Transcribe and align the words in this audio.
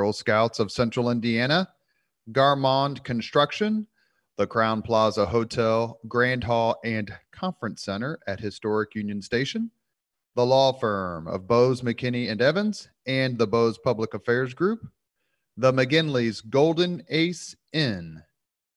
Girl 0.00 0.14
Scouts 0.14 0.60
of 0.60 0.72
Central 0.72 1.10
Indiana, 1.10 1.68
Garmong 2.32 3.04
Construction, 3.04 3.86
the 4.38 4.46
Crowne 4.46 4.82
Plaza 4.82 5.26
Hotel, 5.26 6.00
Grand 6.08 6.42
Hall, 6.42 6.80
and 6.84 7.12
Conference 7.32 7.82
Center 7.82 8.18
at 8.26 8.40
Historic 8.40 8.94
Union 8.94 9.20
Station, 9.20 9.70
the 10.36 10.46
law 10.46 10.72
firm 10.72 11.28
of 11.28 11.46
Bose 11.46 11.82
McKinney 11.82 12.30
and 12.30 12.40
Evans, 12.40 12.88
and 13.06 13.36
the 13.36 13.46
Bose 13.46 13.76
Public 13.76 14.14
Affairs 14.14 14.54
Group, 14.54 14.80
the 15.58 15.70
McGinley's 15.70 16.40
Golden 16.40 17.04
Ace 17.10 17.54
Inn, 17.74 18.22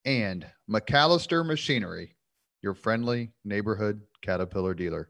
and 0.04 0.46
MacAllister 0.70 1.46
Machinery, 1.46 2.18
your 2.62 2.74
friendly 2.74 3.32
neighborhood 3.46 4.02
Caterpillar 4.22 4.74
dealer. 4.74 5.08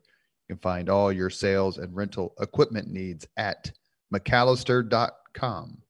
You 0.48 0.58
can 0.58 0.62
find 0.62 0.90
all 0.90 1.12
your 1.12 1.32
sales 1.32 1.80
and 1.80 1.96
rental 1.96 2.36
equipment 2.40 2.88
needs 2.88 3.26
at 3.36 3.72
MacAllister.com. 4.14 5.83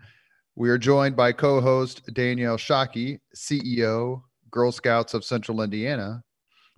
We 0.58 0.70
are 0.70 0.78
joined 0.78 1.16
by 1.16 1.32
co 1.32 1.62
host 1.62 2.14
Danielle 2.14 2.58
Shockey, 2.58 3.22
CEO, 3.34 4.24
Girl 4.56 4.72
Scouts 4.72 5.14
of 5.14 5.26
Central 5.26 5.62
Indiana. 5.62 6.24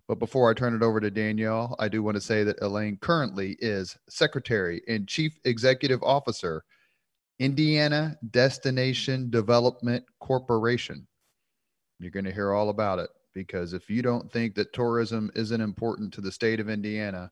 But 0.08 0.18
before 0.18 0.50
I 0.50 0.56
turn 0.56 0.74
it 0.74 0.82
over 0.82 1.00
to 1.00 1.12
Danielle, 1.12 1.76
I 1.78 1.88
do 1.88 2.02
want 2.02 2.16
to 2.16 2.22
say 2.22 2.44
that 2.44 2.62
Elaine 2.62 2.98
currently 2.98 3.56
is 3.60 3.96
Secretary 4.10 4.82
and 4.88 5.08
Chief 5.08 5.38
Executive 5.46 6.02
Officer, 6.02 6.64
Indiana 7.40 8.18
Destination 8.32 9.30
Development 9.30 10.04
Corporation. 10.20 11.08
You're 12.00 12.10
going 12.10 12.26
to 12.26 12.34
hear 12.34 12.52
all 12.54 12.70
about 12.70 12.98
it 12.98 13.12
because 13.36 13.74
if 13.74 13.92
you 13.92 14.02
don't 14.02 14.32
think 14.32 14.56
that 14.56 14.74
tourism 14.74 15.30
isn't 15.36 15.62
important 15.62 16.12
to 16.16 16.22
the 16.22 16.32
state 16.32 16.60
of 16.60 16.70
Indiana, 16.70 17.30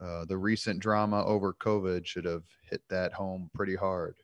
uh, 0.00 0.24
the 0.26 0.36
recent 0.36 0.78
drama 0.78 1.24
over 1.24 1.52
COVID 1.54 2.06
should 2.06 2.26
have 2.26 2.44
hit 2.62 2.82
that 2.90 3.12
home 3.12 3.50
pretty 3.54 3.74
hard. 3.74 4.14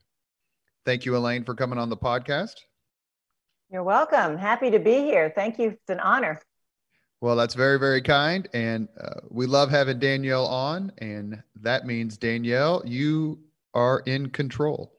Thank 0.84 1.05
you, 1.05 1.17
Elaine, 1.17 1.42
for 1.42 1.56
coming 1.56 1.78
on 1.78 1.91
the 1.91 1.97
podcast. 1.97 2.55
You're 3.70 3.83
welcome. 3.83 4.39
Happy 4.39 4.70
to 4.70 4.78
be 4.78 4.98
here. 5.00 5.33
Thank 5.34 5.59
you. 5.59 5.70
It's 5.70 5.91
an 5.91 6.00
honor. 6.00 6.41
Well, 7.20 7.34
that's 7.34 7.55
very, 7.55 7.78
very 7.78 8.00
kind. 8.00 8.48
And 8.55 8.89
uh, 9.00 9.20
we 9.28 9.47
love 9.47 9.70
having 9.70 9.98
Danielle 9.98 10.47
on. 10.47 10.93
And 10.99 11.43
that 11.62 11.84
means, 11.84 12.16
Danielle, 12.16 12.82
you 12.84 13.41
are 13.75 14.00
in 14.06 14.31
control. 14.31 14.93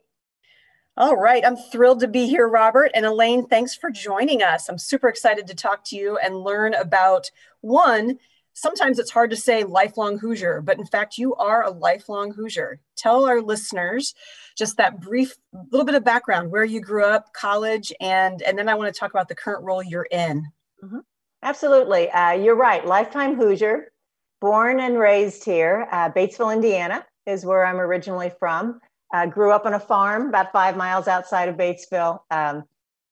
All 0.98 1.16
right. 1.16 1.46
I'm 1.46 1.56
thrilled 1.56 2.00
to 2.00 2.08
be 2.08 2.26
here, 2.26 2.46
Robert. 2.46 2.90
And 2.92 3.06
Elaine, 3.06 3.46
thanks 3.46 3.74
for 3.74 3.90
joining 3.90 4.42
us. 4.42 4.68
I'm 4.68 4.78
super 4.78 5.08
excited 5.08 5.46
to 5.46 5.54
talk 5.54 5.84
to 5.84 5.96
you 5.96 6.18
and 6.18 6.42
learn 6.42 6.74
about 6.74 7.30
one, 7.60 8.18
sometimes 8.58 8.98
it's 8.98 9.12
hard 9.12 9.30
to 9.30 9.36
say 9.36 9.62
lifelong 9.62 10.18
Hoosier, 10.18 10.60
but 10.60 10.78
in 10.78 10.86
fact, 10.86 11.16
you 11.16 11.34
are 11.36 11.62
a 11.62 11.70
lifelong 11.70 12.32
Hoosier. 12.32 12.80
Tell 12.96 13.26
our 13.26 13.40
listeners 13.40 14.14
just 14.58 14.76
that 14.76 15.00
brief 15.00 15.36
little 15.70 15.86
bit 15.86 15.94
of 15.94 16.04
background, 16.04 16.50
where 16.50 16.64
you 16.64 16.80
grew 16.80 17.04
up, 17.04 17.32
college, 17.32 17.92
and 18.00 18.42
and 18.42 18.58
then 18.58 18.68
I 18.68 18.74
want 18.74 18.92
to 18.92 18.98
talk 18.98 19.10
about 19.10 19.28
the 19.28 19.34
current 19.34 19.64
role 19.64 19.82
you're 19.82 20.08
in. 20.10 20.44
Mm-hmm. 20.84 20.98
Absolutely, 21.42 22.10
uh, 22.10 22.32
you're 22.32 22.56
right. 22.56 22.84
Lifetime 22.84 23.36
Hoosier, 23.36 23.92
born 24.40 24.80
and 24.80 24.98
raised 24.98 25.44
here, 25.44 25.86
uh, 25.92 26.10
Batesville, 26.10 26.52
Indiana, 26.52 27.06
is 27.26 27.46
where 27.46 27.64
I'm 27.64 27.78
originally 27.78 28.32
from. 28.38 28.80
Uh, 29.14 29.26
grew 29.26 29.52
up 29.52 29.64
on 29.64 29.74
a 29.74 29.80
farm 29.80 30.28
about 30.28 30.52
five 30.52 30.76
miles 30.76 31.08
outside 31.08 31.48
of 31.48 31.56
Batesville. 31.56 32.18
Um, 32.30 32.64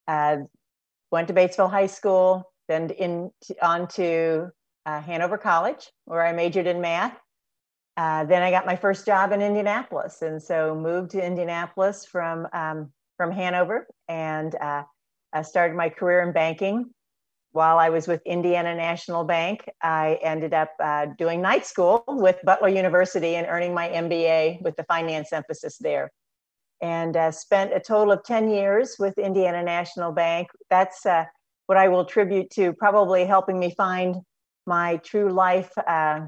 uh, 0.08 0.38
went 1.12 1.28
to 1.28 1.34
Batesville 1.34 1.70
High 1.70 1.86
School, 1.86 2.52
then 2.68 2.90
in 2.90 3.30
on 3.62 3.86
to 3.88 4.50
uh, 4.84 5.00
Hanover 5.00 5.38
College, 5.38 5.90
where 6.04 6.26
I 6.26 6.32
majored 6.32 6.66
in 6.66 6.80
math. 6.80 7.16
Uh, 7.96 8.24
then 8.24 8.42
I 8.42 8.50
got 8.50 8.66
my 8.66 8.76
first 8.76 9.06
job 9.06 9.32
in 9.32 9.40
Indianapolis, 9.40 10.20
and 10.22 10.42
so 10.42 10.74
moved 10.74 11.10
to 11.12 11.24
Indianapolis 11.24 12.04
from 12.04 12.46
um, 12.52 12.92
from 13.16 13.32
Hanover, 13.32 13.86
and 14.08 14.54
uh, 14.56 14.82
I 15.32 15.42
started 15.42 15.76
my 15.76 15.88
career 15.88 16.20
in 16.22 16.32
banking. 16.32 16.90
While 17.52 17.78
I 17.78 17.88
was 17.88 18.06
with 18.06 18.20
Indiana 18.26 18.74
National 18.74 19.24
Bank, 19.24 19.66
I 19.82 20.18
ended 20.22 20.52
up 20.52 20.72
uh, 20.78 21.06
doing 21.16 21.40
night 21.40 21.64
school 21.64 22.04
with 22.06 22.36
Butler 22.44 22.68
University 22.68 23.36
and 23.36 23.46
earning 23.46 23.72
my 23.72 23.88
MBA 23.88 24.60
with 24.60 24.76
the 24.76 24.84
finance 24.84 25.32
emphasis 25.32 25.78
there. 25.78 26.10
And 26.82 27.16
uh, 27.16 27.30
spent 27.30 27.72
a 27.72 27.80
total 27.80 28.12
of 28.12 28.22
10 28.24 28.50
years 28.50 28.96
with 28.98 29.16
Indiana 29.16 29.62
National 29.62 30.12
Bank. 30.12 30.48
That's 30.68 31.06
uh, 31.06 31.24
what 31.64 31.78
I 31.78 31.88
will 31.88 32.00
attribute 32.00 32.50
to 32.50 32.74
probably 32.74 33.24
helping 33.24 33.58
me 33.58 33.72
find 33.74 34.16
my 34.66 34.98
true 34.98 35.30
life 35.30 35.70
uh, 35.86 36.26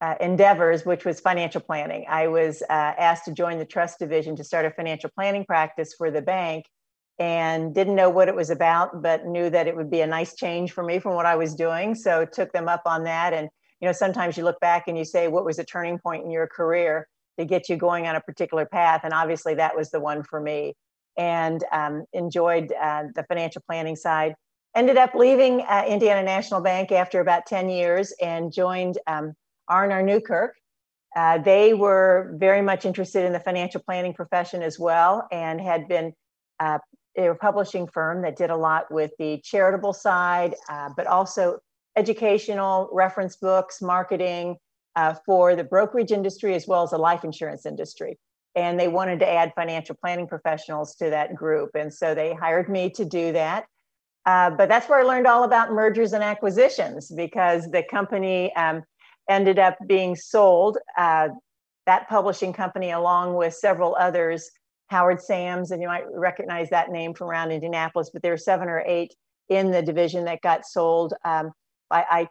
uh, 0.00 0.14
endeavors, 0.20 0.84
which 0.84 1.04
was 1.04 1.20
financial 1.20 1.60
planning. 1.60 2.04
I 2.08 2.28
was 2.28 2.62
uh, 2.62 2.72
asked 2.72 3.24
to 3.26 3.32
join 3.32 3.58
the 3.58 3.64
trust 3.64 3.98
division 3.98 4.36
to 4.36 4.44
start 4.44 4.66
a 4.66 4.70
financial 4.70 5.10
planning 5.14 5.44
practice 5.44 5.94
for 5.96 6.10
the 6.10 6.22
bank 6.22 6.66
and 7.18 7.74
didn't 7.74 7.94
know 7.94 8.10
what 8.10 8.28
it 8.28 8.34
was 8.34 8.50
about, 8.50 9.02
but 9.02 9.24
knew 9.24 9.48
that 9.48 9.68
it 9.68 9.76
would 9.76 9.90
be 9.90 10.00
a 10.00 10.06
nice 10.06 10.34
change 10.34 10.72
for 10.72 10.82
me 10.82 10.98
from 10.98 11.14
what 11.14 11.26
I 11.26 11.36
was 11.36 11.54
doing. 11.54 11.94
So 11.94 12.24
took 12.24 12.52
them 12.52 12.68
up 12.68 12.82
on 12.86 13.04
that. 13.04 13.32
And, 13.32 13.48
you 13.80 13.86
know, 13.86 13.92
sometimes 13.92 14.36
you 14.36 14.44
look 14.44 14.58
back 14.60 14.88
and 14.88 14.98
you 14.98 15.04
say, 15.04 15.28
what 15.28 15.44
was 15.44 15.58
a 15.58 15.64
turning 15.64 15.98
point 15.98 16.24
in 16.24 16.30
your 16.30 16.48
career 16.48 17.06
to 17.38 17.44
get 17.44 17.68
you 17.68 17.76
going 17.76 18.06
on 18.06 18.16
a 18.16 18.20
particular 18.20 18.66
path? 18.66 19.02
And 19.04 19.12
obviously 19.12 19.54
that 19.54 19.76
was 19.76 19.90
the 19.90 20.00
one 20.00 20.24
for 20.24 20.40
me 20.40 20.74
and 21.16 21.62
um, 21.70 22.04
enjoyed 22.12 22.72
uh, 22.72 23.04
the 23.14 23.22
financial 23.28 23.62
planning 23.66 23.94
side 23.94 24.34
ended 24.74 24.96
up 24.96 25.14
leaving 25.14 25.60
uh, 25.62 25.84
Indiana 25.86 26.22
National 26.22 26.60
Bank 26.60 26.90
after 26.92 27.20
about 27.20 27.46
10 27.46 27.70
years 27.70 28.12
and 28.20 28.52
joined 28.52 28.98
um, 29.06 29.32
R&R 29.68 30.02
Newkirk. 30.02 30.54
Uh, 31.16 31.38
they 31.38 31.74
were 31.74 32.34
very 32.38 32.60
much 32.60 32.84
interested 32.84 33.24
in 33.24 33.32
the 33.32 33.40
financial 33.40 33.80
planning 33.80 34.12
profession 34.12 34.62
as 34.62 34.78
well 34.78 35.28
and 35.30 35.60
had 35.60 35.86
been 35.86 36.12
uh, 36.58 36.78
a 37.16 37.34
publishing 37.34 37.86
firm 37.86 38.22
that 38.22 38.36
did 38.36 38.50
a 38.50 38.56
lot 38.56 38.90
with 38.90 39.12
the 39.18 39.40
charitable 39.44 39.92
side, 39.92 40.54
uh, 40.68 40.90
but 40.96 41.06
also 41.06 41.58
educational 41.96 42.88
reference 42.92 43.36
books, 43.36 43.80
marketing 43.80 44.56
uh, 44.96 45.14
for 45.24 45.54
the 45.54 45.64
brokerage 45.64 46.10
industry 46.10 46.54
as 46.54 46.66
well 46.66 46.82
as 46.82 46.90
the 46.90 46.98
life 46.98 47.24
insurance 47.24 47.66
industry. 47.66 48.18
And 48.56 48.78
they 48.78 48.88
wanted 48.88 49.18
to 49.20 49.28
add 49.28 49.52
financial 49.54 49.96
planning 49.96 50.26
professionals 50.26 50.94
to 50.96 51.10
that 51.10 51.34
group. 51.34 51.70
And 51.74 51.92
so 51.92 52.14
they 52.14 52.34
hired 52.34 52.68
me 52.68 52.90
to 52.90 53.04
do 53.04 53.32
that. 53.32 53.66
Uh, 54.26 54.50
but 54.50 54.68
that's 54.68 54.88
where 54.88 55.00
I 55.00 55.02
learned 55.02 55.26
all 55.26 55.44
about 55.44 55.72
mergers 55.72 56.12
and 56.12 56.24
acquisitions 56.24 57.10
because 57.10 57.70
the 57.70 57.82
company 57.82 58.54
um, 58.56 58.82
ended 59.28 59.58
up 59.58 59.76
being 59.86 60.16
sold. 60.16 60.78
Uh, 60.96 61.28
that 61.86 62.08
publishing 62.08 62.52
company, 62.52 62.92
along 62.92 63.34
with 63.34 63.54
several 63.54 63.94
others, 63.96 64.50
Howard 64.88 65.20
Sams, 65.20 65.70
and 65.70 65.82
you 65.82 65.88
might 65.88 66.04
recognize 66.12 66.70
that 66.70 66.90
name 66.90 67.14
from 67.14 67.28
around 67.28 67.50
Indianapolis, 67.50 68.10
but 68.12 68.22
there 68.22 68.32
were 68.32 68.38
seven 68.38 68.68
or 68.68 68.82
eight 68.86 69.14
in 69.48 69.70
the 69.70 69.82
division 69.82 70.24
that 70.24 70.40
got 70.40 70.64
sold 70.64 71.14
um, 71.24 71.52
by 71.90 72.04
I, 72.10 72.28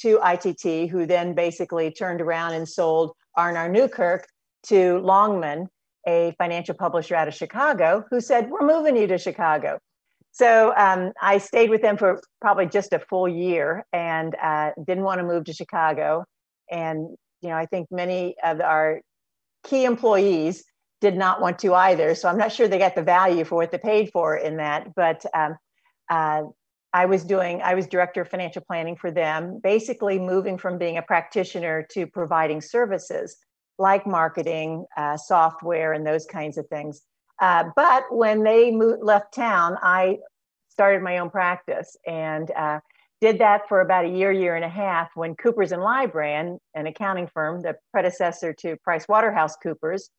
to 0.00 0.20
ITT, 0.24 0.90
who 0.90 1.06
then 1.06 1.34
basically 1.34 1.90
turned 1.90 2.20
around 2.20 2.54
and 2.54 2.68
sold 2.68 3.12
R&R 3.36 3.68
Newkirk 3.68 4.26
to 4.64 4.98
Longman, 4.98 5.68
a 6.06 6.34
financial 6.38 6.74
publisher 6.74 7.14
out 7.14 7.28
of 7.28 7.34
Chicago, 7.34 8.04
who 8.10 8.20
said, 8.20 8.50
We're 8.50 8.66
moving 8.66 8.96
you 8.96 9.06
to 9.06 9.18
Chicago. 9.18 9.78
So 10.32 10.72
um, 10.76 11.12
I 11.20 11.38
stayed 11.38 11.70
with 11.70 11.82
them 11.82 11.96
for 11.96 12.20
probably 12.40 12.66
just 12.66 12.92
a 12.92 12.98
full 12.98 13.28
year 13.28 13.84
and 13.92 14.34
uh, 14.40 14.70
didn't 14.86 15.04
want 15.04 15.20
to 15.20 15.26
move 15.26 15.44
to 15.44 15.52
Chicago. 15.52 16.24
And, 16.70 17.16
you 17.40 17.48
know, 17.48 17.56
I 17.56 17.66
think 17.66 17.88
many 17.90 18.36
of 18.44 18.60
our 18.60 19.00
key 19.64 19.84
employees 19.84 20.64
did 21.00 21.16
not 21.16 21.40
want 21.40 21.58
to 21.60 21.74
either. 21.74 22.14
So 22.14 22.28
I'm 22.28 22.38
not 22.38 22.52
sure 22.52 22.68
they 22.68 22.78
got 22.78 22.94
the 22.94 23.02
value 23.02 23.44
for 23.44 23.56
what 23.56 23.70
they 23.70 23.78
paid 23.78 24.10
for 24.12 24.36
in 24.36 24.56
that. 24.58 24.94
But 24.94 25.24
um, 25.34 25.56
uh, 26.10 26.42
I 26.92 27.06
was 27.06 27.24
doing, 27.24 27.60
I 27.62 27.74
was 27.74 27.86
director 27.86 28.22
of 28.22 28.28
financial 28.28 28.62
planning 28.66 28.96
for 28.96 29.10
them, 29.10 29.60
basically 29.62 30.18
moving 30.18 30.58
from 30.58 30.78
being 30.78 30.96
a 30.96 31.02
practitioner 31.02 31.86
to 31.92 32.06
providing 32.06 32.60
services 32.60 33.36
like 33.78 34.06
marketing, 34.06 34.86
uh, 34.96 35.16
software, 35.16 35.92
and 35.92 36.06
those 36.06 36.26
kinds 36.26 36.58
of 36.58 36.66
things. 36.68 37.02
Uh, 37.40 37.64
but 37.76 38.04
when 38.10 38.42
they 38.42 38.70
moved, 38.70 39.02
left 39.02 39.32
town, 39.32 39.76
I 39.82 40.18
started 40.68 41.02
my 41.02 41.18
own 41.18 41.30
practice 41.30 41.96
and 42.06 42.50
uh, 42.52 42.80
did 43.20 43.38
that 43.38 43.68
for 43.68 43.80
about 43.80 44.04
a 44.04 44.08
year, 44.08 44.30
year 44.32 44.54
and 44.54 44.64
a 44.64 44.68
half 44.68 45.10
when 45.14 45.34
Coopers 45.34 45.72
and 45.72 45.82
Lybrand, 45.82 46.58
an 46.74 46.86
accounting 46.86 47.26
firm, 47.26 47.62
the 47.62 47.76
predecessor 47.92 48.52
to 48.54 48.76
Price 48.76 49.06
Waterhouse 49.08 49.56
Coopers, 49.56 50.10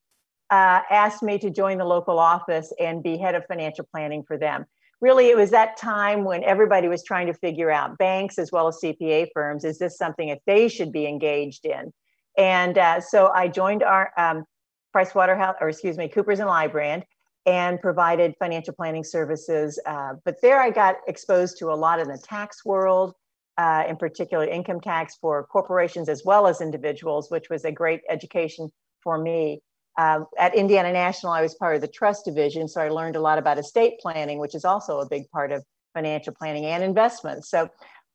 uh, 0.49 0.81
asked 0.89 1.23
me 1.23 1.37
to 1.39 1.49
join 1.49 1.77
the 1.77 1.85
local 1.85 2.19
office 2.19 2.73
and 2.79 3.03
be 3.03 3.17
head 3.17 3.35
of 3.35 3.45
financial 3.47 3.85
planning 3.91 4.23
for 4.23 4.37
them. 4.37 4.65
Really, 5.01 5.29
it 5.29 5.37
was 5.37 5.51
that 5.51 5.77
time 5.77 6.25
when 6.25 6.43
everybody 6.43 6.89
was 6.89 7.03
trying 7.03 7.27
to 7.27 7.33
figure 7.33 7.71
out 7.71 7.97
banks 7.97 8.37
as 8.37 8.51
well 8.51 8.67
as 8.67 8.79
CPA 8.83 9.27
firms 9.33 9.63
is 9.63 9.79
this 9.79 9.97
something 9.97 10.27
that 10.27 10.41
they 10.45 10.67
should 10.67 10.91
be 10.91 11.05
engaged 11.07 11.65
in? 11.65 11.93
And 12.37 12.77
uh, 12.77 12.99
so 12.99 13.27
I 13.27 13.47
joined 13.47 13.81
our 13.81 14.11
um, 14.17 14.43
Price 14.91 15.13
Waterhouse, 15.13 15.55
or 15.61 15.69
excuse 15.69 15.97
me, 15.97 16.07
Coopers 16.07 16.39
and 16.39 16.49
Lybrand, 16.49 17.03
and 17.45 17.79
provided 17.81 18.35
financial 18.39 18.73
planning 18.73 19.03
services. 19.03 19.79
Uh, 19.85 20.13
but 20.25 20.35
there 20.41 20.61
I 20.61 20.69
got 20.69 20.95
exposed 21.07 21.57
to 21.59 21.71
a 21.71 21.75
lot 21.75 21.99
in 21.99 22.07
the 22.07 22.17
tax 22.17 22.65
world, 22.65 23.13
uh, 23.57 23.83
in 23.87 23.97
particular 23.97 24.45
income 24.45 24.81
tax 24.81 25.17
for 25.19 25.43
corporations 25.45 26.09
as 26.09 26.23
well 26.25 26.47
as 26.47 26.61
individuals, 26.61 27.29
which 27.29 27.49
was 27.49 27.65
a 27.65 27.71
great 27.71 28.01
education 28.09 28.69
for 29.03 29.17
me. 29.17 29.61
Uh, 29.97 30.21
at 30.37 30.55
Indiana 30.55 30.93
National, 30.93 31.33
I 31.33 31.41
was 31.41 31.55
part 31.55 31.75
of 31.75 31.81
the 31.81 31.87
trust 31.87 32.25
division, 32.25 32.67
so 32.67 32.79
I 32.81 32.89
learned 32.89 33.15
a 33.15 33.19
lot 33.19 33.37
about 33.37 33.57
estate 33.57 33.99
planning, 33.99 34.39
which 34.39 34.55
is 34.55 34.63
also 34.63 34.99
a 34.99 35.09
big 35.09 35.29
part 35.29 35.51
of 35.51 35.63
financial 35.93 36.33
planning 36.33 36.65
and 36.65 36.83
investments. 36.83 37.49
So 37.49 37.69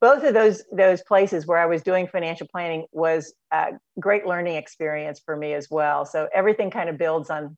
both 0.05 0.23
of 0.23 0.35
those 0.35 0.63
those 0.71 1.03
places 1.03 1.47
where 1.47 1.57
I 1.57 1.65
was 1.65 1.83
doing 1.83 2.07
financial 2.07 2.47
planning 2.47 2.85
was 2.93 3.33
a 3.51 3.69
great 3.99 4.27
learning 4.27 4.57
experience 4.57 5.19
for 5.25 5.35
me 5.35 5.55
as 5.55 5.69
well. 5.71 6.05
So 6.05 6.29
everything 6.35 6.71
kind 6.71 6.91
of 6.91 6.99
builds 6.99 7.31
on 7.31 7.57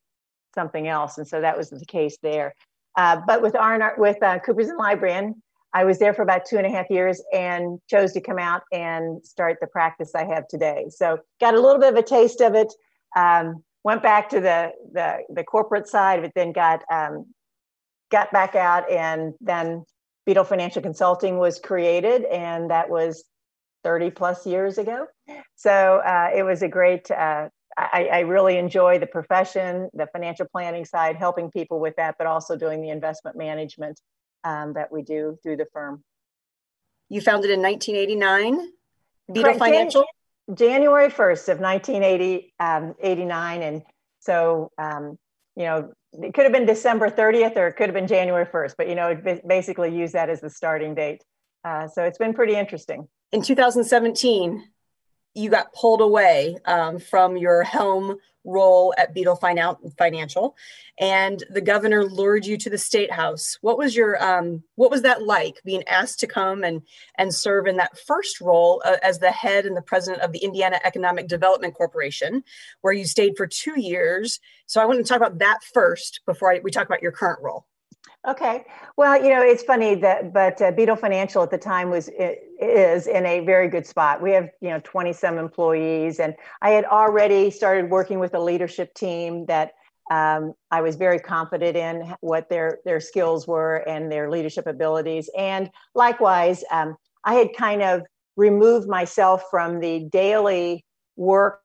something 0.54 0.86
else, 0.86 1.18
and 1.18 1.26
so 1.26 1.40
that 1.40 1.58
was 1.58 1.70
the 1.70 1.84
case 1.84 2.18
there. 2.22 2.54
Uh, 2.96 3.20
but 3.26 3.42
with 3.42 3.56
R&R, 3.56 3.96
with 3.98 4.22
uh, 4.22 4.38
Coopers 4.38 4.68
and 4.68 4.78
Lybrand, 4.78 5.34
I 5.74 5.84
was 5.86 5.98
there 5.98 6.14
for 6.14 6.22
about 6.22 6.44
two 6.44 6.56
and 6.56 6.64
a 6.64 6.70
half 6.70 6.88
years 6.88 7.20
and 7.32 7.80
chose 7.90 8.12
to 8.12 8.20
come 8.20 8.38
out 8.38 8.62
and 8.70 9.26
start 9.26 9.58
the 9.60 9.66
practice 9.66 10.14
I 10.14 10.24
have 10.26 10.46
today. 10.46 10.86
So 10.90 11.18
got 11.40 11.54
a 11.54 11.60
little 11.60 11.80
bit 11.80 11.94
of 11.94 11.98
a 11.98 12.02
taste 12.02 12.40
of 12.40 12.54
it. 12.54 12.72
Um, 13.16 13.64
went 13.82 14.04
back 14.04 14.28
to 14.28 14.40
the, 14.40 14.70
the, 14.92 15.18
the 15.30 15.42
corporate 15.42 15.88
side, 15.88 16.22
but 16.22 16.30
then 16.36 16.52
got 16.52 16.82
um, 16.92 17.26
got 18.12 18.30
back 18.30 18.54
out 18.54 18.88
and 18.88 19.34
then 19.40 19.84
Bedel 20.26 20.46
Financial 20.46 20.82
Consulting 20.82 21.38
was 21.38 21.58
created, 21.58 22.24
and 22.24 22.70
that 22.70 22.90
was 22.90 23.24
30 23.84 24.10
plus 24.10 24.46
years 24.46 24.78
ago. 24.78 25.06
So 25.54 25.70
uh, 25.70 26.30
it 26.34 26.42
was 26.42 26.62
a 26.62 26.68
great, 26.68 27.10
uh, 27.10 27.48
I, 27.78 28.08
I, 28.12 28.18
really 28.20 28.58
enjoy 28.58 28.98
the 28.98 29.06
profession, 29.06 29.88
the 29.94 30.08
financial 30.08 30.46
planning 30.50 30.84
side, 30.84 31.16
helping 31.16 31.50
people 31.50 31.78
with 31.78 31.94
that, 31.96 32.16
but 32.18 32.26
also 32.26 32.56
doing 32.56 32.82
the 32.82 32.90
investment 32.90 33.36
management 33.36 34.00
um, 34.42 34.72
that 34.72 34.90
we 34.90 35.02
do 35.02 35.38
through 35.42 35.58
the 35.58 35.66
firm. 35.72 36.02
You 37.08 37.20
founded 37.20 37.50
in 37.50 37.62
1989, 37.62 38.72
Bedel 39.30 39.58
Financial? 39.58 40.04
January 40.52 41.08
1st 41.08 41.48
of 41.48 41.60
1989. 41.60 42.52
Um, 42.58 42.94
and 43.62 43.82
so, 44.20 44.70
um, 44.78 45.18
you 45.56 45.64
know, 45.64 45.92
it 46.12 46.34
could 46.34 46.44
have 46.44 46.52
been 46.52 46.66
December 46.66 47.10
30th 47.10 47.56
or 47.56 47.68
it 47.68 47.74
could 47.74 47.88
have 47.88 47.94
been 47.94 48.06
January 48.06 48.46
1st, 48.46 48.74
but, 48.78 48.88
you 48.88 48.94
know, 48.94 49.16
basically 49.46 49.94
use 49.96 50.12
that 50.12 50.28
as 50.28 50.40
the 50.40 50.50
starting 50.50 50.94
date. 50.94 51.22
Uh, 51.64 51.88
so 51.88 52.04
it's 52.04 52.18
been 52.18 52.34
pretty 52.34 52.54
interesting. 52.54 53.08
In 53.32 53.42
2017, 53.42 54.62
you 55.36 55.50
got 55.50 55.72
pulled 55.72 56.00
away 56.00 56.56
um, 56.64 56.98
from 56.98 57.36
your 57.36 57.62
helm 57.62 58.16
role 58.46 58.94
at 58.96 59.14
Bedel 59.14 59.38
Financial, 59.98 60.56
and 60.98 61.44
the 61.50 61.60
governor 61.60 62.04
lured 62.04 62.46
you 62.46 62.56
to 62.56 62.70
the 62.70 62.78
state 62.78 63.10
house. 63.12 63.58
What 63.60 63.76
was 63.76 63.94
your 63.94 64.22
um, 64.22 64.62
what 64.76 64.90
was 64.90 65.02
that 65.02 65.22
like 65.22 65.60
being 65.64 65.86
asked 65.88 66.20
to 66.20 66.26
come 66.26 66.64
and 66.64 66.80
and 67.16 67.34
serve 67.34 67.66
in 67.66 67.76
that 67.76 67.98
first 67.98 68.40
role 68.40 68.82
uh, 68.84 68.96
as 69.02 69.18
the 69.18 69.30
head 69.30 69.66
and 69.66 69.76
the 69.76 69.82
president 69.82 70.22
of 70.22 70.32
the 70.32 70.38
Indiana 70.38 70.80
Economic 70.84 71.28
Development 71.28 71.74
Corporation, 71.74 72.42
where 72.80 72.94
you 72.94 73.04
stayed 73.04 73.36
for 73.36 73.46
two 73.46 73.78
years? 73.78 74.40
So 74.66 74.80
I 74.80 74.86
want 74.86 74.98
to 74.98 75.04
talk 75.04 75.18
about 75.18 75.38
that 75.38 75.62
first 75.62 76.20
before 76.24 76.52
I, 76.52 76.60
we 76.62 76.70
talk 76.70 76.86
about 76.86 77.02
your 77.02 77.12
current 77.12 77.42
role. 77.42 77.66
Okay. 78.26 78.64
Well, 78.96 79.22
you 79.22 79.30
know, 79.30 79.40
it's 79.40 79.62
funny 79.62 79.94
that, 79.96 80.32
but 80.32 80.60
uh, 80.60 80.72
Bedel 80.72 80.98
Financial 80.98 81.44
at 81.44 81.50
the 81.50 81.58
time 81.58 81.90
was 81.90 82.10
is 82.60 83.06
in 83.06 83.24
a 83.24 83.40
very 83.40 83.68
good 83.68 83.86
spot. 83.86 84.20
We 84.20 84.32
have 84.32 84.48
you 84.60 84.70
know 84.70 84.80
20 84.82 85.12
some 85.12 85.38
employees, 85.38 86.18
and 86.18 86.34
I 86.60 86.70
had 86.70 86.84
already 86.86 87.50
started 87.50 87.88
working 87.88 88.18
with 88.18 88.34
a 88.34 88.40
leadership 88.40 88.94
team 88.94 89.46
that 89.46 89.74
um, 90.10 90.54
I 90.72 90.80
was 90.80 90.96
very 90.96 91.20
confident 91.20 91.76
in 91.76 92.14
what 92.20 92.48
their 92.48 92.80
their 92.84 92.98
skills 92.98 93.46
were 93.46 93.76
and 93.88 94.10
their 94.10 94.28
leadership 94.28 94.66
abilities. 94.66 95.30
And 95.38 95.70
likewise, 95.94 96.64
um, 96.72 96.96
I 97.22 97.34
had 97.34 97.50
kind 97.56 97.80
of 97.80 98.02
removed 98.36 98.88
myself 98.88 99.44
from 99.52 99.78
the 99.78 100.08
daily 100.10 100.84
work 101.14 101.60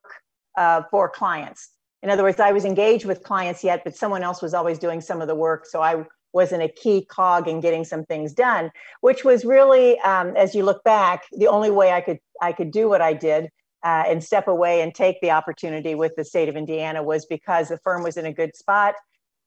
uh, 0.56 0.82
for 0.92 1.08
clients. 1.08 1.70
In 2.04 2.10
other 2.10 2.22
words, 2.22 2.38
I 2.38 2.52
was 2.52 2.64
engaged 2.64 3.04
with 3.04 3.24
clients 3.24 3.64
yet, 3.64 3.82
but 3.82 3.96
someone 3.96 4.22
else 4.22 4.42
was 4.42 4.54
always 4.54 4.78
doing 4.78 5.00
some 5.00 5.20
of 5.20 5.26
the 5.26 5.34
work. 5.34 5.66
So 5.66 5.82
I 5.82 6.04
wasn't 6.32 6.62
a 6.62 6.68
key 6.68 7.04
cog 7.04 7.48
in 7.48 7.60
getting 7.60 7.84
some 7.84 8.04
things 8.04 8.32
done, 8.32 8.70
which 9.00 9.24
was 9.24 9.44
really, 9.44 9.98
um, 10.00 10.36
as 10.36 10.54
you 10.54 10.64
look 10.64 10.82
back, 10.84 11.24
the 11.32 11.48
only 11.48 11.70
way 11.70 11.92
I 11.92 12.00
could 12.00 12.18
I 12.40 12.52
could 12.52 12.70
do 12.70 12.88
what 12.88 13.00
I 13.00 13.12
did 13.12 13.50
uh, 13.84 14.04
and 14.06 14.22
step 14.22 14.48
away 14.48 14.80
and 14.80 14.94
take 14.94 15.20
the 15.20 15.30
opportunity 15.30 15.94
with 15.94 16.14
the 16.16 16.24
state 16.24 16.48
of 16.48 16.56
Indiana 16.56 17.02
was 17.02 17.26
because 17.26 17.68
the 17.68 17.78
firm 17.78 18.02
was 18.02 18.16
in 18.16 18.26
a 18.26 18.32
good 18.32 18.56
spot 18.56 18.94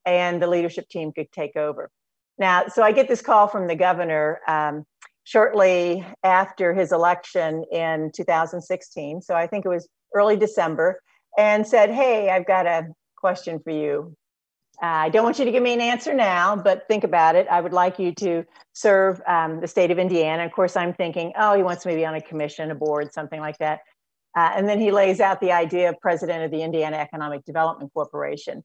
and 0.06 0.42
the 0.42 0.48
leadership 0.48 0.88
team 0.90 1.12
could 1.12 1.32
take 1.32 1.56
over. 1.56 1.90
Now, 2.38 2.68
so 2.68 2.84
I 2.84 2.92
get 2.92 3.08
this 3.08 3.22
call 3.22 3.48
from 3.48 3.68
the 3.68 3.76
governor 3.76 4.42
um, 4.48 4.86
shortly 5.24 6.06
after 6.24 6.74
his 6.74 6.92
election 6.92 7.64
in 7.72 8.12
2016. 8.14 9.22
So 9.22 9.36
I 9.36 9.48
think 9.48 9.66
it 9.66 9.70
was 9.70 9.88
early 10.14 10.38
December, 10.38 11.02
and 11.38 11.68
said, 11.68 11.92
"Hey, 11.92 12.30
I've 12.30 12.48
got 12.48 12.66
a 12.66 12.88
question 13.18 13.60
for 13.60 13.72
you. 13.72 14.16
Uh, 14.82 15.08
I 15.08 15.10
don't 15.10 15.24
want 15.24 15.40
you 15.40 15.46
to 15.46 15.52
give 15.52 15.64
me 15.64 15.74
an 15.74 15.82
answer 15.82 16.14
now, 16.14 16.56
but 16.56 16.88
think 16.88 17.04
about 17.04 17.36
it. 17.36 17.48
I 17.50 17.62
would 17.62 17.74
like 17.74 17.98
you 17.98 18.14
to 18.16 18.44
serve 18.74 19.22
um, 19.26 19.62
the 19.62 19.68
state 19.68 19.92
of 19.92 20.00
Indiana. 20.00 20.46
Of 20.46 20.52
course, 20.52 20.76
I'm 20.76 20.94
thinking, 20.94 21.32
oh, 21.38 21.56
he 21.56 21.64
wants 21.64 21.86
me 21.86 21.94
to 21.94 21.98
be 21.98 22.06
on 22.06 22.16
a 22.16 22.22
commission, 22.22 22.72
a 22.72 22.76
board, 22.76 23.14
something 23.14 23.40
like 23.40 23.58
that. 23.60 23.80
Uh, 24.36 24.52
and 24.54 24.68
then 24.68 24.80
he 24.80 24.92
lays 24.92 25.22
out 25.22 25.40
the 25.40 25.54
idea 25.54 25.90
of 25.90 25.96
president 26.02 26.44
of 26.44 26.52
the 26.52 26.62
Indiana 26.62 26.98
Economic 26.98 27.46
Development 27.46 27.92
Corporation. 27.94 28.64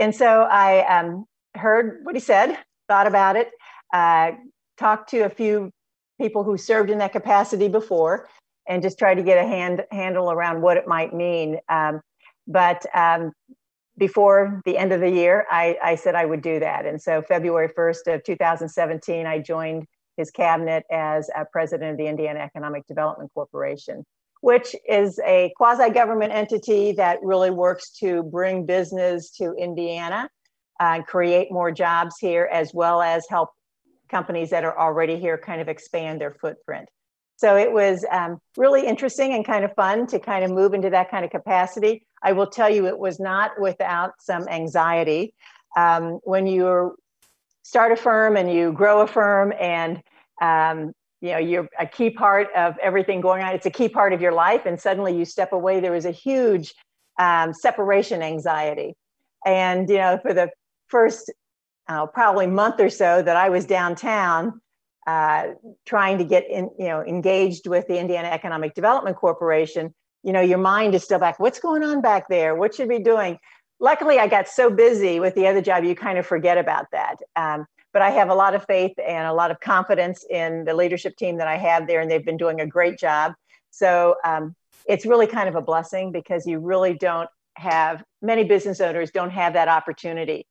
And 0.00 0.14
so 0.14 0.42
I 0.42 0.98
um, 0.98 1.26
heard 1.54 2.00
what 2.02 2.16
he 2.16 2.20
said, 2.20 2.58
thought 2.88 3.06
about 3.06 3.36
it, 3.36 3.50
uh, 3.92 4.32
talked 4.78 5.10
to 5.10 5.20
a 5.20 5.30
few 5.30 5.70
people 6.20 6.42
who 6.42 6.56
served 6.56 6.90
in 6.90 6.98
that 6.98 7.12
capacity 7.12 7.68
before, 7.68 8.28
and 8.68 8.82
just 8.82 8.98
tried 8.98 9.14
to 9.14 9.22
get 9.22 9.38
a 9.38 9.46
hand, 9.46 9.84
handle 9.90 10.30
around 10.30 10.62
what 10.62 10.76
it 10.76 10.88
might 10.88 11.14
mean. 11.14 11.58
Um, 11.68 12.00
but 12.46 12.84
um, 12.94 13.32
before 13.98 14.62
the 14.64 14.78
end 14.78 14.92
of 14.92 15.00
the 15.00 15.10
year, 15.10 15.46
I, 15.50 15.76
I, 15.82 15.94
said 15.96 16.14
I 16.14 16.24
would 16.24 16.42
do 16.42 16.58
that. 16.60 16.86
And 16.86 17.00
so 17.00 17.22
February 17.22 17.68
1st 17.76 18.14
of 18.14 18.24
2017, 18.24 19.26
I 19.26 19.38
joined 19.38 19.86
his 20.16 20.30
cabinet 20.30 20.84
as 20.90 21.30
president 21.52 21.92
of 21.92 21.98
the 21.98 22.06
Indiana 22.06 22.40
Economic 22.40 22.86
Development 22.86 23.30
Corporation, 23.34 24.04
which 24.40 24.74
is 24.88 25.20
a 25.26 25.52
quasi-government 25.56 26.32
entity 26.32 26.92
that 26.92 27.18
really 27.22 27.50
works 27.50 27.90
to 27.98 28.22
bring 28.24 28.66
business 28.66 29.30
to 29.32 29.54
Indiana 29.58 30.28
and 30.80 31.02
uh, 31.02 31.06
create 31.06 31.52
more 31.52 31.70
jobs 31.70 32.16
here, 32.18 32.48
as 32.50 32.72
well 32.74 33.02
as 33.02 33.24
help 33.28 33.50
companies 34.10 34.50
that 34.50 34.64
are 34.64 34.78
already 34.78 35.18
here 35.18 35.38
kind 35.38 35.60
of 35.60 35.68
expand 35.68 36.20
their 36.20 36.34
footprint. 36.40 36.88
So 37.36 37.56
it 37.56 37.72
was 37.72 38.04
um, 38.10 38.38
really 38.56 38.86
interesting 38.86 39.32
and 39.34 39.44
kind 39.44 39.64
of 39.64 39.74
fun 39.74 40.06
to 40.08 40.18
kind 40.18 40.44
of 40.44 40.50
move 40.50 40.74
into 40.74 40.90
that 40.90 41.10
kind 41.10 41.24
of 41.24 41.30
capacity. 41.30 42.04
I 42.22 42.32
will 42.32 42.46
tell 42.46 42.70
you, 42.70 42.86
it 42.86 42.98
was 42.98 43.18
not 43.18 43.60
without 43.60 44.12
some 44.20 44.48
anxiety. 44.48 45.34
Um, 45.76 46.20
when 46.24 46.46
you 46.46 46.96
start 47.62 47.92
a 47.92 47.96
firm 47.96 48.36
and 48.36 48.52
you 48.52 48.72
grow 48.72 49.00
a 49.00 49.06
firm 49.06 49.52
and 49.58 50.02
um, 50.40 50.92
you 51.20 51.30
know 51.30 51.38
you're 51.38 51.68
a 51.78 51.86
key 51.86 52.10
part 52.10 52.48
of 52.56 52.76
everything 52.82 53.20
going 53.20 53.42
on 53.42 53.54
it's 53.54 53.64
a 53.64 53.70
key 53.70 53.88
part 53.88 54.12
of 54.12 54.20
your 54.20 54.32
life 54.32 54.66
and 54.66 54.80
suddenly 54.80 55.16
you 55.16 55.24
step 55.24 55.52
away 55.52 55.78
there 55.78 55.94
is 55.94 56.04
a 56.04 56.10
huge 56.10 56.74
um, 57.20 57.54
separation 57.54 58.22
anxiety 58.22 58.94
and 59.46 59.88
you 59.88 59.98
know 59.98 60.18
for 60.20 60.34
the 60.34 60.50
first 60.88 61.32
uh, 61.88 62.06
probably 62.06 62.48
month 62.48 62.80
or 62.80 62.90
so 62.90 63.22
that 63.22 63.36
i 63.36 63.48
was 63.48 63.64
downtown 63.64 64.60
uh, 65.06 65.48
trying 65.84 66.18
to 66.18 66.24
get 66.24 66.48
in, 66.48 66.70
you 66.78 66.86
know, 66.86 67.02
engaged 67.02 67.66
with 67.66 67.86
the 67.88 67.98
Indiana 67.98 68.28
Economic 68.28 68.74
Development 68.74 69.16
Corporation, 69.16 69.92
you 70.22 70.32
know, 70.32 70.40
your 70.40 70.58
mind 70.58 70.94
is 70.94 71.02
still 71.02 71.18
back. 71.18 71.38
What's 71.38 71.58
going 71.58 71.82
on 71.82 72.00
back 72.00 72.28
there? 72.28 72.54
What 72.54 72.74
should 72.74 72.88
we 72.88 72.98
be 72.98 73.04
doing? 73.04 73.38
Luckily, 73.80 74.18
I 74.18 74.28
got 74.28 74.48
so 74.48 74.70
busy 74.70 75.18
with 75.18 75.34
the 75.34 75.46
other 75.46 75.60
job, 75.60 75.84
you 75.84 75.94
kind 75.94 76.18
of 76.18 76.26
forget 76.26 76.56
about 76.56 76.86
that. 76.92 77.16
Um, 77.34 77.66
but 77.92 78.02
I 78.02 78.10
have 78.10 78.30
a 78.30 78.34
lot 78.34 78.54
of 78.54 78.64
faith 78.64 78.92
and 79.04 79.26
a 79.26 79.32
lot 79.32 79.50
of 79.50 79.60
confidence 79.60 80.24
in 80.30 80.64
the 80.64 80.74
leadership 80.74 81.16
team 81.16 81.36
that 81.38 81.48
I 81.48 81.56
have 81.56 81.86
there, 81.86 82.00
and 82.00 82.10
they've 82.10 82.24
been 82.24 82.36
doing 82.36 82.60
a 82.60 82.66
great 82.66 82.98
job. 82.98 83.34
So 83.70 84.16
um, 84.24 84.54
it's 84.86 85.04
really 85.04 85.26
kind 85.26 85.48
of 85.48 85.56
a 85.56 85.60
blessing 85.60 86.12
because 86.12 86.46
you 86.46 86.58
really 86.58 86.94
don't 86.94 87.28
have 87.56 88.02
many 88.22 88.44
business 88.44 88.80
owners 88.80 89.10
don't 89.10 89.30
have 89.30 89.52
that 89.54 89.68
opportunity 89.68 90.46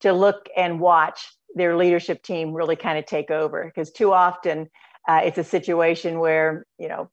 to 0.00 0.12
look 0.12 0.48
and 0.56 0.80
watch 0.80 1.32
their 1.54 1.76
leadership 1.76 2.22
team 2.22 2.52
really 2.52 2.76
kind 2.76 2.98
of 2.98 3.06
take 3.06 3.30
over 3.30 3.64
because 3.64 3.90
too 3.90 4.12
often 4.12 4.68
uh, 5.08 5.20
it's 5.24 5.38
a 5.38 5.44
situation 5.44 6.18
where 6.18 6.66
you 6.78 6.88
know 6.88 7.10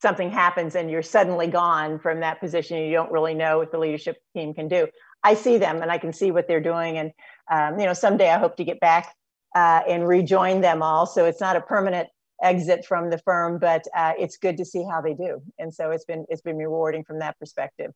something 0.00 0.30
happens 0.30 0.74
and 0.74 0.90
you're 0.90 1.02
suddenly 1.02 1.46
gone 1.46 1.98
from 1.98 2.20
that 2.20 2.40
position 2.40 2.78
you 2.78 2.92
don't 2.92 3.12
really 3.12 3.34
know 3.34 3.58
what 3.58 3.70
the 3.70 3.78
leadership 3.78 4.16
team 4.34 4.54
can 4.54 4.68
do. 4.68 4.88
I 5.22 5.34
see 5.34 5.58
them 5.58 5.82
and 5.82 5.90
i 5.90 5.98
can 5.98 6.12
see 6.12 6.30
what 6.30 6.48
they're 6.48 6.62
doing 6.62 6.98
and 6.98 7.12
um, 7.50 7.78
you 7.78 7.86
know 7.86 7.92
someday 7.92 8.30
i 8.30 8.38
hope 8.38 8.56
to 8.56 8.64
get 8.64 8.80
back 8.80 9.14
uh, 9.54 9.80
and 9.88 10.06
rejoin 10.06 10.60
them 10.60 10.82
all. 10.82 11.06
So 11.06 11.24
it's 11.24 11.40
not 11.40 11.56
a 11.56 11.60
permanent 11.60 12.08
exit 12.42 12.86
from 12.86 13.10
the 13.10 13.18
firm 13.18 13.58
but 13.58 13.84
uh, 13.94 14.12
it's 14.18 14.36
good 14.38 14.56
to 14.56 14.64
see 14.64 14.84
how 14.90 15.00
they 15.00 15.14
do. 15.14 15.42
And 15.58 15.72
so 15.74 15.90
it's 15.90 16.04
been 16.04 16.24
it's 16.28 16.42
been 16.42 16.56
rewarding 16.56 17.04
from 17.04 17.18
that 17.18 17.38
perspective. 17.38 17.92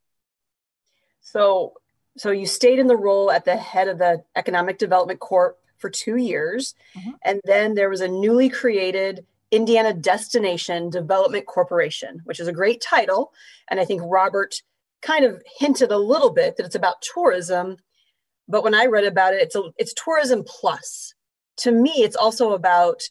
So 1.23 1.75
so 2.17 2.31
you 2.31 2.47
stayed 2.47 2.79
in 2.79 2.87
the 2.87 2.97
role 2.97 3.31
at 3.31 3.45
the 3.45 3.57
head 3.57 3.89
of 3.89 3.99
the 3.99 4.23
economic 4.37 4.79
development 4.79 5.21
corp 5.21 5.59
for 5.79 5.91
two 5.91 6.17
years. 6.17 6.75
Mm-hmm. 6.97 7.11
and 7.25 7.41
then 7.45 7.75
there 7.75 7.89
was 7.89 8.03
a 8.03 8.09
newly 8.09 8.49
created 8.49 9.27
Indiana 9.55 9.93
Destination 9.93 10.91
Development 10.91 11.47
Corporation, 11.47 12.21
which 12.25 12.41
is 12.41 12.49
a 12.49 12.53
great 12.53 12.81
title. 12.81 13.33
And 13.71 13.81
I 13.81 13.85
think 13.85 14.03
Robert 14.05 14.55
kind 15.03 15.25
of 15.25 15.43
hinted 15.59 15.93
a 15.93 15.99
little 15.99 16.31
bit 16.31 16.57
that 16.57 16.67
it's 16.67 16.75
about 16.75 17.03
tourism. 17.03 17.77
But 18.49 18.65
when 18.65 18.75
I 18.75 18.87
read 18.87 19.05
about 19.05 19.35
it, 19.35 19.43
it's, 19.43 19.55
a, 19.55 19.63
it's 19.79 19.95
tourism 19.95 20.45
plus. 20.47 21.15
To 21.59 21.73
me, 21.73 21.93
it's 21.99 22.17
also 22.17 22.53
about 22.53 23.03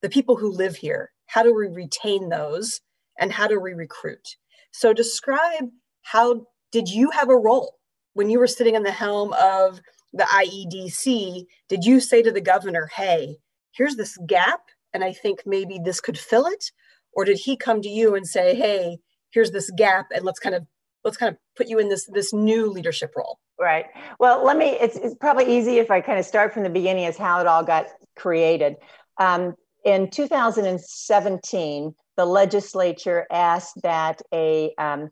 the 0.00 0.08
people 0.08 0.36
who 0.36 0.50
live 0.52 0.76
here. 0.76 1.10
How 1.26 1.42
do 1.42 1.54
we 1.54 1.68
retain 1.68 2.28
those 2.28 2.80
and 3.18 3.32
how 3.32 3.46
do 3.46 3.60
we 3.60 3.72
recruit? 3.72 4.36
So 4.72 4.92
describe 4.92 5.68
how 6.02 6.46
did 6.72 6.88
you 6.88 7.10
have 7.10 7.28
a 7.28 7.36
role 7.36 7.78
when 8.14 8.28
you 8.28 8.38
were 8.38 8.46
sitting 8.46 8.74
in 8.74 8.82
the 8.82 8.90
helm 8.90 9.32
of 9.34 9.80
the 10.12 10.24
IEDC? 10.24 11.44
Did 11.68 11.84
you 11.84 12.00
say 12.00 12.22
to 12.22 12.32
the 12.32 12.40
governor, 12.40 12.90
hey, 12.94 13.36
here's 13.72 13.96
this 13.96 14.18
gap 14.26 14.62
and 14.94 15.04
I 15.04 15.12
think 15.12 15.40
maybe 15.46 15.78
this 15.82 16.00
could 16.00 16.18
fill 16.18 16.46
it? 16.46 16.70
Or 17.14 17.24
did 17.24 17.38
he 17.38 17.56
come 17.56 17.82
to 17.82 17.88
you 17.88 18.14
and 18.14 18.26
say, 18.26 18.54
hey, 18.54 18.98
here's 19.30 19.50
this 19.50 19.70
gap 19.70 20.06
and 20.14 20.24
let's 20.24 20.38
kind 20.38 20.54
of 20.54 20.66
let's 21.04 21.16
kind 21.16 21.32
of 21.32 21.38
put 21.56 21.68
you 21.68 21.78
in 21.78 21.88
this 21.88 22.06
this 22.06 22.32
new 22.32 22.70
leadership 22.70 23.12
role? 23.16 23.38
Right. 23.58 23.86
Well, 24.18 24.44
let 24.44 24.56
me. 24.56 24.70
It's, 24.70 24.96
it's 24.96 25.14
probably 25.14 25.56
easy 25.56 25.78
if 25.78 25.90
I 25.90 26.00
kind 26.00 26.18
of 26.18 26.24
start 26.24 26.52
from 26.52 26.62
the 26.62 26.70
beginning 26.70 27.04
as 27.06 27.16
how 27.16 27.40
it 27.40 27.46
all 27.46 27.62
got 27.62 27.86
created. 28.16 28.76
Um, 29.18 29.54
in 29.84 30.10
2017, 30.10 31.94
the 32.16 32.24
legislature 32.24 33.26
asked 33.30 33.80
that 33.82 34.22
a 34.32 34.72
um, 34.78 35.10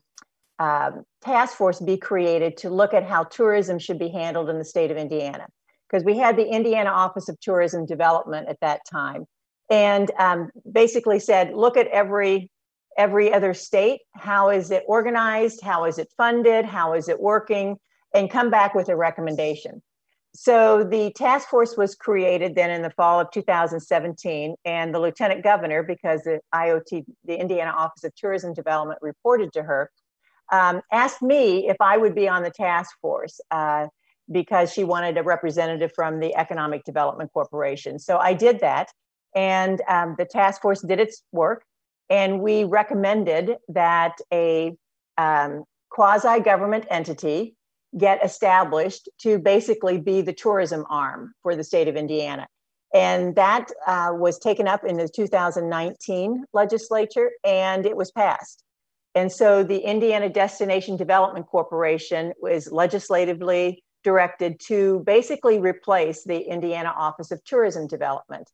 um, 0.59 1.03
task 1.21 1.55
force 1.57 1.79
be 1.79 1.97
created 1.97 2.57
to 2.57 2.69
look 2.69 2.93
at 2.93 3.03
how 3.03 3.23
tourism 3.23 3.79
should 3.79 3.99
be 3.99 4.09
handled 4.09 4.49
in 4.49 4.57
the 4.57 4.65
state 4.65 4.91
of 4.91 4.97
Indiana. 4.97 5.47
Because 5.89 6.05
we 6.05 6.17
had 6.17 6.37
the 6.37 6.47
Indiana 6.47 6.89
Office 6.89 7.27
of 7.29 7.39
Tourism 7.41 7.85
Development 7.85 8.47
at 8.47 8.59
that 8.61 8.81
time 8.89 9.25
and 9.71 10.11
um, 10.19 10.51
basically 10.69 11.17
said, 11.17 11.53
look 11.55 11.77
at 11.77 11.87
every 11.87 12.51
every 12.97 13.33
other 13.33 13.53
state. 13.53 14.01
How 14.15 14.49
is 14.49 14.69
it 14.69 14.83
organized? 14.85 15.61
How 15.63 15.85
is 15.85 15.97
it 15.97 16.09
funded? 16.17 16.65
How 16.65 16.93
is 16.93 17.07
it 17.07 17.19
working? 17.19 17.77
And 18.13 18.29
come 18.29 18.49
back 18.49 18.75
with 18.75 18.89
a 18.89 18.97
recommendation. 18.97 19.81
So 20.35 20.83
the 20.83 21.11
task 21.11 21.47
force 21.47 21.77
was 21.77 21.95
created 21.95 22.53
then 22.53 22.69
in 22.69 22.81
the 22.81 22.89
fall 22.89 23.21
of 23.21 23.31
2017, 23.31 24.55
and 24.65 24.93
the 24.93 24.99
lieutenant 24.99 25.41
governor, 25.41 25.83
because 25.83 26.23
the 26.23 26.41
IOT, 26.53 27.05
the 27.23 27.39
Indiana 27.39 27.71
Office 27.71 28.03
of 28.03 28.13
Tourism 28.15 28.53
Development, 28.53 28.99
reported 29.01 29.53
to 29.53 29.63
her, 29.63 29.89
um, 30.51 30.81
asked 30.91 31.21
me 31.21 31.69
if 31.69 31.77
I 31.79 31.95
would 31.95 32.13
be 32.13 32.27
on 32.27 32.43
the 32.43 32.51
task 32.51 32.91
force. 33.01 33.39
Uh, 33.51 33.87
because 34.31 34.71
she 34.71 34.83
wanted 34.83 35.17
a 35.17 35.23
representative 35.23 35.91
from 35.93 36.19
the 36.19 36.35
Economic 36.35 36.83
Development 36.85 37.29
Corporation. 37.33 37.99
So 37.99 38.17
I 38.17 38.33
did 38.33 38.59
that. 38.61 38.89
And 39.35 39.81
um, 39.87 40.15
the 40.17 40.25
task 40.25 40.61
force 40.61 40.81
did 40.81 40.99
its 40.99 41.23
work, 41.31 41.63
and 42.09 42.41
we 42.41 42.65
recommended 42.65 43.55
that 43.69 44.17
a 44.33 44.75
um, 45.17 45.63
quasi 45.89 46.39
government 46.41 46.85
entity 46.89 47.55
get 47.97 48.23
established 48.23 49.09
to 49.19 49.37
basically 49.37 49.97
be 49.97 50.21
the 50.21 50.33
tourism 50.33 50.85
arm 50.89 51.33
for 51.43 51.55
the 51.55 51.63
state 51.63 51.87
of 51.87 51.95
Indiana. 51.95 52.47
And 52.93 53.35
that 53.35 53.71
uh, 53.87 54.11
was 54.13 54.37
taken 54.37 54.67
up 54.67 54.83
in 54.83 54.97
the 54.97 55.07
2019 55.07 56.45
legislature 56.53 57.31
and 57.43 57.85
it 57.85 57.95
was 57.95 58.11
passed. 58.11 58.63
And 59.15 59.31
so 59.31 59.63
the 59.63 59.79
Indiana 59.79 60.29
Destination 60.29 60.97
Development 60.97 61.45
Corporation 61.45 62.33
was 62.41 62.71
legislatively 62.71 63.83
directed 64.03 64.59
to 64.67 65.03
basically 65.05 65.59
replace 65.59 66.23
the 66.23 66.39
Indiana 66.39 66.93
Office 66.95 67.31
of 67.31 67.43
Tourism 67.43 67.87
Development 67.87 68.49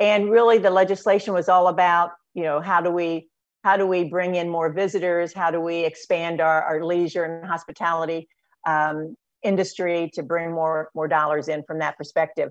and 0.00 0.30
really 0.30 0.58
the 0.58 0.70
legislation 0.70 1.34
was 1.34 1.48
all 1.48 1.68
about 1.68 2.12
you 2.34 2.42
know 2.42 2.60
how 2.60 2.80
do 2.80 2.90
we 2.90 3.28
how 3.62 3.76
do 3.76 3.86
we 3.86 4.04
bring 4.04 4.36
in 4.36 4.48
more 4.48 4.72
visitors? 4.72 5.34
How 5.34 5.50
do 5.50 5.60
we 5.60 5.84
expand 5.84 6.40
our, 6.40 6.62
our 6.62 6.82
leisure 6.82 7.24
and 7.24 7.46
hospitality 7.46 8.26
um, 8.66 9.16
industry 9.42 10.10
to 10.14 10.22
bring 10.22 10.52
more 10.52 10.90
more 10.94 11.06
dollars 11.06 11.48
in 11.48 11.62
from 11.64 11.78
that 11.78 11.96
perspective? 11.96 12.50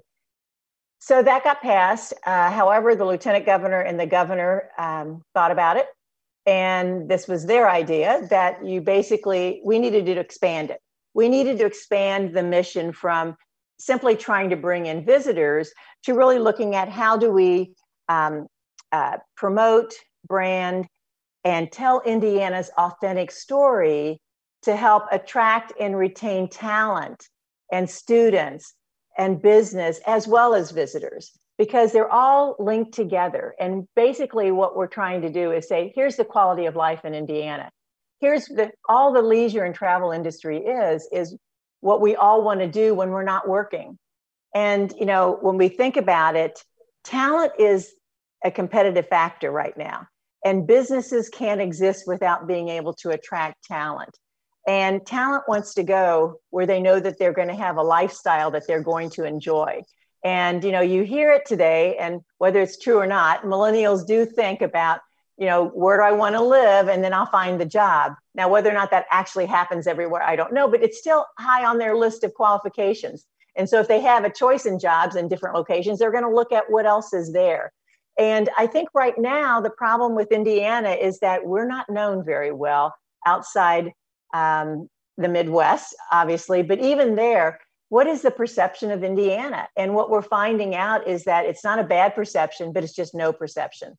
So 0.99 1.23
that 1.23 1.43
got 1.43 1.61
passed. 1.61 2.13
Uh, 2.25 2.51
however 2.51 2.95
the 2.95 3.05
lieutenant 3.05 3.45
governor 3.45 3.81
and 3.81 3.99
the 3.99 4.05
governor 4.05 4.69
um, 4.77 5.23
thought 5.33 5.51
about 5.51 5.77
it. 5.77 5.87
And 6.45 7.09
this 7.09 7.27
was 7.27 7.45
their 7.45 7.69
idea 7.69 8.27
that 8.29 8.65
you 8.65 8.81
basically 8.81 9.61
we 9.63 9.79
needed 9.79 10.05
to 10.05 10.19
expand 10.19 10.69
it. 10.69 10.79
We 11.13 11.29
needed 11.29 11.57
to 11.59 11.65
expand 11.65 12.35
the 12.35 12.43
mission 12.43 12.91
from 12.91 13.35
simply 13.79 14.15
trying 14.15 14.49
to 14.49 14.55
bring 14.55 14.85
in 14.85 15.05
visitors 15.05 15.71
to 16.03 16.13
really 16.13 16.39
looking 16.39 16.75
at 16.75 16.89
how 16.89 17.17
do 17.17 17.31
we 17.31 17.73
um, 18.07 18.47
uh, 18.91 19.17
promote, 19.35 19.93
brand, 20.27 20.87
and 21.43 21.71
tell 21.71 22.01
Indiana's 22.05 22.69
authentic 22.77 23.31
story 23.31 24.19
to 24.63 24.75
help 24.75 25.03
attract 25.11 25.73
and 25.79 25.97
retain 25.97 26.49
talent 26.49 27.27
and 27.71 27.89
students 27.89 28.73
and 29.17 29.41
business 29.41 29.99
as 30.05 30.27
well 30.27 30.53
as 30.53 30.71
visitors 30.71 31.31
because 31.57 31.91
they're 31.91 32.11
all 32.11 32.55
linked 32.59 32.93
together. 32.93 33.53
And 33.59 33.87
basically, 33.95 34.51
what 34.51 34.75
we're 34.75 34.87
trying 34.87 35.21
to 35.21 35.29
do 35.29 35.51
is 35.51 35.67
say, 35.67 35.91
here's 35.95 36.15
the 36.15 36.25
quality 36.25 36.65
of 36.65 36.75
life 36.75 37.05
in 37.05 37.13
Indiana. 37.13 37.69
Here's 38.21 38.45
the 38.45 38.71
all 38.87 39.13
the 39.13 39.21
leisure 39.21 39.63
and 39.63 39.75
travel 39.75 40.11
industry 40.11 40.57
is 40.57 41.07
is 41.11 41.37
what 41.81 42.01
we 42.01 42.15
all 42.15 42.43
want 42.43 42.59
to 42.59 42.67
do 42.67 42.93
when 42.93 43.09
we're 43.11 43.23
not 43.23 43.47
working. 43.47 43.97
And, 44.53 44.93
you 44.99 45.05
know, 45.05 45.37
when 45.41 45.57
we 45.57 45.69
think 45.69 45.97
about 45.97 46.35
it, 46.35 46.63
talent 47.03 47.53
is 47.59 47.93
a 48.43 48.51
competitive 48.51 49.07
factor 49.07 49.51
right 49.51 49.77
now. 49.77 50.07
And 50.43 50.65
businesses 50.65 51.29
can't 51.29 51.61
exist 51.61 52.05
without 52.07 52.47
being 52.47 52.69
able 52.69 52.93
to 52.95 53.09
attract 53.09 53.65
talent. 53.65 54.17
And 54.67 55.05
talent 55.05 55.43
wants 55.47 55.73
to 55.75 55.83
go 55.83 56.39
where 56.49 56.65
they 56.65 56.79
know 56.79 56.99
that 56.99 57.17
they're 57.17 57.33
going 57.33 57.47
to 57.47 57.55
have 57.55 57.77
a 57.77 57.83
lifestyle 57.83 58.51
that 58.51 58.67
they're 58.67 58.83
going 58.83 59.09
to 59.11 59.23
enjoy. 59.23 59.81
And, 60.23 60.63
you 60.63 60.71
know, 60.71 60.81
you 60.81 61.03
hear 61.03 61.31
it 61.31 61.45
today, 61.45 61.95
and 61.97 62.21
whether 62.39 62.59
it's 62.61 62.77
true 62.77 62.97
or 62.97 63.07
not, 63.07 63.43
millennials 63.43 64.05
do 64.05 64.25
think 64.25 64.61
about 64.61 64.99
you 65.39 65.45
know, 65.45 65.67
where 65.69 65.97
do 65.97 66.03
I 66.03 66.11
want 66.11 66.35
to 66.35 66.41
live? 66.41 66.89
And 66.89 67.01
then 67.01 67.13
I'll 67.13 67.25
find 67.25 67.59
the 67.59 67.65
job. 67.65 68.13
Now, 68.35 68.49
whether 68.49 68.69
or 68.69 68.73
not 68.73 68.91
that 68.91 69.05
actually 69.09 69.45
happens 69.45 69.87
everywhere, 69.87 70.21
I 70.21 70.35
don't 70.35 70.53
know, 70.53 70.67
but 70.67 70.83
it's 70.83 70.99
still 70.99 71.25
high 71.39 71.65
on 71.65 71.77
their 71.77 71.95
list 71.95 72.25
of 72.25 72.33
qualifications. 72.33 73.25
And 73.55 73.67
so 73.67 73.79
if 73.79 73.87
they 73.87 74.01
have 74.01 74.25
a 74.25 74.29
choice 74.29 74.65
in 74.65 74.79
jobs 74.79 75.15
in 75.15 75.29
different 75.29 75.55
locations, 75.55 75.97
they're 75.97 76.11
going 76.11 76.25
to 76.25 76.33
look 76.33 76.51
at 76.51 76.69
what 76.69 76.85
else 76.85 77.13
is 77.13 77.31
there. 77.31 77.71
And 78.17 78.49
I 78.57 78.67
think 78.67 78.89
right 78.93 79.17
now, 79.17 79.61
the 79.61 79.69
problem 79.69 80.13
with 80.13 80.33
Indiana 80.33 80.89
is 80.89 81.19
that 81.19 81.45
we're 81.45 81.67
not 81.67 81.89
known 81.89 82.25
very 82.25 82.51
well 82.51 82.93
outside 83.25 83.93
um, 84.33 84.89
the 85.17 85.29
Midwest, 85.29 85.95
obviously, 86.11 86.63
but 86.63 86.79
even 86.79 87.15
there, 87.15 87.61
what 87.87 88.07
is 88.07 88.21
the 88.21 88.31
perception 88.31 88.91
of 88.91 89.05
Indiana? 89.05 89.69
And 89.77 89.95
what 89.95 90.09
we're 90.09 90.21
finding 90.21 90.75
out 90.75 91.07
is 91.07 91.23
that 91.23 91.45
it's 91.45 91.63
not 91.63 91.79
a 91.79 91.83
bad 91.83 92.13
perception, 92.13 92.73
but 92.73 92.83
it's 92.83 92.93
just 92.93 93.15
no 93.15 93.31
perception 93.31 93.97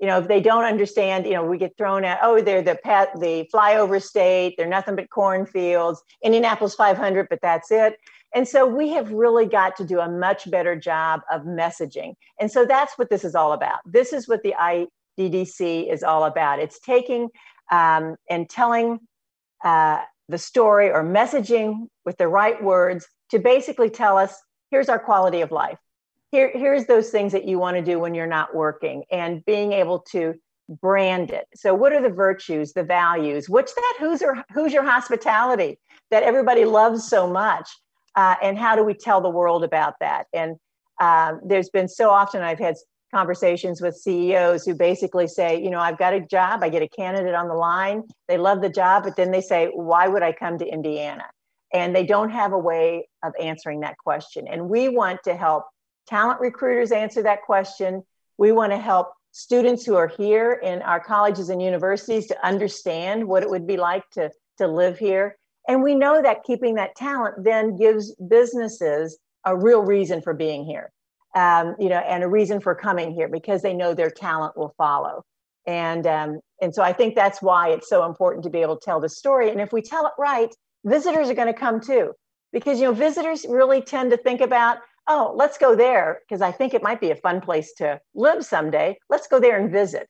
you 0.00 0.06
know, 0.06 0.18
if 0.18 0.28
they 0.28 0.40
don't 0.40 0.64
understand, 0.64 1.24
you 1.24 1.32
know, 1.32 1.44
we 1.44 1.56
get 1.56 1.76
thrown 1.76 2.04
at, 2.04 2.18
oh, 2.22 2.40
they're 2.40 2.62
the 2.62 2.78
pet, 2.82 3.10
the 3.20 3.48
flyover 3.54 4.02
state, 4.02 4.54
they're 4.56 4.66
nothing 4.66 4.96
but 4.96 5.08
cornfields, 5.10 6.02
Indianapolis 6.22 6.74
500, 6.74 7.28
but 7.30 7.38
that's 7.40 7.70
it. 7.70 7.96
And 8.34 8.46
so 8.46 8.66
we 8.66 8.88
have 8.90 9.12
really 9.12 9.46
got 9.46 9.76
to 9.76 9.84
do 9.84 10.00
a 10.00 10.08
much 10.08 10.50
better 10.50 10.74
job 10.74 11.20
of 11.30 11.42
messaging. 11.42 12.14
And 12.40 12.50
so 12.50 12.64
that's 12.64 12.98
what 12.98 13.08
this 13.08 13.24
is 13.24 13.36
all 13.36 13.52
about. 13.52 13.78
This 13.86 14.12
is 14.12 14.28
what 14.28 14.42
the 14.42 14.54
IDDC 14.60 15.92
is 15.92 16.02
all 16.02 16.24
about. 16.24 16.58
It's 16.58 16.80
taking 16.80 17.28
um, 17.70 18.16
and 18.28 18.50
telling 18.50 18.98
uh, 19.64 20.00
the 20.28 20.38
story 20.38 20.90
or 20.90 21.04
messaging 21.04 21.86
with 22.04 22.18
the 22.18 22.26
right 22.26 22.62
words 22.62 23.06
to 23.30 23.38
basically 23.38 23.90
tell 23.90 24.18
us 24.18 24.34
here's 24.70 24.88
our 24.88 24.98
quality 24.98 25.40
of 25.40 25.52
life 25.52 25.78
here, 26.34 26.50
here's 26.52 26.86
those 26.86 27.10
things 27.10 27.30
that 27.30 27.44
you 27.44 27.60
want 27.60 27.76
to 27.76 27.82
do 27.82 28.00
when 28.00 28.12
you're 28.12 28.26
not 28.26 28.56
working 28.56 29.04
and 29.12 29.44
being 29.44 29.72
able 29.72 30.00
to 30.00 30.34
brand 30.68 31.30
it. 31.30 31.46
So 31.54 31.72
what 31.74 31.92
are 31.92 32.02
the 32.02 32.08
virtues, 32.08 32.72
the 32.72 32.82
values? 32.82 33.48
What's 33.48 33.72
that 33.72 33.94
who's 34.00 34.20
your 34.20 34.44
who's 34.52 34.72
your 34.72 34.82
hospitality 34.82 35.78
that 36.10 36.24
everybody 36.24 36.64
loves 36.64 37.08
so 37.08 37.30
much? 37.30 37.68
Uh, 38.16 38.34
and 38.42 38.58
how 38.58 38.74
do 38.74 38.82
we 38.82 38.94
tell 38.94 39.20
the 39.20 39.30
world 39.30 39.62
about 39.62 39.94
that? 40.00 40.26
And 40.32 40.56
um, 41.00 41.40
there's 41.44 41.68
been 41.68 41.86
so 41.86 42.10
often 42.10 42.42
I've 42.42 42.58
had 42.58 42.74
conversations 43.14 43.80
with 43.80 43.94
CEOs 43.94 44.64
who 44.64 44.74
basically 44.74 45.28
say, 45.28 45.62
you 45.62 45.70
know, 45.70 45.78
I've 45.78 45.98
got 45.98 46.14
a 46.14 46.20
job, 46.20 46.64
I 46.64 46.68
get 46.68 46.82
a 46.82 46.88
candidate 46.88 47.34
on 47.34 47.46
the 47.46 47.54
line, 47.54 48.02
they 48.26 48.38
love 48.38 48.60
the 48.60 48.68
job, 48.68 49.04
but 49.04 49.14
then 49.14 49.30
they 49.30 49.40
say, 49.40 49.70
why 49.72 50.08
would 50.08 50.24
I 50.24 50.32
come 50.32 50.58
to 50.58 50.66
Indiana? 50.66 51.26
And 51.72 51.94
they 51.94 52.04
don't 52.04 52.30
have 52.30 52.52
a 52.52 52.58
way 52.58 53.08
of 53.22 53.32
answering 53.40 53.80
that 53.80 53.98
question. 53.98 54.48
And 54.48 54.68
we 54.68 54.88
want 54.88 55.20
to 55.24 55.36
help 55.36 55.64
talent 56.06 56.40
recruiters 56.40 56.92
answer 56.92 57.22
that 57.22 57.42
question. 57.42 58.02
We 58.38 58.52
want 58.52 58.72
to 58.72 58.78
help 58.78 59.12
students 59.32 59.84
who 59.84 59.96
are 59.96 60.08
here 60.08 60.52
in 60.52 60.80
our 60.82 61.00
colleges 61.00 61.48
and 61.48 61.60
universities 61.60 62.26
to 62.28 62.46
understand 62.46 63.26
what 63.26 63.42
it 63.42 63.50
would 63.50 63.66
be 63.66 63.76
like 63.76 64.08
to, 64.10 64.30
to 64.58 64.66
live 64.66 64.98
here. 64.98 65.36
And 65.66 65.82
we 65.82 65.94
know 65.94 66.22
that 66.22 66.44
keeping 66.44 66.74
that 66.76 66.94
talent 66.94 67.42
then 67.42 67.76
gives 67.76 68.14
businesses 68.14 69.18
a 69.44 69.56
real 69.56 69.82
reason 69.82 70.22
for 70.22 70.34
being 70.34 70.64
here, 70.64 70.92
um, 71.34 71.74
you 71.78 71.88
know, 71.88 71.98
and 71.98 72.22
a 72.22 72.28
reason 72.28 72.60
for 72.60 72.74
coming 72.74 73.12
here 73.12 73.28
because 73.28 73.62
they 73.62 73.74
know 73.74 73.94
their 73.94 74.10
talent 74.10 74.56
will 74.56 74.74
follow. 74.76 75.24
And 75.66 76.06
um, 76.06 76.40
and 76.60 76.74
so 76.74 76.82
I 76.82 76.92
think 76.92 77.14
that's 77.14 77.42
why 77.42 77.70
it's 77.70 77.88
so 77.88 78.04
important 78.04 78.44
to 78.44 78.50
be 78.50 78.60
able 78.60 78.76
to 78.76 78.84
tell 78.84 79.00
the 79.00 79.08
story. 79.08 79.50
And 79.50 79.60
if 79.60 79.72
we 79.72 79.82
tell 79.82 80.06
it 80.06 80.12
right, 80.18 80.54
visitors 80.84 81.28
are 81.30 81.34
going 81.34 81.52
to 81.52 81.58
come 81.58 81.80
too, 81.80 82.12
because 82.52 82.78
you 82.78 82.84
know 82.84 82.92
visitors 82.92 83.46
really 83.48 83.80
tend 83.80 84.10
to 84.10 84.16
think 84.16 84.40
about, 84.40 84.78
oh, 85.06 85.34
let's 85.36 85.58
go 85.58 85.74
there 85.74 86.20
because 86.26 86.40
I 86.40 86.52
think 86.52 86.74
it 86.74 86.82
might 86.82 87.00
be 87.00 87.10
a 87.10 87.16
fun 87.16 87.40
place 87.40 87.72
to 87.74 88.00
live 88.14 88.44
someday. 88.44 88.98
Let's 89.08 89.26
go 89.26 89.38
there 89.40 89.58
and 89.58 89.70
visit. 89.70 90.08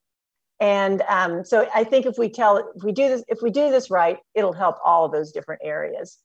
And 0.60 1.02
um, 1.08 1.44
so 1.44 1.68
I 1.74 1.84
think 1.84 2.06
if 2.06 2.16
we 2.16 2.28
tell 2.28 2.72
if 2.74 2.82
we 2.84 2.92
do 2.92 3.08
this 3.08 3.24
if 3.28 3.42
we 3.42 3.50
do 3.50 3.70
this 3.70 3.90
right, 3.90 4.18
it'll 4.34 4.52
help 4.52 4.76
all 4.84 5.04
of 5.04 5.12
those 5.12 5.32
different 5.32 5.62
areas. 5.64 6.18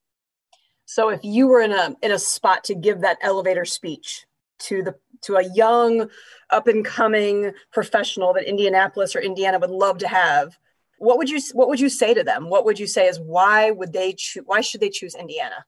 So 0.85 1.09
if 1.09 1.19
you 1.23 1.47
were 1.47 1.61
in 1.61 1.71
a 1.71 1.95
in 2.01 2.11
a 2.11 2.19
spot 2.19 2.63
to 2.65 2.75
give 2.75 3.01
that 3.01 3.17
elevator 3.21 3.65
speech 3.65 4.25
to 4.59 4.83
the 4.83 4.95
to 5.21 5.35
a 5.35 5.53
young 5.53 6.09
up 6.51 6.67
and 6.67 6.85
coming 6.85 7.51
professional 7.71 8.33
that 8.33 8.47
Indianapolis 8.47 9.15
or 9.15 9.19
Indiana 9.19 9.59
would 9.59 9.69
love 9.69 9.97
to 9.99 10.07
have, 10.07 10.57
what 10.99 11.17
would 11.17 11.29
you 11.29 11.41
what 11.53 11.67
would 11.67 11.79
you 11.79 11.89
say 11.89 12.13
to 12.13 12.23
them? 12.23 12.49
What 12.49 12.65
would 12.65 12.79
you 12.79 12.87
say 12.87 13.07
is 13.07 13.19
why 13.19 13.71
would 13.71 13.93
they 13.93 14.13
choose 14.13 14.43
why 14.45 14.61
should 14.61 14.81
they 14.81 14.89
choose 14.89 15.15
Indiana? 15.15 15.65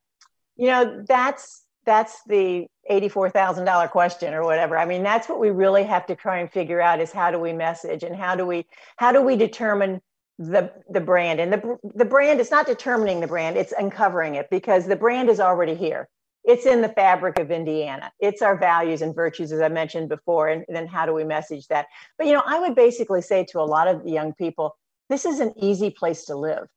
You 0.55 0.67
know, 0.67 1.03
that's 1.07 1.65
that's 1.85 2.21
the 2.27 2.67
$84,000 2.89 3.89
question 3.91 4.33
or 4.33 4.43
whatever. 4.43 4.77
I 4.77 4.85
mean, 4.85 5.03
that's 5.03 5.29
what 5.29 5.39
we 5.39 5.49
really 5.49 5.83
have 5.83 6.05
to 6.07 6.15
try 6.15 6.39
and 6.39 6.51
figure 6.51 6.81
out 6.81 6.99
is 6.99 7.11
how 7.11 7.31
do 7.31 7.39
we 7.39 7.53
message 7.53 8.03
and 8.03 8.15
how 8.15 8.35
do 8.35 8.45
we 8.45 8.65
how 8.97 9.11
do 9.11 9.21
we 9.21 9.35
determine 9.35 10.01
the 10.37 10.71
the 10.89 11.01
brand? 11.01 11.39
And 11.39 11.53
the 11.53 11.77
the 11.95 12.05
brand 12.05 12.39
is 12.39 12.51
not 12.51 12.65
determining 12.65 13.19
the 13.19 13.27
brand 13.27 13.57
it's 13.57 13.73
uncovering 13.77 14.35
it 14.35 14.49
because 14.49 14.87
the 14.87 14.95
brand 14.95 15.29
is 15.29 15.39
already 15.39 15.75
here. 15.75 16.07
It's 16.43 16.65
in 16.65 16.81
the 16.81 16.89
fabric 16.89 17.37
of 17.37 17.51
indiana. 17.51 18.11
It's 18.19 18.41
our 18.41 18.57
values 18.57 19.01
and 19.01 19.13
virtues 19.13 19.51
as 19.51 19.61
i 19.61 19.69
mentioned 19.69 20.09
before 20.09 20.49
and 20.49 20.65
then 20.67 20.87
how 20.87 21.05
do 21.05 21.13
we 21.13 21.23
message 21.23 21.67
that? 21.67 21.87
But 22.17 22.27
you 22.27 22.33
know 22.33 22.43
i 22.45 22.59
would 22.59 22.75
basically 22.75 23.21
say 23.21 23.45
to 23.51 23.59
a 23.59 23.63
lot 23.75 23.87
of 23.87 24.05
young 24.07 24.33
people 24.33 24.75
this 25.09 25.25
is 25.25 25.39
an 25.39 25.53
easy 25.57 25.89
place 25.91 26.25
to 26.25 26.35
live. 26.35 26.67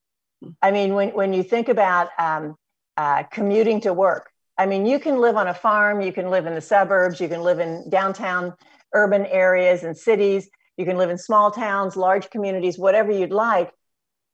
I 0.60 0.70
mean 0.70 0.94
when, 0.94 1.10
when 1.10 1.32
you 1.32 1.42
think 1.42 1.68
about 1.68 2.08
um, 2.18 2.56
uh, 2.96 3.22
commuting 3.24 3.80
to 3.82 3.92
work 3.92 4.30
i 4.58 4.66
mean 4.66 4.86
you 4.86 4.98
can 4.98 5.20
live 5.20 5.36
on 5.36 5.48
a 5.48 5.54
farm 5.54 6.00
you 6.00 6.12
can 6.12 6.30
live 6.30 6.46
in 6.46 6.54
the 6.54 6.60
suburbs 6.60 7.20
you 7.20 7.28
can 7.28 7.42
live 7.42 7.58
in 7.58 7.88
downtown 7.90 8.52
urban 8.92 9.26
areas 9.26 9.84
and 9.84 9.96
cities 9.96 10.48
you 10.76 10.84
can 10.84 10.96
live 10.96 11.10
in 11.10 11.18
small 11.18 11.50
towns, 11.50 11.96
large 11.96 12.30
communities, 12.30 12.78
whatever 12.78 13.12
you'd 13.12 13.30
like. 13.30 13.70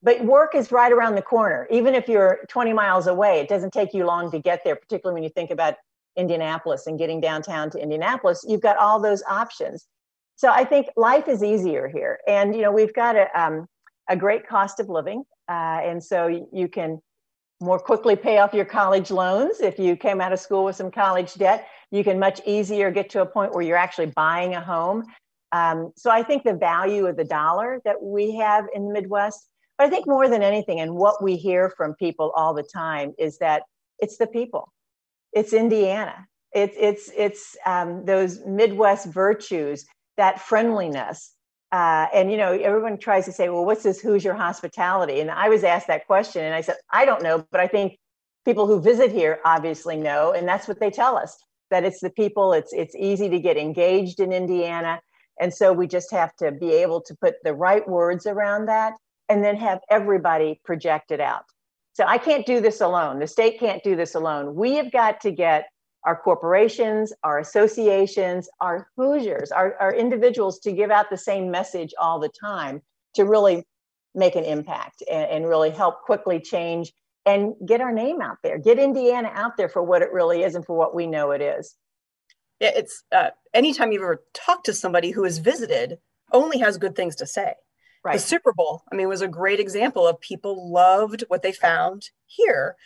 But 0.03 0.25
work 0.25 0.55
is 0.55 0.73
right 0.73 0.91
around 0.91 1.15
the 1.15 1.23
corner. 1.23 1.69
Even 1.71 1.95
if 1.95 2.09
you're 2.09 2.41
20 2.49 2.73
miles 2.73 3.07
away, 3.07 3.41
it 3.41 3.49
doesn't 3.49 3.73
take 3.73 3.93
you 3.93 4.07
long 4.07 4.31
to 4.31 4.39
get 4.39 4.63
there, 4.65 4.77
particularly 4.77 5.15
when 5.15 5.23
you 5.23 5.31
think 5.31 5.51
about 5.51 5.75
Indianapolis 6.17 6.87
and 6.87 6.99
getting 6.99 7.21
downtown 7.21 7.71
to 7.71 7.79
Indianapolis. 7.79 8.45
You've 8.49 8.63
got 8.63 8.79
all 8.79 9.01
those 9.01 9.23
options. 9.29 9.87
So 10.37 10.51
I 10.51 10.65
think 10.65 10.87
life 10.97 11.29
is 11.29 11.43
easier 11.43 11.89
here. 11.89 12.19
And, 12.27 12.55
you 12.55 12.63
know, 12.63 12.73
we've 12.73 12.95
got 12.95 13.15
a, 13.17 13.29
um, 13.39 13.67
a 14.09 14.17
great 14.17 14.49
cost 14.49 14.81
of 14.81 14.89
living. 14.89 15.25
Uh, 15.49 15.81
and 15.85 16.03
so 16.03 16.47
you 16.51 16.69
can 16.69 17.01
more 17.61 17.79
quickly 17.79 18.17
pay 18.17 18.39
off 18.39 18.55
your 18.55 18.65
college 18.65 19.11
loans. 19.11 19.61
If 19.61 19.79
you 19.79 19.97
came 19.97 20.21
out 20.21 20.33
of 20.33 20.41
school 20.41 20.65
with 20.65 20.77
some 20.77 20.91
college 20.91 21.35
debt, 21.35 21.67
you 21.91 22.03
can 22.03 22.19
much 22.19 22.41
easier 22.47 22.91
get 22.91 23.11
to 23.11 23.21
a 23.21 23.27
point 23.27 23.53
where 23.53 23.63
you're 23.63 23.77
actually 23.77 24.07
buying 24.07 24.55
a 24.55 24.61
home. 24.61 25.05
Um, 25.53 25.93
so 25.97 26.11
I 26.11 26.23
think 26.23 26.45
the 26.45 26.55
value 26.55 27.07
of 27.07 27.17
the 27.17 27.25
dollar 27.25 27.81
that 27.85 28.01
we 28.01 28.37
have 28.37 28.67
in 28.75 28.87
the 28.87 28.93
Midwest, 28.93 29.49
but 29.77 29.87
I 29.87 29.91
think 29.91 30.07
more 30.07 30.29
than 30.29 30.43
anything, 30.43 30.81
and 30.81 30.95
what 30.95 31.23
we 31.23 31.37
hear 31.37 31.71
from 31.77 31.95
people 31.95 32.33
all 32.37 32.55
the 32.55 32.63
time 32.63 33.13
is 33.19 33.39
that 33.39 33.65
it's 33.99 34.17
the 34.17 34.27
people, 34.27 34.73
it's 35.33 35.53
Indiana, 35.53 36.27
it's 36.53 36.77
it's 36.79 37.11
it's 37.17 37.57
um, 37.67 38.05
those 38.05 38.41
Midwest 38.47 39.07
virtues, 39.07 39.87
that 40.17 40.41
friendliness. 40.41 41.35
Uh, 41.73 42.07
and 42.13 42.31
you 42.31 42.37
know, 42.37 42.53
everyone 42.53 42.99
tries 42.99 43.25
to 43.27 43.33
say, 43.33 43.49
"Well, 43.49 43.65
what's 43.65 43.83
this 43.83 44.01
Hoosier 44.01 44.35
hospitality?" 44.35 45.21
And 45.21 45.31
I 45.31 45.49
was 45.49 45.65
asked 45.65 45.87
that 45.87 46.07
question, 46.07 46.45
and 46.45 46.55
I 46.55 46.61
said, 46.63 46.77
"I 46.93 47.05
don't 47.05 47.23
know, 47.23 47.47
but 47.51 47.61
I 47.61 47.69
think 47.69 47.99
people 48.45 48.67
who 48.67 48.81
visit 48.81 49.13
here 49.13 49.41
obviously 49.45 49.97
know, 49.97 50.33
and 50.33 50.49
that's 50.49 50.67
what 50.67 50.81
they 50.81 50.91
tell 50.91 51.17
us 51.17 51.37
that 51.71 51.85
it's 51.85 52.01
the 52.01 52.11
people. 52.11 52.53
It's 52.53 52.73
it's 52.73 52.95
easy 52.97 53.29
to 53.29 53.39
get 53.39 53.57
engaged 53.57 54.21
in 54.21 54.33
Indiana. 54.33 55.01
And 55.41 55.55
so 55.55 55.73
we 55.73 55.87
just 55.87 56.11
have 56.11 56.35
to 56.37 56.53
be 56.53 56.73
able 56.75 57.01
to 57.03 57.17
put 57.17 57.37
the 57.43 57.55
right 57.55 57.89
words 57.89 58.27
around 58.27 58.67
that 58.67 58.95
and 59.29 59.43
then 59.43 59.57
have 59.57 59.81
everybody 59.89 60.61
project 60.65 61.11
it 61.11 61.21
out. 61.21 61.45
So 61.95 62.05
I 62.05 62.19
can't 62.19 62.45
do 62.45 62.61
this 62.61 62.81
alone. 62.81 63.21
The 63.21 63.27
state 63.27 63.59
can't 63.59 63.83
do 63.83 63.97
this 63.97 64.15
alone. 64.15 64.55
We 64.55 64.75
have 64.75 64.93
got 64.93 65.21
to 65.23 65.31
get 65.31 65.67
our 66.05 66.17
corporations, 66.17 67.13
our 67.23 67.39
associations, 67.39 68.49
our 68.61 68.89
Hoosiers, 68.97 69.53
our, 69.53 69.77
our 69.81 69.95
individuals 69.95 70.59
to 70.61 70.73
give 70.73 70.91
out 70.91 71.11
the 71.11 71.17
same 71.17 71.51
message 71.51 71.93
all 72.01 72.19
the 72.19 72.31
time 72.41 72.83
to 73.15 73.25
really 73.25 73.65
make 74.15 74.35
an 74.35 74.45
impact 74.45 75.03
and, 75.11 75.31
and 75.31 75.49
really 75.49 75.71
help 75.71 76.03
quickly 76.03 76.41
change 76.41 76.93
and 77.27 77.55
get 77.67 77.81
our 77.81 77.93
name 77.93 78.23
out 78.23 78.39
there, 78.43 78.59
get 78.59 78.79
Indiana 78.79 79.31
out 79.35 79.57
there 79.57 79.69
for 79.69 79.83
what 79.83 80.03
it 80.03 80.11
really 80.13 80.43
is 80.43 80.55
and 80.55 80.65
for 80.65 80.77
what 80.77 80.95
we 80.95 81.07
know 81.07 81.33
it 81.33 81.43
is 81.43 81.77
Yeah, 82.61 82.73
it's 82.75 83.03
uh, 83.13 83.31
anytime 83.53 83.93
you've 83.93 84.03
ever 84.03 84.25
talked 84.33 84.67
to 84.67 84.73
somebody 84.73 85.11
who 85.11 85.25
has 85.25 85.39
visited 85.39 85.99
only 86.33 86.59
has 86.59 86.79
good 86.79 86.97
things 86.97 87.17
to 87.17 87.27
say 87.27 87.55
right. 88.05 88.15
the 88.15 88.19
super 88.19 88.53
bowl 88.53 88.85
i 88.91 88.95
mean 88.95 89.09
was 89.09 89.21
a 89.21 89.29
great 89.29 89.59
example 89.59 90.07
of 90.07 90.21
people 90.21 90.73
loved 90.73 91.25
what 91.27 91.43
they 91.43 91.51
found 91.51 92.11
here 92.27 92.77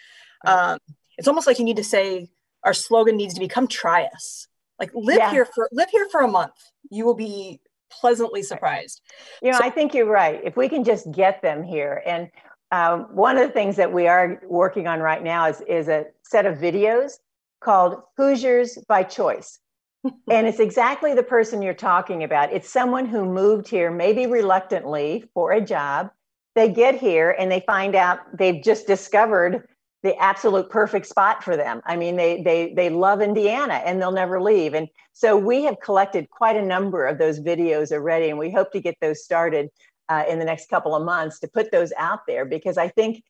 right. 0.46 0.72
um, 0.72 0.78
it's 1.18 1.28
almost 1.28 1.46
like 1.46 1.58
you 1.58 1.64
need 1.64 1.76
to 1.76 1.84
say 1.84 2.30
our 2.64 2.74
slogan 2.74 3.16
needs 3.16 3.34
to 3.34 3.40
become 3.40 3.66
try 3.66 4.04
us 4.14 4.48
like 4.78 4.90
live 4.94 5.18
yeah. 5.18 5.30
here 5.30 5.44
for 5.44 5.68
live 5.72 5.90
here 5.90 6.08
for 6.10 6.20
a 6.20 6.28
month 6.28 6.54
you 6.90 7.04
will 7.04 7.14
be 7.14 7.60
pleasantly 7.90 8.42
surprised 8.42 9.00
you 9.42 9.50
know 9.50 9.58
so, 9.58 9.64
i 9.64 9.70
think 9.70 9.94
you're 9.94 10.06
right 10.06 10.40
if 10.44 10.56
we 10.56 10.68
can 10.68 10.84
just 10.84 11.10
get 11.12 11.42
them 11.42 11.62
here 11.62 12.02
and 12.06 12.30
um, 12.72 13.02
one 13.14 13.36
of 13.36 13.46
the 13.46 13.52
things 13.52 13.76
that 13.76 13.92
we 13.92 14.08
are 14.08 14.40
working 14.48 14.88
on 14.88 14.98
right 14.98 15.22
now 15.22 15.46
is, 15.48 15.60
is 15.68 15.86
a 15.86 16.06
set 16.22 16.44
of 16.44 16.58
videos 16.58 17.12
called 17.60 18.02
hoosiers 18.16 18.78
by 18.88 19.04
choice 19.04 19.60
and 20.30 20.46
it's 20.46 20.60
exactly 20.60 21.14
the 21.14 21.22
person 21.22 21.62
you're 21.62 21.74
talking 21.74 22.24
about. 22.24 22.52
It's 22.52 22.68
someone 22.68 23.06
who 23.06 23.24
moved 23.24 23.68
here, 23.68 23.90
maybe 23.90 24.26
reluctantly 24.26 25.24
for 25.32 25.52
a 25.52 25.60
job. 25.60 26.10
They 26.54 26.68
get 26.68 26.94
here 26.94 27.34
and 27.38 27.50
they 27.50 27.60
find 27.60 27.94
out 27.94 28.20
they've 28.36 28.62
just 28.62 28.86
discovered 28.86 29.66
the 30.04 30.16
absolute 30.18 30.70
perfect 30.70 31.06
spot 31.06 31.42
for 31.42 31.56
them. 31.56 31.82
I 31.84 31.96
mean, 31.96 32.14
they 32.14 32.42
they 32.42 32.72
they 32.72 32.90
love 32.90 33.20
Indiana 33.20 33.74
and 33.74 34.00
they'll 34.00 34.12
never 34.12 34.40
leave. 34.40 34.74
And 34.74 34.88
so 35.12 35.36
we 35.36 35.64
have 35.64 35.80
collected 35.80 36.30
quite 36.30 36.56
a 36.56 36.62
number 36.62 37.04
of 37.06 37.18
those 37.18 37.40
videos 37.40 37.90
already, 37.90 38.28
and 38.30 38.38
we 38.38 38.52
hope 38.52 38.70
to 38.72 38.80
get 38.80 38.96
those 39.00 39.24
started 39.24 39.70
uh, 40.08 40.24
in 40.28 40.38
the 40.38 40.44
next 40.44 40.70
couple 40.70 40.94
of 40.94 41.04
months 41.04 41.40
to 41.40 41.48
put 41.48 41.72
those 41.72 41.92
out 41.98 42.20
there 42.28 42.44
because 42.44 42.78
I 42.78 42.88
think 42.88 43.24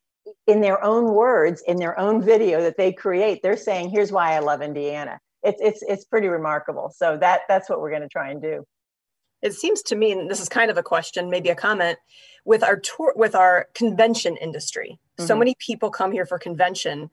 in 0.47 0.61
their 0.61 0.83
own 0.85 1.15
words, 1.15 1.63
in 1.67 1.79
their 1.79 1.99
own 1.99 2.21
video 2.21 2.61
that 2.61 2.77
they 2.77 2.93
create, 2.93 3.41
they're 3.43 3.57
saying, 3.57 3.89
"Here's 3.89 4.13
why 4.13 4.35
I 4.35 4.41
love 4.41 4.61
Indiana." 4.61 5.21
it's 5.45 5.61
it's 5.61 5.83
it's 5.87 6.05
pretty 6.05 6.29
remarkable. 6.29 6.93
So 6.97 7.17
that 7.19 7.43
that's 7.49 7.69
what 7.69 7.81
we're 7.81 7.91
going 7.91 8.03
to 8.03 8.09
try 8.09 8.31
and 8.31 8.43
do. 8.43 8.65
It 9.43 9.53
seems 9.53 9.83
to 9.83 9.97
me, 9.97 10.11
and 10.13 10.31
this 10.31 10.41
is 10.41 10.49
kind 10.49 10.71
of 10.71 10.79
a 10.79 10.83
question, 10.83 11.29
maybe 11.29 11.51
a 11.51 11.55
comment, 11.55 11.99
with 12.47 12.65
our 12.65 12.81
tour 12.81 13.13
with 13.15 13.35
our 13.35 13.69
convention 13.75 14.37
industry. 14.39 14.99
Mm-hmm. 15.19 15.27
So 15.27 15.37
many 15.37 15.55
people 15.59 15.91
come 15.91 16.13
here 16.13 16.27
for 16.27 16.39
convention. 16.39 17.11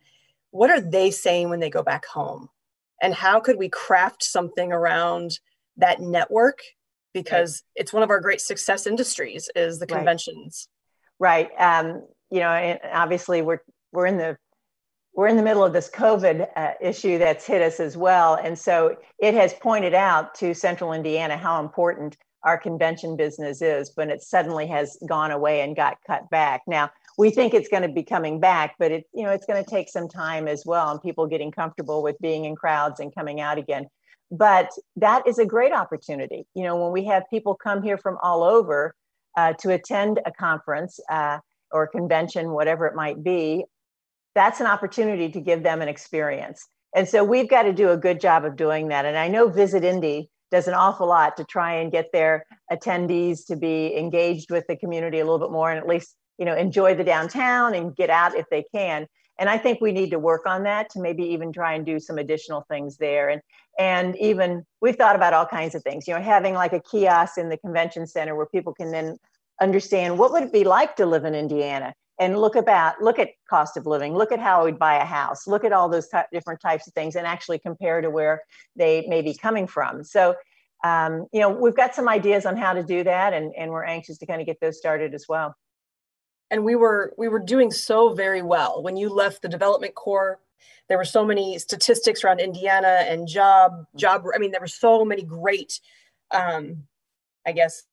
What 0.51 0.69
are 0.69 0.81
they 0.81 1.11
saying 1.11 1.49
when 1.49 1.59
they 1.59 1.69
go 1.69 1.83
back 1.83 2.05
home? 2.05 2.49
And 3.01 3.13
how 3.13 3.39
could 3.39 3.57
we 3.57 3.69
craft 3.69 4.23
something 4.23 4.71
around 4.71 5.39
that 5.77 5.99
network? 5.99 6.59
Because 7.13 7.63
right. 7.75 7.81
it's 7.81 7.93
one 7.93 8.03
of 8.03 8.09
our 8.09 8.19
great 8.19 8.41
success 8.41 8.85
industries 8.87 9.49
is 9.55 9.79
the 9.79 9.87
conventions. 9.87 10.67
Right. 11.19 11.49
right. 11.57 11.79
Um, 11.79 12.03
you 12.29 12.39
know, 12.39 12.77
obviously 12.91 13.41
we're 13.41 13.59
we're 13.91 14.05
in 14.05 14.17
the 14.17 14.37
we're 15.13 15.27
in 15.27 15.35
the 15.35 15.43
middle 15.43 15.63
of 15.63 15.73
this 15.73 15.89
COVID 15.89 16.47
uh, 16.55 16.71
issue 16.79 17.17
that's 17.17 17.45
hit 17.45 17.61
us 17.61 17.79
as 17.79 17.97
well. 17.97 18.35
And 18.35 18.57
so 18.57 18.95
it 19.19 19.33
has 19.33 19.53
pointed 19.53 19.93
out 19.93 20.33
to 20.35 20.53
Central 20.53 20.93
Indiana 20.93 21.35
how 21.35 21.59
important 21.59 22.17
our 22.43 22.57
convention 22.57 23.17
business 23.17 23.61
is 23.61 23.91
when 23.95 24.09
it 24.09 24.21
suddenly 24.21 24.67
has 24.67 24.97
gone 25.07 25.31
away 25.31 25.61
and 25.61 25.75
got 25.75 25.97
cut 26.07 26.29
back. 26.29 26.61
Now, 26.65 26.89
we 27.17 27.29
think 27.29 27.53
it's 27.53 27.69
going 27.69 27.83
to 27.83 27.89
be 27.89 28.03
coming 28.03 28.39
back, 28.39 28.75
but 28.79 28.91
it, 28.91 29.05
you 29.13 29.23
know, 29.23 29.31
it's 29.31 29.45
going 29.45 29.63
to 29.63 29.69
take 29.69 29.89
some 29.89 30.07
time 30.07 30.47
as 30.47 30.63
well 30.65 30.89
and 30.89 31.01
people 31.01 31.27
getting 31.27 31.51
comfortable 31.51 32.03
with 32.03 32.17
being 32.19 32.45
in 32.45 32.55
crowds 32.55 32.99
and 32.99 33.13
coming 33.13 33.41
out 33.41 33.57
again. 33.57 33.87
But 34.31 34.71
that 34.95 35.27
is 35.27 35.37
a 35.39 35.45
great 35.45 35.73
opportunity. 35.73 36.45
You 36.55 36.63
know, 36.63 36.81
when 36.81 36.91
we 36.93 37.05
have 37.05 37.23
people 37.29 37.55
come 37.55 37.83
here 37.83 37.97
from 37.97 38.17
all 38.23 38.43
over 38.43 38.95
uh, 39.35 39.53
to 39.59 39.71
attend 39.71 40.19
a 40.25 40.31
conference 40.31 40.99
uh, 41.09 41.39
or 41.71 41.87
convention, 41.87 42.51
whatever 42.51 42.85
it 42.87 42.95
might 42.95 43.23
be, 43.23 43.65
that's 44.33 44.61
an 44.61 44.67
opportunity 44.67 45.29
to 45.29 45.41
give 45.41 45.63
them 45.63 45.81
an 45.81 45.89
experience. 45.89 46.65
And 46.95 47.07
so 47.07 47.23
we've 47.23 47.49
got 47.49 47.63
to 47.63 47.73
do 47.73 47.89
a 47.89 47.97
good 47.97 48.21
job 48.21 48.45
of 48.45 48.55
doing 48.55 48.89
that. 48.89 49.05
And 49.05 49.17
I 49.17 49.27
know 49.27 49.47
Visit 49.47 49.83
Indy 49.83 50.29
does 50.51 50.67
an 50.67 50.73
awful 50.73 51.07
lot 51.07 51.37
to 51.37 51.45
try 51.45 51.75
and 51.75 51.91
get 51.91 52.11
their 52.11 52.45
attendees 52.71 53.45
to 53.47 53.55
be 53.55 53.95
engaged 53.97 54.51
with 54.51 54.65
the 54.67 54.75
community 54.75 55.19
a 55.19 55.23
little 55.23 55.39
bit 55.39 55.51
more 55.51 55.71
and 55.71 55.79
at 55.79 55.87
least 55.87 56.15
you 56.41 56.45
know 56.45 56.55
enjoy 56.55 56.95
the 56.95 57.03
downtown 57.03 57.75
and 57.75 57.95
get 57.95 58.09
out 58.09 58.35
if 58.35 58.49
they 58.49 58.65
can. 58.73 59.07
And 59.39 59.49
i 59.49 59.57
think 59.57 59.79
we 59.79 59.91
need 59.91 60.09
to 60.11 60.19
work 60.19 60.45
on 60.45 60.63
that 60.63 60.89
to 60.91 60.99
maybe 60.99 61.23
even 61.23 61.53
try 61.53 61.73
and 61.73 61.85
do 61.85 61.99
some 61.99 62.17
additional 62.17 62.65
things 62.69 62.97
there. 62.97 63.29
And 63.29 63.41
and 63.79 64.17
even 64.17 64.65
we've 64.81 64.95
thought 64.95 65.15
about 65.15 65.33
all 65.33 65.45
kinds 65.45 65.75
of 65.75 65.83
things 65.83 66.07
you 66.07 66.13
know 66.13 66.21
having 66.21 66.53
like 66.53 66.73
a 66.73 66.81
kiosk 66.81 67.37
in 67.37 67.49
the 67.49 67.57
convention 67.57 68.05
center 68.05 68.35
where 68.35 68.45
people 68.47 68.73
can 68.73 68.91
then 68.91 69.17
understand 69.61 70.17
what 70.17 70.31
would 70.31 70.43
it 70.43 70.51
be 70.51 70.63
like 70.63 70.95
to 70.95 71.05
live 71.05 71.25
in 71.25 71.33
indiana 71.33 71.93
and 72.19 72.37
look 72.37 72.55
about 72.55 73.01
look 73.01 73.17
at 73.17 73.29
cost 73.49 73.77
of 73.77 73.85
living 73.85 74.13
look 74.13 74.31
at 74.31 74.39
how 74.39 74.65
we'd 74.65 74.77
buy 74.77 74.95
a 74.95 75.05
house 75.05 75.47
look 75.47 75.63
at 75.63 75.71
all 75.71 75.87
those 75.87 76.09
different 76.33 76.59
types 76.59 76.87
of 76.87 76.93
things 76.93 77.15
and 77.15 77.25
actually 77.25 77.59
compare 77.59 78.01
to 78.01 78.09
where 78.09 78.41
they 78.75 79.05
may 79.07 79.21
be 79.21 79.33
coming 79.33 79.67
from. 79.67 80.03
So 80.03 80.35
um, 80.83 81.27
you 81.31 81.39
know 81.39 81.49
we've 81.49 81.75
got 81.75 81.95
some 81.95 82.09
ideas 82.09 82.45
on 82.45 82.57
how 82.57 82.73
to 82.73 82.83
do 82.83 83.03
that 83.03 83.33
and, 83.33 83.53
and 83.57 83.71
we're 83.71 83.85
anxious 83.85 84.17
to 84.17 84.25
kind 84.25 84.41
of 84.41 84.47
get 84.47 84.59
those 84.59 84.77
started 84.77 85.13
as 85.13 85.25
well 85.29 85.55
and 86.51 86.63
we 86.63 86.75
were 86.75 87.13
we 87.17 87.27
were 87.27 87.39
doing 87.39 87.71
so 87.71 88.13
very 88.13 88.43
well 88.43 88.83
when 88.83 88.97
you 88.97 89.09
left 89.09 89.41
the 89.41 89.49
development 89.49 89.95
corps 89.95 90.39
there 90.89 90.97
were 90.97 91.05
so 91.05 91.25
many 91.25 91.57
statistics 91.57 92.23
around 92.23 92.39
indiana 92.39 93.05
and 93.07 93.27
job 93.27 93.85
job 93.95 94.23
i 94.35 94.37
mean 94.37 94.51
there 94.51 94.61
were 94.61 94.67
so 94.67 95.03
many 95.03 95.23
great 95.23 95.79
um, 96.31 96.83
i 97.47 97.51
guess 97.51 97.83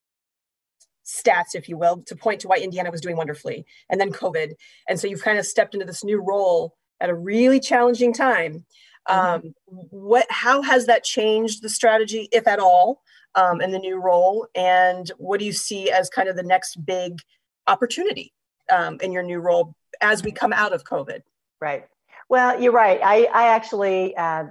stats, 1.09 1.55
if 1.55 1.69
you 1.69 1.79
will, 1.79 2.03
to 2.03 2.15
point 2.15 2.39
to 2.41 2.49
why 2.49 2.59
Indiana 2.59 2.91
was 2.91 3.01
doing 3.01 3.17
wonderfully, 3.17 3.65
and 3.89 3.99
then 3.99 4.13
COVID. 4.13 4.53
And 4.89 5.01
so 5.01 5.07
you've 5.07 5.23
kind 5.23 5.39
of 5.39 5.47
stepped 5.47 5.73
into 5.73 5.87
this 5.87 6.05
new 6.05 6.21
role 6.21 6.77
at 7.01 7.09
a 7.09 7.15
really 7.15 7.61
challenging 7.61 8.13
time. 8.13 8.67
Mm-hmm. 9.09 9.47
Um, 9.47 9.55
what, 9.65 10.27
how 10.29 10.61
has 10.61 10.85
that 10.85 11.05
changed 11.05 11.63
the 11.63 11.71
strategy, 11.71 12.29
if 12.31 12.47
at 12.47 12.59
all, 12.59 13.01
um, 13.37 13.63
in 13.63 13.71
the 13.71 13.79
new 13.79 13.97
role? 13.97 14.49
And 14.55 15.11
what 15.17 15.41
do 15.41 15.47
you 15.47 15.53
see 15.53 15.91
as 15.91 16.11
kind 16.11 16.29
of 16.29 16.37
the 16.37 16.43
next 16.43 16.85
big 16.85 17.21
opportunity 17.67 18.35
um, 18.71 18.99
in 19.01 19.13
your 19.13 19.23
new 19.23 19.39
role 19.39 19.75
as 20.01 20.23
we 20.23 20.33
come 20.33 20.53
out 20.53 20.73
of 20.73 20.85
COVID? 20.85 21.23
Right. 21.61 21.87
Well, 22.29 22.61
you're 22.61 22.73
right. 22.73 23.01
I, 23.03 23.25
I 23.33 23.49
actually 23.55 24.17
uh, 24.17 24.45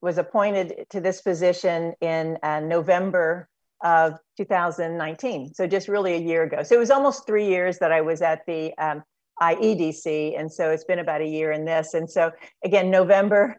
was 0.00 0.18
appointed 0.18 0.86
to 0.90 1.00
this 1.00 1.20
position 1.20 1.94
in 2.00 2.38
uh, 2.42 2.60
November 2.60 3.48
of 3.82 4.18
2019. 4.36 5.54
So 5.54 5.66
just 5.66 5.88
really 5.88 6.14
a 6.14 6.20
year 6.20 6.42
ago. 6.42 6.62
So 6.62 6.74
it 6.74 6.78
was 6.78 6.90
almost 6.90 7.26
three 7.26 7.46
years 7.46 7.78
that 7.78 7.92
I 7.92 8.00
was 8.00 8.20
at 8.20 8.44
the 8.46 8.76
um, 8.78 9.02
IEDC. 9.40 10.38
And 10.38 10.52
so 10.52 10.70
it's 10.70 10.84
been 10.84 10.98
about 10.98 11.22
a 11.22 11.26
year 11.26 11.52
in 11.52 11.64
this. 11.64 11.94
And 11.94 12.10
so 12.10 12.30
again, 12.64 12.90
November 12.90 13.58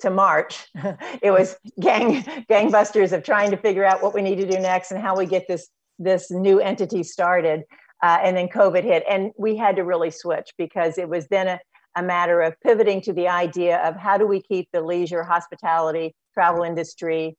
to 0.00 0.10
March, 0.10 0.66
it 1.22 1.30
was 1.30 1.56
gang 1.80 2.22
gangbusters 2.48 3.12
of 3.12 3.22
trying 3.22 3.50
to 3.50 3.56
figure 3.56 3.84
out 3.84 4.02
what 4.02 4.14
we 4.14 4.22
need 4.22 4.36
to 4.36 4.46
do 4.46 4.58
next 4.58 4.90
and 4.90 5.00
how 5.00 5.16
we 5.16 5.26
get 5.26 5.48
this 5.48 5.68
this 5.98 6.30
new 6.30 6.60
entity 6.60 7.02
started. 7.02 7.64
Uh, 8.02 8.18
and 8.22 8.36
then 8.36 8.48
COVID 8.48 8.84
hit, 8.84 9.04
and 9.08 9.32
we 9.36 9.56
had 9.56 9.76
to 9.76 9.82
really 9.82 10.10
switch 10.10 10.52
because 10.56 10.98
it 10.98 11.08
was 11.08 11.26
then 11.28 11.48
a, 11.48 11.60
a 11.96 12.02
matter 12.02 12.40
of 12.40 12.54
pivoting 12.60 13.00
to 13.02 13.12
the 13.12 13.28
idea 13.28 13.78
of 13.78 13.96
how 13.96 14.16
do 14.16 14.26
we 14.26 14.40
keep 14.40 14.68
the 14.72 14.80
leisure, 14.80 15.24
hospitality, 15.24 16.14
travel 16.34 16.62
industry 16.62 17.36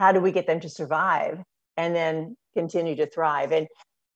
how 0.00 0.12
do 0.12 0.20
we 0.20 0.32
get 0.32 0.46
them 0.46 0.58
to 0.60 0.68
survive 0.68 1.38
and 1.76 1.94
then 1.94 2.36
continue 2.54 2.96
to 2.96 3.06
thrive? 3.06 3.52
And 3.52 3.68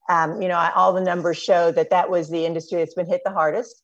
um, 0.09 0.42
you 0.42 0.48
know 0.48 0.59
all 0.74 0.92
the 0.92 1.00
numbers 1.00 1.38
show 1.38 1.70
that 1.72 1.90
that 1.90 2.11
was 2.11 2.29
the 2.29 2.44
industry 2.44 2.79
that's 2.79 2.94
been 2.94 3.07
hit 3.07 3.20
the 3.24 3.33
hardest. 3.33 3.83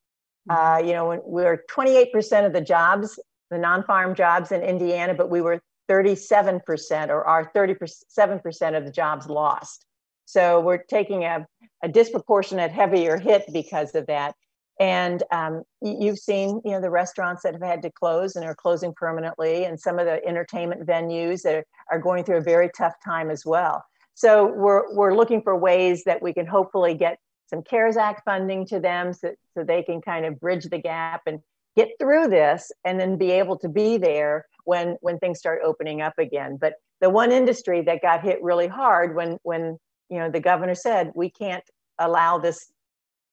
Mm-hmm. 0.50 0.84
uh, 0.84 0.88
you 0.88 0.94
know 0.94 1.08
when 1.08 1.20
we're 1.24 1.64
28% 1.70 2.46
of 2.46 2.52
the 2.54 2.62
jobs 2.62 3.18
the 3.50 3.58
non-farm 3.58 4.14
jobs 4.14 4.52
in 4.52 4.62
indiana 4.62 5.12
but 5.12 5.28
we 5.28 5.42
were 5.42 5.60
37% 5.90 7.08
or 7.08 7.24
our 7.24 7.50
37% 7.52 8.76
of 8.76 8.84
the 8.84 8.92
jobs 8.92 9.26
lost. 9.26 9.84
So 10.24 10.60
we're 10.60 10.84
taking 10.84 11.24
a, 11.24 11.44
a 11.82 11.88
disproportionate 11.88 12.70
heavier 12.70 13.18
hit 13.18 13.44
because 13.52 13.94
of 13.94 14.06
that 14.06 14.34
and 14.80 15.22
um, 15.30 15.62
you've 15.82 16.18
seen, 16.18 16.62
you 16.64 16.70
know, 16.70 16.80
the 16.80 16.90
restaurants 16.90 17.42
that 17.42 17.52
have 17.52 17.62
had 17.62 17.82
to 17.82 17.90
close 17.90 18.34
and 18.34 18.46
are 18.46 18.54
closing 18.54 18.94
permanently, 18.94 19.64
and 19.64 19.78
some 19.78 19.98
of 19.98 20.06
the 20.06 20.24
entertainment 20.26 20.86
venues 20.86 21.42
that 21.42 21.66
are 21.90 21.98
going 21.98 22.24
through 22.24 22.38
a 22.38 22.42
very 22.42 22.70
tough 22.74 22.94
time 23.04 23.30
as 23.30 23.44
well. 23.44 23.84
So 24.14 24.46
we're 24.46 24.92
we're 24.94 25.14
looking 25.14 25.42
for 25.42 25.54
ways 25.54 26.02
that 26.04 26.22
we 26.22 26.32
can 26.32 26.46
hopefully 26.46 26.94
get 26.94 27.18
some 27.46 27.62
CARES 27.62 27.98
Act 27.98 28.22
funding 28.24 28.66
to 28.68 28.80
them, 28.80 29.12
so, 29.12 29.34
so 29.52 29.64
they 29.64 29.82
can 29.82 30.00
kind 30.00 30.24
of 30.24 30.40
bridge 30.40 30.64
the 30.64 30.78
gap 30.78 31.22
and 31.26 31.40
get 31.76 31.90
through 32.00 32.28
this, 32.28 32.72
and 32.84 32.98
then 32.98 33.18
be 33.18 33.32
able 33.32 33.58
to 33.58 33.68
be 33.68 33.98
there 33.98 34.46
when 34.64 34.96
when 35.02 35.18
things 35.18 35.38
start 35.38 35.60
opening 35.62 36.00
up 36.00 36.18
again. 36.18 36.56
But 36.58 36.74
the 37.02 37.10
one 37.10 37.32
industry 37.32 37.82
that 37.82 38.00
got 38.00 38.22
hit 38.22 38.42
really 38.42 38.68
hard 38.68 39.14
when 39.14 39.36
when 39.42 39.78
you 40.10 40.18
know 40.18 40.30
the 40.30 40.40
governor 40.40 40.74
said 40.74 41.12
we 41.14 41.30
can't 41.30 41.64
allow 41.98 42.38
this 42.38 42.72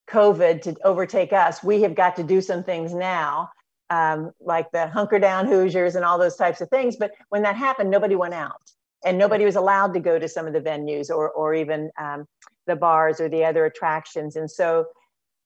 COVID 0.09 0.61
to 0.63 0.75
overtake 0.83 1.33
us, 1.33 1.63
we 1.63 1.81
have 1.81 1.95
got 1.95 2.15
to 2.15 2.23
do 2.23 2.41
some 2.41 2.63
things 2.63 2.93
now, 2.93 3.49
um, 3.89 4.31
like 4.39 4.71
the 4.71 4.87
hunker 4.87 5.19
down 5.19 5.47
Hoosiers 5.47 5.95
and 5.95 6.05
all 6.05 6.17
those 6.17 6.35
types 6.35 6.61
of 6.61 6.69
things. 6.69 6.95
But 6.95 7.11
when 7.29 7.41
that 7.43 7.55
happened, 7.55 7.91
nobody 7.91 8.15
went 8.15 8.33
out 8.33 8.61
and 9.05 9.17
nobody 9.17 9.45
was 9.45 9.55
allowed 9.55 9.93
to 9.93 9.99
go 9.99 10.17
to 10.17 10.27
some 10.27 10.47
of 10.47 10.53
the 10.53 10.61
venues 10.61 11.09
or, 11.09 11.29
or 11.31 11.53
even 11.53 11.91
um, 11.97 12.25
the 12.67 12.75
bars 12.75 13.19
or 13.19 13.29
the 13.29 13.43
other 13.43 13.65
attractions. 13.65 14.35
And 14.35 14.49
so 14.49 14.85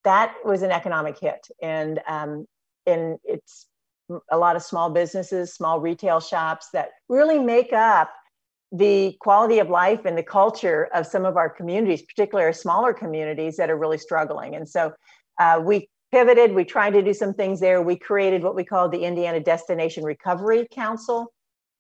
that 0.04 0.36
was 0.46 0.62
an 0.62 0.72
economic 0.72 1.20
hit. 1.20 1.48
And, 1.62 2.00
um, 2.08 2.46
and 2.86 3.18
it's 3.24 3.68
a 4.30 4.38
lot 4.38 4.56
of 4.56 4.64
small 4.64 4.90
businesses, 4.90 5.54
small 5.54 5.80
retail 5.80 6.20
shops 6.20 6.70
that 6.74 6.90
really 7.10 7.40
make 7.40 7.74
up 7.74 8.12
the 8.72 9.16
quality 9.20 9.60
of 9.60 9.70
life 9.70 10.06
and 10.06 10.18
the 10.18 10.24
culture 10.24 10.88
of 10.94 11.06
some 11.06 11.26
of 11.26 11.36
our 11.36 11.50
communities, 11.50 12.02
particularly 12.04 12.46
our 12.46 12.54
smaller 12.54 12.94
communities 12.94 13.58
that 13.58 13.70
are 13.70 13.78
really 13.78 13.98
struggling. 13.98 14.56
And 14.56 14.68
so 14.68 14.94
uh, 15.40 15.62
we 15.64 15.90
pivoted, 16.12 16.54
we 16.54 16.64
tried 16.64 16.92
to 16.92 17.02
do 17.02 17.14
some 17.14 17.34
things 17.34 17.60
there. 17.60 17.82
We 17.82 17.98
created 17.98 18.44
what 18.44 18.56
we 18.56 18.64
called 18.64 18.92
the 18.92 19.04
Indiana 19.04 19.40
Destination 19.40 20.04
Recovery 20.04 20.68
Council. 20.72 21.34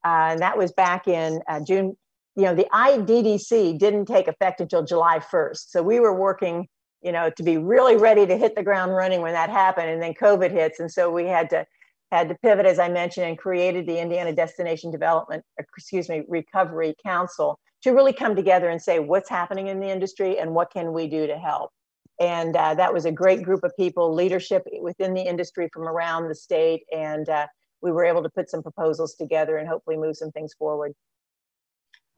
Uh, 0.04 0.32
and 0.32 0.42
that 0.42 0.58
was 0.58 0.72
back 0.72 1.08
in 1.08 1.42
uh, 1.48 1.62
June. 1.66 1.96
You 2.36 2.44
know, 2.44 2.56
the 2.56 2.68
IDDC 2.74 3.78
didn't 3.78 4.06
take 4.06 4.28
effect 4.28 4.62
until 4.62 4.84
July 4.84 5.20
1st. 5.20 5.70
So 5.70 5.84
we 5.84 6.00
were 6.00 6.18
working, 6.18 6.68
you 7.02 7.12
know, 7.12 7.30
to 7.30 7.44
be 7.44 7.58
really 7.58 7.98
ready 7.98 8.26
to 8.26 8.38
hit 8.38 8.56
the 8.56 8.64
ground 8.64 8.94
running 8.94 9.22
when 9.22 9.34
that 9.34 9.50
happened. 9.50 9.90
And 9.90 10.02
then 10.02 10.14
COVID 10.14 10.52
hits. 10.52 10.80
And 10.80 10.90
so 10.90 11.12
we 11.12 11.26
had 11.26 11.50
to 11.52 11.66
had 12.12 12.30
to 12.30 12.36
pivot, 12.36 12.66
as 12.66 12.78
I 12.80 12.90
mentioned, 12.90 13.28
and 13.28 13.38
created 13.38 13.86
the 13.86 14.00
Indiana 14.00 14.34
Destination 14.34 14.92
Development, 14.92 15.44
excuse 15.58 16.10
me, 16.10 16.24
Recovery 16.28 16.94
Council 17.04 17.60
to 17.84 17.92
really 17.92 18.14
come 18.14 18.36
together 18.36 18.70
and 18.70 18.82
say 18.82 19.00
what's 19.00 19.30
happening 19.30 19.68
in 19.68 19.80
the 19.80 19.90
industry 19.90 20.38
and 20.38 20.54
what 20.54 20.72
can 20.72 20.94
we 20.94 21.08
do 21.08 21.26
to 21.28 21.38
help. 21.38 21.72
And 22.20 22.56
uh, 22.56 22.76
that 22.76 22.94
was 22.94 23.06
a 23.06 23.12
great 23.12 23.42
group 23.42 23.64
of 23.64 23.72
people, 23.76 24.14
leadership 24.14 24.64
within 24.82 25.14
the 25.14 25.22
industry 25.22 25.70
from 25.74 25.88
around 25.88 26.28
the 26.28 26.36
state, 26.36 26.84
and 26.92 27.28
uh, 27.28 27.48
we 27.82 27.92
were 27.92 28.06
able 28.06 28.22
to 28.22 28.30
put 28.30 28.50
some 28.50 28.62
proposals 28.62 29.16
together 29.16 29.58
and 29.58 29.68
hopefully 29.68 29.98
move 29.98 30.16
some 30.16 30.32
things 30.32 30.54
forward. 30.54 30.94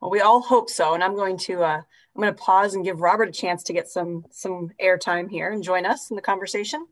Well, 0.01 0.12
we 0.12 0.19
all 0.19 0.41
hope 0.41 0.69
so, 0.69 0.93
and 0.93 1.01
I'm 1.01 1.15
going 1.15 1.38
to 1.38 1.63
uh, 1.63 1.77
I'm 1.77 2.21
going 2.21 2.34
to 2.34 2.41
pause 2.41 2.75
and 2.75 2.84
give 2.84 2.99
Robert 2.99 3.29
a 3.29 3.32
chance 3.32 3.63
to 3.63 3.73
get 3.73 3.88
some 3.88 4.25
some 4.32 4.71
airtime 4.82 5.29
here 5.29 5.49
and 5.49 5.63
join 5.63 5.86
us 5.86 6.10
in 6.10 6.17
the 6.17 6.21
conversation. 6.21 6.86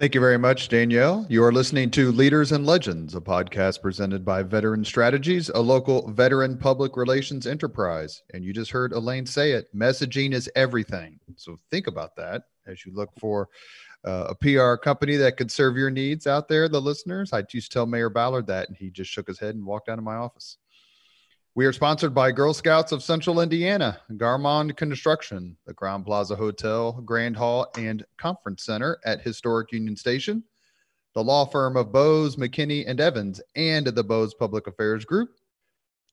Thank 0.00 0.14
you 0.14 0.20
very 0.22 0.38
much, 0.38 0.70
Danielle. 0.70 1.26
You 1.28 1.44
are 1.44 1.52
listening 1.52 1.90
to 1.90 2.10
Leaders 2.10 2.52
and 2.52 2.64
Legends, 2.64 3.14
a 3.14 3.20
podcast 3.20 3.82
presented 3.82 4.24
by 4.24 4.42
Veteran 4.42 4.82
Strategies, 4.82 5.50
a 5.50 5.60
local 5.60 6.10
veteran 6.10 6.56
public 6.56 6.96
relations 6.96 7.46
enterprise. 7.46 8.22
And 8.32 8.42
you 8.42 8.54
just 8.54 8.70
heard 8.70 8.94
Elaine 8.94 9.26
say 9.26 9.52
it 9.52 9.68
messaging 9.76 10.32
is 10.32 10.48
everything. 10.56 11.20
So 11.36 11.58
think 11.70 11.86
about 11.86 12.16
that 12.16 12.44
as 12.66 12.86
you 12.86 12.94
look 12.94 13.10
for 13.18 13.50
uh, 14.06 14.28
a 14.30 14.34
PR 14.36 14.76
company 14.76 15.16
that 15.16 15.36
could 15.36 15.50
serve 15.50 15.76
your 15.76 15.90
needs 15.90 16.26
out 16.26 16.48
there, 16.48 16.66
the 16.66 16.80
listeners. 16.80 17.34
I 17.34 17.44
used 17.52 17.70
to 17.70 17.74
tell 17.74 17.84
Mayor 17.84 18.08
Ballard 18.08 18.46
that, 18.46 18.68
and 18.68 18.78
he 18.78 18.88
just 18.88 19.10
shook 19.10 19.28
his 19.28 19.38
head 19.38 19.54
and 19.54 19.66
walked 19.66 19.90
out 19.90 19.98
of 19.98 20.04
my 20.04 20.16
office. 20.16 20.56
We 21.56 21.66
are 21.66 21.72
sponsored 21.72 22.14
by 22.14 22.30
Girl 22.30 22.54
Scouts 22.54 22.92
of 22.92 23.02
Central 23.02 23.40
Indiana, 23.40 24.00
Garmong 24.12 24.76
Construction, 24.76 25.56
the 25.66 25.74
Crowne 25.74 26.06
Plaza 26.06 26.36
Hotel, 26.36 26.92
Grand 27.04 27.36
Hall, 27.36 27.66
and 27.76 28.04
Conference 28.18 28.64
Center 28.64 29.00
at 29.04 29.22
Historic 29.22 29.72
Union 29.72 29.96
Station, 29.96 30.44
the 31.12 31.24
law 31.24 31.44
firm 31.44 31.76
of 31.76 31.90
Bose, 31.90 32.36
McKinney, 32.36 32.84
and 32.86 33.00
Evans, 33.00 33.40
and 33.56 33.84
the 33.84 34.04
Bose 34.04 34.32
Public 34.32 34.68
Affairs 34.68 35.04
Group, 35.04 35.30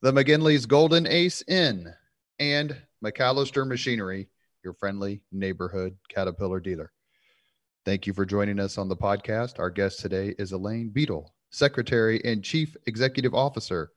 the 0.01 0.11
McGinley's 0.11 0.65
Golden 0.65 1.05
Ace 1.05 1.43
Inn, 1.47 1.93
and 2.39 2.75
MacAllister 3.05 3.65
Machinery, 3.67 4.29
your 4.63 4.73
friendly 4.73 5.21
neighborhood 5.31 5.95
Caterpillar 6.09 6.59
dealer. 6.59 6.91
Thank 7.85 8.07
you 8.07 8.13
for 8.13 8.25
joining 8.25 8.59
us 8.59 8.79
on 8.79 8.89
the 8.89 8.97
podcast. 8.97 9.59
Our 9.59 9.69
guest 9.69 9.99
today 9.99 10.33
is 10.39 10.51
Elaine 10.51 10.89
Bedel, 10.89 11.27
Secretary 11.51 12.19
and 12.25 12.43
Chief 12.43 12.75
Executive 12.87 13.35
Officer, 13.35 13.91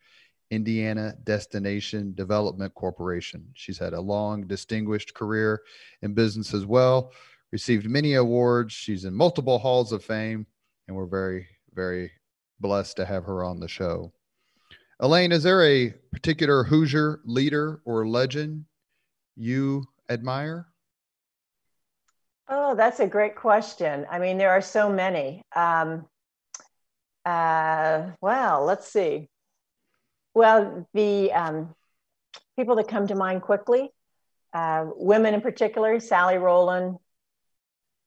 Indiana 0.51 1.15
Destination 1.25 2.13
Development 2.15 2.75
Corporation. 2.75 3.47
She's 3.55 3.79
had 3.79 3.93
a 3.93 4.01
long, 4.01 4.47
distinguished 4.47 5.15
career 5.15 5.63
in 6.03 6.15
business 6.15 6.53
as 6.55 6.67
well, 6.67 7.13
received 7.53 7.89
many 7.89 8.15
awards. 8.15 8.73
She's 8.73 9.05
in 9.05 9.15
multiple 9.15 9.59
halls 9.59 9.93
of 9.93 10.05
fame, 10.05 10.47
and 10.89 10.97
we're 10.97 11.07
very, 11.07 11.47
very 11.73 12.11
blessed 12.59 12.97
to 12.97 13.07
have 13.07 13.25
her 13.25 13.45
on 13.45 13.61
the 13.61 13.69
show. 13.69 14.13
Elaine, 14.99 15.33
is 15.33 15.43
there 15.43 15.65
a 15.65 15.95
particular 16.13 16.65
Hoosier 16.65 17.21
leader 17.25 17.81
or 17.85 18.07
legend 18.07 18.67
you 19.37 19.85
admire? 20.11 20.67
Oh, 22.49 22.75
that's 22.75 23.01
a 23.01 23.07
great 23.07 23.37
question. 23.37 24.07
I 24.11 24.19
mean, 24.19 24.37
there 24.37 24.51
are 24.51 24.61
so 24.61 24.91
many. 24.91 25.43
Um, 25.55 26.07
uh, 27.25 28.11
well, 28.21 28.65
let's 28.65 28.89
see. 28.89 29.29
Well, 30.35 30.87
the 30.95 31.33
um, 31.33 31.75
people 32.57 32.77
that 32.77 32.89
come 32.89 33.07
to 33.09 33.15
mind 33.15 33.43
quickly, 33.43 33.91
uh, 34.53 34.87
women 34.95 35.35
in 35.35 35.41
particular, 35.41 35.99
Sally 36.01 36.39
Rowland, 36.39 36.99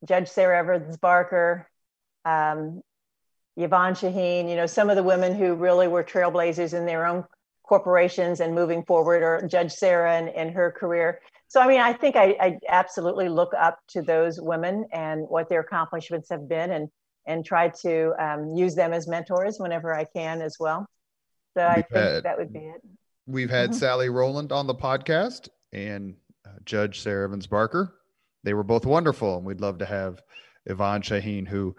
Judge 0.06 0.30
Sarah 0.30 0.60
Evans 0.60 0.98
Barker, 0.98 1.70
um, 2.26 2.82
Yvonne 3.56 3.94
Shaheen, 3.94 4.50
you 4.50 4.56
know, 4.56 4.66
some 4.66 4.90
of 4.90 4.96
the 4.96 5.04
women 5.04 5.36
who 5.36 5.56
really 5.56 5.88
were 5.88 6.04
trailblazers 6.04 6.74
in 6.74 6.86
their 6.86 7.06
own 7.06 7.26
corporations 7.64 8.40
and 8.40 8.54
moving 8.54 8.84
forward, 8.84 9.22
or 9.24 9.48
Judge 9.48 9.72
Sarah 9.72 10.16
and, 10.16 10.30
and 10.30 10.52
her 10.52 10.72
career. 10.72 11.22
So, 11.48 11.62
I 11.62 11.68
mean, 11.68 11.80
I 11.80 11.94
think 11.94 12.16
I, 12.16 12.36
I, 12.40 12.58
absolutely 12.68 13.30
look 13.30 13.54
up 13.58 13.80
to 13.90 14.02
those 14.02 14.42
women 14.42 14.86
and 14.92 15.22
what 15.30 15.50
their 15.50 15.60
accomplishments 15.60 16.30
have 16.30 16.50
been 16.50 16.72
and, 16.72 16.90
and 17.28 17.46
try 17.46 17.70
to 17.84 18.14
um, 18.20 18.56
use 18.56 18.76
them 18.76 18.92
as 18.92 19.08
mentors 19.08 19.60
whenever 19.60 19.94
I 19.94 20.06
can 20.06 20.42
as 20.42 20.58
well. 20.60 20.88
So, 21.56 21.66
I 21.66 21.76
think 21.76 21.94
had, 21.94 22.24
that 22.24 22.38
would 22.38 22.52
be 22.52 22.60
it. 22.60 22.82
We've 23.28 23.50
had 23.50 23.72
mm-hmm. 23.72 23.80
Sally 23.80 24.10
Rowland 24.10 24.52
on 24.52 24.68
the 24.68 24.76
podcast 24.76 25.50
and 25.72 26.16
uh, 26.46 26.52
Judge 26.66 27.02
Sarah 27.02 27.26
Evans 27.26 27.48
Barker. 27.48 27.96
They 28.44 28.54
were 28.54 28.64
both 28.64 28.86
wonderful, 28.86 29.38
and 29.38 29.46
we'd 29.46 29.62
love 29.62 29.78
to 29.78 29.86
have 29.86 30.22
Yvonne 30.66 31.02
Shaheen, 31.02 31.48
who 31.48 31.76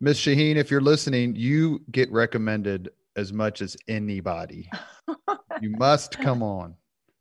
Miss 0.00 0.20
Shaheen, 0.20 0.56
if 0.56 0.70
you're 0.70 0.80
listening, 0.80 1.36
you 1.36 1.80
get 1.90 2.10
recommended 2.10 2.90
as 3.16 3.32
much 3.32 3.62
as 3.62 3.76
anybody. 3.86 4.68
you 5.60 5.70
must 5.70 6.18
come 6.18 6.42
on. 6.42 6.74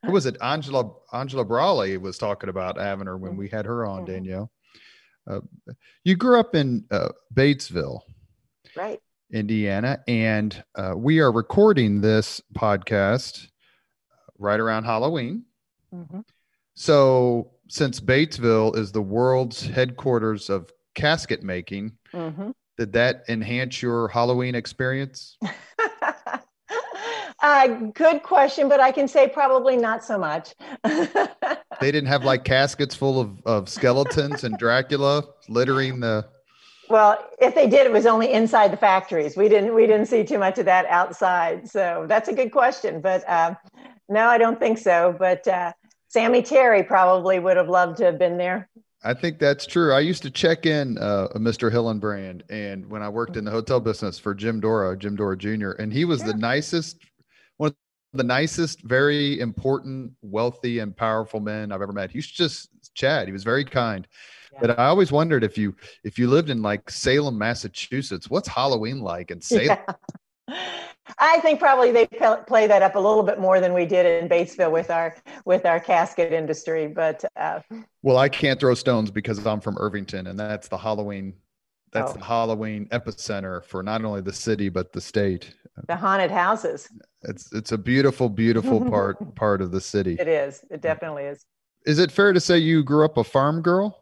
Who 0.06 0.14
was 0.14 0.26
it? 0.26 0.36
Angela 0.42 0.92
Angela 1.14 1.46
Braly 1.46 2.02
was 2.02 2.18
talking 2.18 2.50
about 2.50 2.78
having 2.78 3.06
her 3.06 3.18
when 3.18 3.38
we 3.38 3.48
had 3.48 3.66
her 3.66 3.86
on, 3.86 4.04
mm-hmm. 4.04 4.14
Danielle. 4.14 4.52
Uh, 5.30 5.42
you 6.04 6.16
grew 6.16 6.40
up 6.40 6.56
in 6.56 6.86
uh, 6.90 7.10
Batesville, 7.34 8.00
right? 8.76 9.00
Indiana, 9.32 10.04
and 10.08 10.64
uh, 10.76 10.94
we 10.96 11.20
are 11.20 11.32
recording 11.32 12.02
this 12.02 12.42
podcast 12.54 13.48
right 14.38 14.60
around 14.60 14.84
Halloween. 14.84 15.44
Mm-hmm. 15.94 16.22
So, 16.76 17.52
since 17.68 18.00
Batesville 18.00 18.78
is 18.78 18.92
the 18.92 19.02
world's 19.02 19.66
headquarters 19.66 20.50
of 20.50 20.72
casket 20.96 21.44
making, 21.44 21.94
mm-hmm. 22.14 22.52
Did 22.82 22.94
that 22.94 23.26
enhance 23.30 23.84
your 23.84 24.08
Halloween 24.08 24.56
experience? 24.56 25.38
uh, 27.44 27.68
good 27.94 28.24
question, 28.24 28.68
but 28.68 28.80
I 28.80 28.92
can 28.92 29.08
say 29.08 29.28
probably 29.28 29.78
not 29.78 30.04
so 30.04 30.18
much. 30.18 30.56
they 30.84 31.08
didn't 31.80 32.08
have 32.08 32.24
like 32.24 32.44
caskets 32.44 32.96
full 32.96 33.20
of, 33.20 33.40
of 33.46 33.70
skeletons 33.70 34.44
and 34.44 34.58
Dracula 34.58 35.24
littering 35.48 36.00
the. 36.00 36.28
Well, 36.92 37.26
if 37.40 37.56
they 37.56 37.68
did, 37.68 37.86
it 37.86 37.92
was 37.94 38.06
only 38.06 38.34
inside 38.34 38.74
the 38.74 38.78
factories. 38.78 39.38
We 39.38 39.48
didn't 39.48 39.74
we 39.74 39.88
didn't 39.88 40.08
see 40.08 40.26
too 40.26 40.38
much 40.38 40.60
of 40.60 40.66
that 40.66 40.86
outside. 40.88 41.70
So 41.70 42.06
that's 42.06 42.28
a 42.28 42.34
good 42.34 42.52
question, 42.52 43.00
but 43.00 43.28
uh, 43.30 43.56
no, 44.10 44.28
I 44.28 44.38
don't 44.38 44.60
think 44.60 44.78
so. 44.78 45.16
But 45.18 45.48
uh, 45.48 45.72
Sammy 46.10 46.42
Terry 46.42 46.84
probably 46.84 47.40
would 47.40 47.56
have 47.56 47.70
loved 47.70 47.98
to 48.00 48.06
have 48.06 48.20
been 48.20 48.38
there. 48.38 48.68
I 49.06 49.14
think 49.14 49.40
that's 49.40 49.66
true. 49.66 49.94
I 49.94 50.02
used 50.02 50.22
to 50.24 50.30
check 50.30 50.66
in 50.66 50.98
uh, 50.98 51.30
Mr. 51.36 51.72
Hillenbrand, 51.72 52.42
and 52.50 52.88
when 52.90 53.02
I 53.02 53.08
worked 53.08 53.38
in 53.38 53.46
the 53.46 53.52
hotel 53.52 53.80
business 53.80 54.20
for 54.20 54.36
Jim 54.36 54.60
Dora, 54.60 54.98
Jim 54.98 55.16
Dora 55.16 55.38
Jr., 55.38 55.72
and 55.72 55.94
he 55.94 56.04
was 56.04 56.20
yeah. 56.20 56.28
the 56.28 56.34
nicest, 56.34 56.98
one 57.56 57.70
of 57.70 57.76
the 58.18 58.24
nicest, 58.24 58.82
very 58.82 59.40
important, 59.40 60.12
wealthy, 60.22 60.80
and 60.80 60.96
powerful 60.96 61.40
men 61.40 61.72
I've 61.72 61.82
ever 61.82 61.94
met. 61.94 62.12
He's 62.12 62.28
just 62.28 62.70
Chad. 62.94 63.28
He 63.28 63.32
was 63.32 63.46
very 63.46 63.64
kind. 63.64 64.06
Yeah. 64.54 64.60
But 64.62 64.80
I 64.80 64.86
always 64.86 65.12
wondered 65.12 65.44
if 65.44 65.58
you 65.58 65.76
if 66.04 66.20
you 66.20 66.28
lived 66.28 66.50
in 66.50 66.62
like 66.62 66.90
Salem, 66.90 67.38
Massachusetts, 67.38 68.30
what's 68.30 68.48
Halloween 68.48 69.00
like 69.00 69.32
in 69.32 69.42
Salem? 69.42 69.78
Yeah. 70.48 70.58
I 71.20 71.40
think 71.40 71.60
probably 71.60 71.92
they 71.92 72.08
play 72.48 72.68
that 72.68 72.82
up 72.82 72.96
a 72.96 73.00
little 73.00 73.24
bit 73.24 73.40
more 73.40 73.60
than 73.60 73.74
we 73.74 73.86
did 73.86 74.06
in 74.06 74.30
Batesville 74.30 74.72
with 74.72 74.90
our 74.90 75.16
with 75.46 75.66
our 75.66 75.80
casket 75.80 76.32
industry. 76.32 76.88
But 76.88 77.24
uh, 77.36 77.60
well, 78.02 78.18
I 78.18 78.30
can't 78.30 78.60
throw 78.60 78.74
stones 78.76 79.12
because 79.12 79.46
I'm 79.46 79.62
from 79.62 79.78
Irvington, 79.80 80.28
and 80.28 80.40
that's 80.40 80.68
the 80.68 80.78
Halloween 80.78 81.34
that's 81.92 82.12
oh. 82.12 82.18
the 82.18 82.24
Halloween 82.24 82.88
epicenter 82.88 83.64
for 83.66 83.84
not 83.84 84.04
only 84.06 84.22
the 84.22 84.34
city 84.34 84.70
but 84.70 84.94
the 84.94 85.02
state. 85.02 85.54
The 85.88 85.96
haunted 85.96 86.32
houses. 86.32 86.88
It's 87.24 87.52
it's 87.54 87.72
a 87.72 87.78
beautiful, 87.78 88.30
beautiful 88.30 88.82
part 88.90 89.36
part 89.36 89.62
of 89.62 89.72
the 89.72 89.82
city. 89.82 90.18
It 90.20 90.28
is. 90.28 90.64
It 90.70 90.82
definitely 90.82 91.24
is. 91.24 91.46
Is 91.86 92.00
it 92.00 92.12
fair 92.12 92.32
to 92.32 92.40
say 92.40 92.58
you 92.58 92.84
grew 92.84 93.06
up 93.06 93.18
a 93.18 93.24
farm 93.24 93.62
girl? 93.62 94.01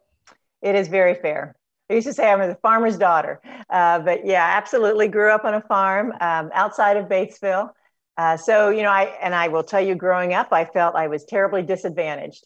It 0.62 0.76
is 0.76 0.88
very 0.88 1.16
fair. 1.16 1.56
I 1.90 1.96
used 1.96 2.08
to 2.08 2.14
say 2.14 2.32
I'm 2.32 2.42
a 2.42 2.56
farmer's 2.56 2.98
daughter, 2.98 3.42
uh, 3.70 4.00
but 4.00 4.26
yeah, 4.26 4.46
absolutely 4.58 5.08
grew 5.08 5.32
up 5.32 5.44
on 5.44 5.56
a 5.56 5.62
farm 5.62 6.14
um, 6.22 6.52
outside 6.54 6.98
of 6.98 7.06
Batesville. 7.06 7.72
Uh, 8.18 8.38
so 8.38 8.70
you 8.70 8.84
know, 8.84 8.92
I 8.92 9.06
and 9.22 9.34
I 9.34 9.48
will 9.48 9.64
tell 9.64 9.82
you, 9.82 9.96
growing 9.96 10.34
up, 10.34 10.50
I 10.52 10.66
felt 10.66 10.96
I 10.96 11.08
was 11.08 11.26
terribly 11.26 11.64
disadvantaged 11.64 12.46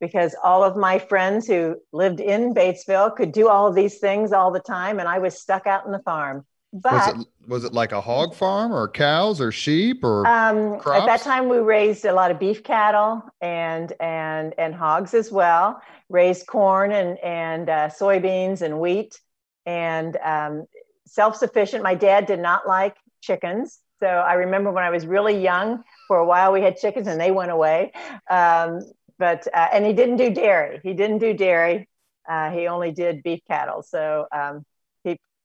because 0.00 0.34
all 0.42 0.64
of 0.64 0.76
my 0.76 0.98
friends 0.98 1.46
who 1.46 1.76
lived 1.92 2.20
in 2.20 2.52
Batesville 2.52 3.16
could 3.16 3.32
do 3.32 3.48
all 3.48 3.68
of 3.68 3.74
these 3.74 3.98
things 3.98 4.32
all 4.32 4.50
the 4.50 4.60
time, 4.60 4.98
and 4.98 5.08
I 5.08 5.18
was 5.18 5.40
stuck 5.40 5.66
out 5.66 5.86
in 5.86 5.92
the 5.92 6.00
farm. 6.00 6.44
But 6.72 6.92
was 6.92 7.08
it, 7.08 7.26
was 7.48 7.64
it 7.64 7.72
like 7.74 7.92
a 7.92 8.00
hog 8.00 8.34
farm 8.34 8.72
or 8.72 8.88
cows 8.88 9.40
or 9.40 9.52
sheep 9.52 10.02
or 10.02 10.26
um, 10.26 10.74
at 10.86 11.04
that 11.04 11.20
time 11.20 11.50
we 11.50 11.58
raised 11.58 12.06
a 12.06 12.14
lot 12.14 12.30
of 12.30 12.38
beef 12.38 12.62
cattle 12.64 13.22
and 13.42 13.92
and 14.00 14.54
and 14.56 14.74
hogs 14.74 15.12
as 15.12 15.30
well 15.30 15.82
raised 16.12 16.46
corn 16.46 16.92
and 16.92 17.18
and 17.18 17.68
uh, 17.68 17.88
soybeans 17.88 18.62
and 18.62 18.78
wheat 18.78 19.18
and 19.66 20.16
um, 20.18 20.66
self-sufficient. 21.06 21.82
My 21.82 21.94
dad 21.94 22.26
did 22.26 22.38
not 22.38 22.66
like 22.66 22.96
chickens. 23.20 23.80
So 24.00 24.08
i 24.08 24.34
remember 24.34 24.72
when 24.72 24.82
i 24.82 24.90
was 24.90 25.06
really 25.06 25.40
young 25.40 25.84
for 26.08 26.18
a 26.18 26.26
while 26.26 26.52
we 26.52 26.60
had 26.60 26.76
chickens 26.76 27.06
and 27.06 27.20
they 27.20 27.30
went 27.30 27.50
away. 27.50 27.92
Um, 28.30 28.80
but 29.18 29.46
uh, 29.54 29.68
and 29.72 29.86
he 29.86 29.92
didn't 29.92 30.16
do 30.16 30.30
dairy. 30.30 30.80
He 30.82 30.92
didn't 30.94 31.18
do 31.18 31.32
dairy. 31.32 31.88
Uh, 32.28 32.50
he 32.50 32.66
only 32.66 32.92
did 32.92 33.22
beef 33.22 33.40
cattle. 33.48 33.82
So 33.82 34.26
um, 34.32 34.64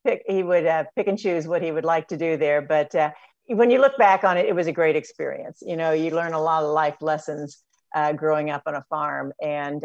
pick 0.07 0.23
he 0.27 0.41
would 0.43 0.65
uh, 0.65 0.85
pick 0.95 1.07
and 1.07 1.19
choose 1.19 1.47
what 1.47 1.61
he 1.61 1.71
would 1.71 1.85
like 1.85 2.07
to 2.09 2.17
do 2.17 2.37
there. 2.37 2.61
But 2.61 2.95
uh, 2.95 3.11
when 3.47 3.69
you 3.69 3.79
look 3.79 3.97
back 3.97 4.23
on 4.23 4.37
it 4.37 4.45
it 4.47 4.55
was 4.55 4.67
a 4.67 4.71
great 4.71 4.95
experience. 4.95 5.59
You 5.61 5.77
know 5.77 5.91
you 5.91 6.11
learn 6.11 6.33
a 6.33 6.41
lot 6.41 6.63
of 6.63 6.71
life 6.71 6.99
lessons 7.01 7.63
uh, 7.95 8.13
growing 8.13 8.49
up 8.49 8.63
on 8.65 8.75
a 8.75 8.83
farm. 8.89 9.33
And 9.41 9.83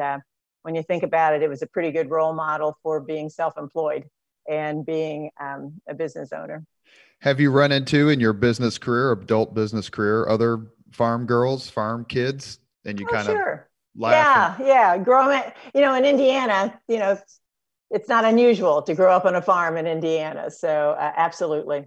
when 0.63 0.75
you 0.75 0.83
think 0.83 1.03
about 1.03 1.35
it 1.35 1.43
it 1.43 1.49
was 1.49 1.63
a 1.63 1.67
pretty 1.67 1.91
good 1.91 2.11
role 2.11 2.33
model 2.33 2.77
for 2.83 3.01
being 3.01 3.29
self-employed 3.29 4.05
and 4.49 4.85
being 4.85 5.31
um, 5.41 5.81
a 5.89 5.95
business 5.95 6.33
owner 6.33 6.65
have 7.21 7.39
you 7.39 7.51
run 7.51 7.73
into 7.73 8.09
in 8.09 8.19
your 8.21 8.33
business 8.33 8.79
career 8.79 9.13
adult 9.13 9.55
business 9.55 9.89
career 9.89 10.29
other 10.29 10.67
farm 10.93 11.27
girls 11.27 11.71
farm 11.71 12.05
kids 12.05 12.59
and 12.85 12.99
you 12.99 13.07
oh, 13.09 13.13
kind 13.13 13.27
sure. 13.27 13.53
of 13.53 14.11
yeah 14.11 14.57
and- 14.57 14.67
yeah 14.67 14.99
growing 14.99 15.43
you 15.75 15.81
know 15.81 15.95
in 15.95 16.05
indiana 16.05 16.79
you 16.89 16.99
know 16.99 17.17
it's 17.93 18.09
not 18.09 18.25
unusual 18.25 18.83
to 18.83 18.95
grow 18.95 19.13
up 19.13 19.27
on 19.27 19.37
a 19.37 19.43
farm 19.43 19.77
in 19.77 19.87
Indiana. 19.87 20.51
So 20.51 20.97
uh, 20.99 21.13
absolutely. 21.15 21.85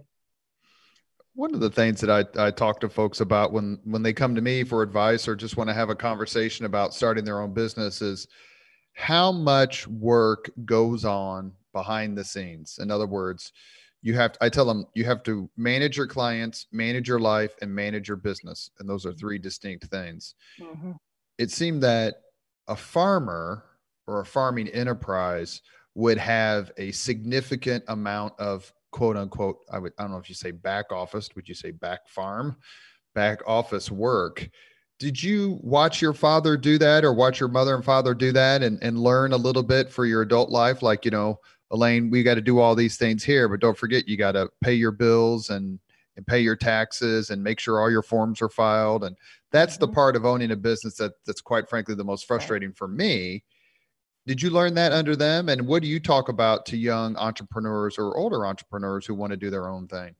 One 1.34 1.52
of 1.52 1.60
the 1.60 1.68
things 1.68 2.00
that 2.00 2.10
I, 2.38 2.46
I 2.46 2.50
talk 2.50 2.80
to 2.80 2.88
folks 2.88 3.20
about 3.20 3.52
when 3.52 3.78
when 3.84 4.02
they 4.02 4.14
come 4.14 4.34
to 4.36 4.40
me 4.40 4.64
for 4.64 4.82
advice 4.82 5.28
or 5.28 5.36
just 5.36 5.56
want 5.56 5.68
to 5.68 5.74
have 5.74 5.90
a 5.90 5.94
conversation 5.94 6.64
about 6.64 6.94
starting 6.94 7.24
their 7.24 7.42
own 7.42 7.52
business 7.52 8.00
is 8.00 8.26
how 8.96 9.30
much 9.30 9.86
work 9.86 10.50
goes 10.64 11.04
on 11.04 11.52
behind 11.72 12.16
the 12.16 12.24
scenes. 12.24 12.78
In 12.80 12.90
other 12.90 13.06
words, 13.06 13.52
you 14.02 14.14
have 14.14 14.32
to, 14.32 14.44
I 14.44 14.48
tell 14.48 14.64
them 14.64 14.86
you 14.94 15.04
have 15.04 15.22
to 15.24 15.50
manage 15.56 15.98
your 15.98 16.06
clients, 16.06 16.66
manage 16.72 17.06
your 17.06 17.20
life, 17.20 17.54
and 17.60 17.72
manage 17.72 18.08
your 18.08 18.16
business, 18.16 18.70
and 18.78 18.88
those 18.88 19.04
are 19.04 19.12
three 19.12 19.38
distinct 19.38 19.84
things. 19.86 20.34
Mm-hmm. 20.58 20.92
It 21.38 21.50
seemed 21.50 21.82
that 21.82 22.22
a 22.68 22.76
farmer 22.76 23.64
or 24.06 24.20
a 24.20 24.26
farming 24.26 24.68
enterprise 24.68 25.60
would 25.94 26.16
have 26.16 26.72
a 26.78 26.90
significant 26.92 27.84
amount 27.88 28.32
of 28.38 28.72
quote 28.92 29.18
unquote, 29.18 29.58
I 29.70 29.78
would, 29.78 29.92
I 29.98 30.04
don't 30.04 30.12
know 30.12 30.18
if 30.18 30.30
you 30.30 30.34
say 30.34 30.52
back 30.52 30.90
office, 30.90 31.28
would 31.34 31.48
you 31.48 31.54
say 31.54 31.70
back 31.70 32.08
farm, 32.08 32.56
back 33.14 33.42
office 33.46 33.90
work? 33.90 34.48
Did 34.98 35.22
you 35.22 35.58
watch 35.62 36.00
your 36.00 36.14
father 36.14 36.56
do 36.56 36.78
that 36.78 37.04
or 37.04 37.12
watch 37.12 37.38
your 37.38 37.50
mother 37.50 37.74
and 37.74 37.84
father 37.84 38.14
do 38.14 38.32
that 38.32 38.62
and, 38.62 38.78
and 38.82 38.98
learn 38.98 39.32
a 39.32 39.36
little 39.36 39.62
bit 39.62 39.92
for 39.92 40.06
your 40.06 40.22
adult 40.22 40.50
life? 40.50 40.82
Like, 40.82 41.04
you 41.04 41.10
know, 41.10 41.38
Elaine, 41.70 42.08
we 42.10 42.22
got 42.22 42.34
to 42.34 42.40
do 42.40 42.58
all 42.58 42.74
these 42.74 42.96
things 42.96 43.22
here, 43.22 43.48
but 43.48 43.60
don't 43.60 43.76
forget 43.76 44.08
you 44.08 44.16
got 44.16 44.32
to 44.32 44.48
pay 44.62 44.74
your 44.74 44.92
bills 44.92 45.50
and 45.50 45.78
and 46.16 46.26
pay 46.26 46.40
your 46.40 46.56
taxes 46.56 47.30
and 47.30 47.42
make 47.42 47.60
sure 47.60 47.80
all 47.80 47.90
your 47.90 48.02
forms 48.02 48.40
are 48.40 48.48
filed. 48.48 49.04
And 49.04 49.16
that's 49.52 49.76
the 49.76 49.86
mm-hmm. 49.86 49.94
part 49.94 50.16
of 50.16 50.24
owning 50.24 50.50
a 50.50 50.56
business 50.56 50.94
that 50.96 51.12
that's 51.26 51.40
quite 51.40 51.68
frankly 51.68 51.94
the 51.94 52.04
most 52.04 52.26
frustrating 52.26 52.72
for 52.72 52.88
me. 52.88 53.44
Did 54.26 54.42
you 54.42 54.50
learn 54.50 54.74
that 54.74 54.92
under 54.92 55.14
them? 55.14 55.48
And 55.48 55.66
what 55.66 55.82
do 55.82 55.88
you 55.88 56.00
talk 56.00 56.28
about 56.28 56.66
to 56.66 56.76
young 56.76 57.16
entrepreneurs 57.16 57.96
or 57.96 58.16
older 58.16 58.44
entrepreneurs 58.44 59.06
who 59.06 59.14
want 59.14 59.30
to 59.30 59.36
do 59.36 59.50
their 59.50 59.68
own 59.68 59.86
thing? 59.86 60.16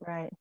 Right. 0.00 0.32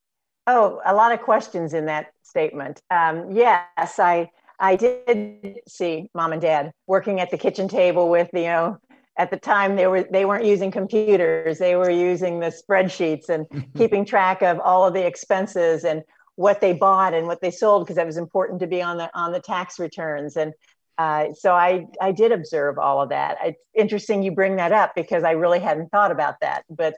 Oh, 0.45 0.82
a 0.86 0.93
lot 0.93 1.13
of 1.13 1.21
questions 1.21 1.73
in 1.73 1.86
that 1.86 2.12
statement. 2.23 2.82
Um, 2.91 3.32
yes, 3.32 3.99
I 3.99 4.29
I 4.60 4.75
did 4.75 5.60
see 5.67 6.10
mom 6.13 6.34
and 6.34 6.41
dad 6.41 6.71
working 6.88 7.19
at 7.19 7.32
the 7.32 7.38
kitchen 7.38 7.67
table 7.67 8.10
with 8.10 8.29
you 8.34 8.43
know 8.43 8.77
at 9.17 9.32
the 9.32 9.38
time 9.38 9.75
they 9.75 9.88
were 9.88 10.03
they 10.03 10.25
weren't 10.25 10.45
using 10.45 10.71
computers 10.71 11.60
they 11.60 11.75
were 11.75 11.89
using 11.89 12.39
the 12.39 12.47
spreadsheets 12.51 13.29
and 13.29 13.45
keeping 13.77 14.06
track 14.06 14.41
of 14.41 14.60
all 14.60 14.86
of 14.86 14.93
the 14.93 15.06
expenses 15.06 15.84
and 15.84 16.03
what 16.36 16.62
they 16.62 16.73
bought 16.73 17.13
and 17.13 17.27
what 17.27 17.41
they 17.41 17.51
sold 17.51 17.84
because 17.84 17.95
that 17.95 18.06
was 18.06 18.17
important 18.17 18.60
to 18.60 18.67
be 18.67 18.82
on 18.82 18.97
the 18.97 19.10
on 19.13 19.32
the 19.32 19.39
tax 19.39 19.79
returns 19.79 20.36
and 20.36 20.53
uh, 20.97 21.34
so 21.34 21.53
I 21.53 21.88
I 21.99 22.12
did 22.12 22.32
observe 22.32 22.77
all 22.77 23.01
of 23.01 23.10
that. 23.10 23.38
It's 23.43 23.60
interesting 23.73 24.21
you 24.21 24.32
bring 24.32 24.58
that 24.58 24.71
up 24.71 24.93
because 24.95 25.23
I 25.23 25.32
really 25.32 25.60
hadn't 25.60 25.89
thought 25.89 26.12
about 26.12 26.36
that. 26.41 26.63
But 26.69 26.95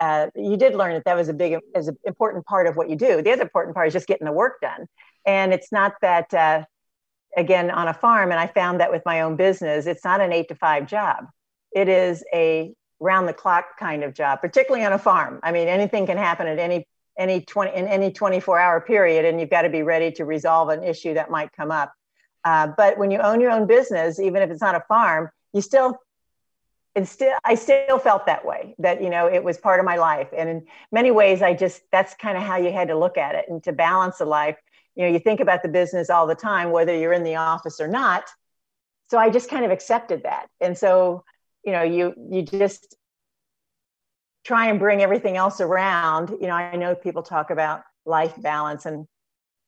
uh, 0.00 0.28
you 0.34 0.56
did 0.56 0.74
learn 0.74 0.94
that 0.94 1.04
that 1.04 1.16
was 1.16 1.28
a 1.28 1.34
big 1.34 1.58
is 1.74 1.88
an 1.88 1.96
important 2.04 2.44
part 2.46 2.66
of 2.66 2.76
what 2.76 2.90
you 2.90 2.96
do. 2.96 3.22
The 3.22 3.32
other 3.32 3.42
important 3.42 3.74
part 3.74 3.88
is 3.88 3.92
just 3.92 4.06
getting 4.06 4.26
the 4.26 4.32
work 4.32 4.60
done. 4.60 4.86
And 5.26 5.52
it's 5.52 5.70
not 5.70 5.94
that 6.02 6.32
uh, 6.34 6.64
again 7.36 7.70
on 7.70 7.88
a 7.88 7.94
farm. 7.94 8.30
And 8.30 8.40
I 8.40 8.46
found 8.46 8.80
that 8.80 8.90
with 8.90 9.02
my 9.06 9.20
own 9.20 9.36
business, 9.36 9.86
it's 9.86 10.04
not 10.04 10.20
an 10.20 10.32
eight 10.32 10.48
to 10.48 10.54
five 10.54 10.86
job 10.86 11.26
it 11.74 11.88
is 11.88 12.24
a 12.32 12.72
round 13.00 13.28
the 13.28 13.34
clock 13.34 13.76
kind 13.78 14.04
of 14.04 14.14
job, 14.14 14.40
particularly 14.40 14.86
on 14.86 14.92
a 14.92 14.98
farm. 14.98 15.40
I 15.42 15.52
mean, 15.52 15.68
anything 15.68 16.06
can 16.06 16.16
happen 16.16 16.46
at 16.46 16.58
any 16.58 16.86
any 17.16 17.42
20 17.42 17.76
in 17.76 17.86
any 17.86 18.10
24 18.10 18.58
hour 18.58 18.80
period, 18.80 19.24
and 19.24 19.38
you've 19.38 19.50
got 19.50 19.62
to 19.62 19.68
be 19.68 19.82
ready 19.82 20.10
to 20.12 20.24
resolve 20.24 20.68
an 20.68 20.82
issue 20.82 21.14
that 21.14 21.30
might 21.30 21.52
come 21.52 21.70
up. 21.70 21.92
Uh, 22.44 22.68
but 22.76 22.98
when 22.98 23.10
you 23.10 23.18
own 23.18 23.40
your 23.40 23.50
own 23.50 23.66
business, 23.66 24.18
even 24.18 24.42
if 24.42 24.50
it's 24.50 24.60
not 24.60 24.74
a 24.74 24.82
farm, 24.88 25.28
you 25.52 25.60
still 25.60 25.96
it's 26.94 27.10
still 27.10 27.34
I 27.44 27.56
still 27.56 27.98
felt 27.98 28.26
that 28.26 28.44
way 28.44 28.74
that 28.78 29.02
you 29.02 29.10
know 29.10 29.26
it 29.26 29.42
was 29.42 29.58
part 29.58 29.80
of 29.80 29.86
my 29.86 29.96
life, 29.96 30.28
and 30.36 30.48
in 30.48 30.66
many 30.92 31.10
ways, 31.10 31.42
I 31.42 31.54
just 31.54 31.82
that's 31.90 32.14
kind 32.14 32.36
of 32.36 32.44
how 32.44 32.56
you 32.56 32.72
had 32.72 32.88
to 32.88 32.96
look 32.96 33.18
at 33.18 33.34
it, 33.34 33.46
and 33.48 33.62
to 33.64 33.72
balance 33.72 34.20
a 34.20 34.24
life. 34.24 34.56
You 34.94 35.04
know, 35.04 35.12
you 35.12 35.18
think 35.18 35.40
about 35.40 35.62
the 35.62 35.68
business 35.68 36.08
all 36.08 36.26
the 36.26 36.36
time, 36.36 36.70
whether 36.70 36.96
you're 36.96 37.12
in 37.12 37.24
the 37.24 37.36
office 37.36 37.80
or 37.80 37.88
not. 37.88 38.24
So 39.10 39.18
I 39.18 39.28
just 39.28 39.50
kind 39.50 39.64
of 39.64 39.72
accepted 39.72 40.22
that, 40.22 40.46
and 40.60 40.78
so 40.78 41.24
you 41.64 41.72
know 41.72 41.82
you 41.82 42.14
you 42.30 42.42
just 42.42 42.96
try 44.44 44.66
and 44.68 44.78
bring 44.78 45.02
everything 45.02 45.36
else 45.36 45.60
around. 45.60 46.30
You 46.30 46.46
know 46.46 46.54
i 46.54 46.76
know 46.76 46.94
people 46.94 47.22
talk 47.22 47.50
about 47.50 47.82
life 48.06 48.34
balance 48.40 48.86
and 48.86 49.06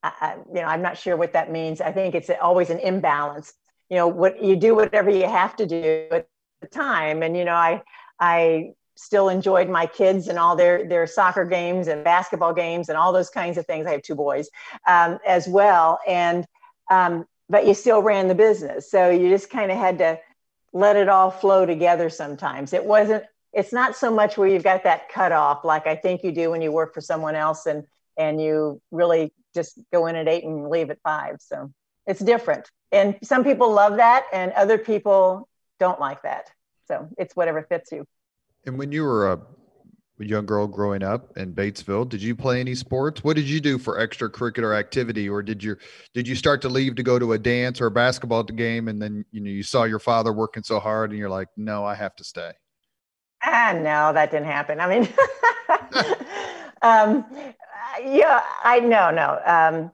I, 0.02 0.36
you 0.48 0.60
know 0.60 0.66
i'm 0.66 0.82
not 0.82 0.96
sure 0.96 1.16
what 1.16 1.32
that 1.32 1.50
means. 1.50 1.80
I 1.80 1.90
think 1.90 2.14
it's 2.14 2.30
always 2.40 2.70
an 2.70 2.78
imbalance. 2.78 3.52
You 3.90 3.96
know 3.96 4.06
what 4.08 4.42
you 4.44 4.54
do 4.54 4.76
whatever 4.76 5.10
you 5.10 5.26
have 5.26 5.56
to 5.56 5.66
do 5.66 6.08
at 6.12 6.28
the 6.60 6.66
time 6.66 7.22
and 7.22 7.36
you 7.36 7.44
know 7.44 7.54
i 7.54 7.82
i 8.20 8.70
still 8.98 9.28
enjoyed 9.28 9.68
my 9.68 9.86
kids 9.86 10.28
and 10.28 10.38
all 10.38 10.56
their 10.56 10.88
their 10.88 11.06
soccer 11.06 11.44
games 11.44 11.86
and 11.86 12.02
basketball 12.02 12.54
games 12.54 12.88
and 12.88 12.96
all 12.96 13.12
those 13.12 13.30
kinds 13.30 13.58
of 13.58 13.66
things 13.66 13.86
i 13.86 13.90
have 13.90 14.02
two 14.02 14.14
boys 14.14 14.48
um, 14.86 15.18
as 15.26 15.46
well 15.46 15.98
and 16.06 16.46
um, 16.90 17.26
but 17.48 17.66
you 17.66 17.74
still 17.74 18.00
ran 18.00 18.28
the 18.28 18.34
business 18.34 18.90
so 18.90 19.10
you 19.10 19.28
just 19.28 19.50
kind 19.50 19.70
of 19.70 19.76
had 19.76 19.98
to 19.98 20.18
let 20.76 20.96
it 20.96 21.08
all 21.08 21.30
flow 21.30 21.64
together 21.64 22.10
sometimes. 22.10 22.74
It 22.74 22.84
wasn't, 22.84 23.24
it's 23.54 23.72
not 23.72 23.96
so 23.96 24.10
much 24.10 24.36
where 24.36 24.46
you've 24.46 24.62
got 24.62 24.84
that 24.84 25.08
cutoff 25.08 25.64
like 25.64 25.86
I 25.86 25.96
think 25.96 26.22
you 26.22 26.32
do 26.32 26.50
when 26.50 26.60
you 26.60 26.70
work 26.70 26.92
for 26.92 27.00
someone 27.00 27.34
else 27.34 27.64
and 27.64 27.84
and 28.18 28.40
you 28.40 28.80
really 28.90 29.32
just 29.54 29.78
go 29.92 30.06
in 30.06 30.16
at 30.16 30.28
eight 30.28 30.44
and 30.44 30.68
leave 30.68 30.90
at 30.90 30.98
five. 31.02 31.36
So 31.40 31.70
it's 32.06 32.20
different. 32.20 32.70
And 32.92 33.16
some 33.22 33.44
people 33.44 33.72
love 33.72 33.96
that 33.96 34.24
and 34.32 34.52
other 34.52 34.78
people 34.78 35.48
don't 35.78 36.00
like 36.00 36.22
that. 36.22 36.50
So 36.88 37.08
it's 37.18 37.34
whatever 37.34 37.62
fits 37.62 37.92
you. 37.92 38.06
And 38.64 38.78
when 38.78 38.92
you 38.92 39.04
were 39.04 39.32
a 39.32 39.40
young 40.24 40.46
girl 40.46 40.66
growing 40.66 41.02
up 41.02 41.36
in 41.36 41.52
Batesville. 41.52 42.08
Did 42.08 42.22
you 42.22 42.34
play 42.34 42.60
any 42.60 42.74
sports? 42.74 43.22
What 43.22 43.36
did 43.36 43.44
you 43.44 43.60
do 43.60 43.78
for 43.78 43.98
extracurricular 43.98 44.76
activity, 44.76 45.28
or 45.28 45.42
did 45.42 45.62
you 45.62 45.76
did 46.14 46.26
you 46.26 46.34
start 46.34 46.62
to 46.62 46.68
leave 46.68 46.94
to 46.96 47.02
go 47.02 47.18
to 47.18 47.32
a 47.32 47.38
dance 47.38 47.80
or 47.80 47.86
a 47.86 47.90
basketball 47.90 48.44
game, 48.44 48.88
and 48.88 49.00
then 49.00 49.24
you 49.30 49.40
know 49.40 49.50
you 49.50 49.62
saw 49.62 49.84
your 49.84 49.98
father 49.98 50.32
working 50.32 50.62
so 50.62 50.80
hard, 50.80 51.10
and 51.10 51.18
you're 51.18 51.30
like, 51.30 51.48
no, 51.56 51.84
I 51.84 51.94
have 51.94 52.16
to 52.16 52.24
stay. 52.24 52.52
Ah, 53.44 53.72
no, 53.74 54.12
that 54.12 54.30
didn't 54.30 54.46
happen. 54.46 54.80
I 54.80 54.88
mean, 54.88 55.02
um, 56.82 57.24
yeah, 58.02 58.42
I 58.64 58.80
no, 58.80 59.10
no. 59.10 59.40
Um, 59.44 59.90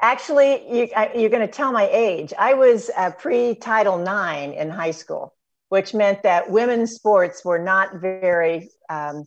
actually, 0.00 0.62
you, 0.70 0.88
you're 1.14 1.30
going 1.30 1.46
to 1.46 1.52
tell 1.52 1.72
my 1.72 1.88
age. 1.90 2.32
I 2.38 2.54
was 2.54 2.90
uh, 2.96 3.10
pre 3.10 3.54
Title 3.54 4.00
IX 4.00 4.56
in 4.56 4.70
high 4.70 4.92
school 4.92 5.34
which 5.74 5.92
meant 5.92 6.22
that 6.22 6.48
women's 6.48 6.92
sports 6.92 7.44
were 7.44 7.58
not 7.58 7.96
very 7.96 8.70
um, 8.88 9.26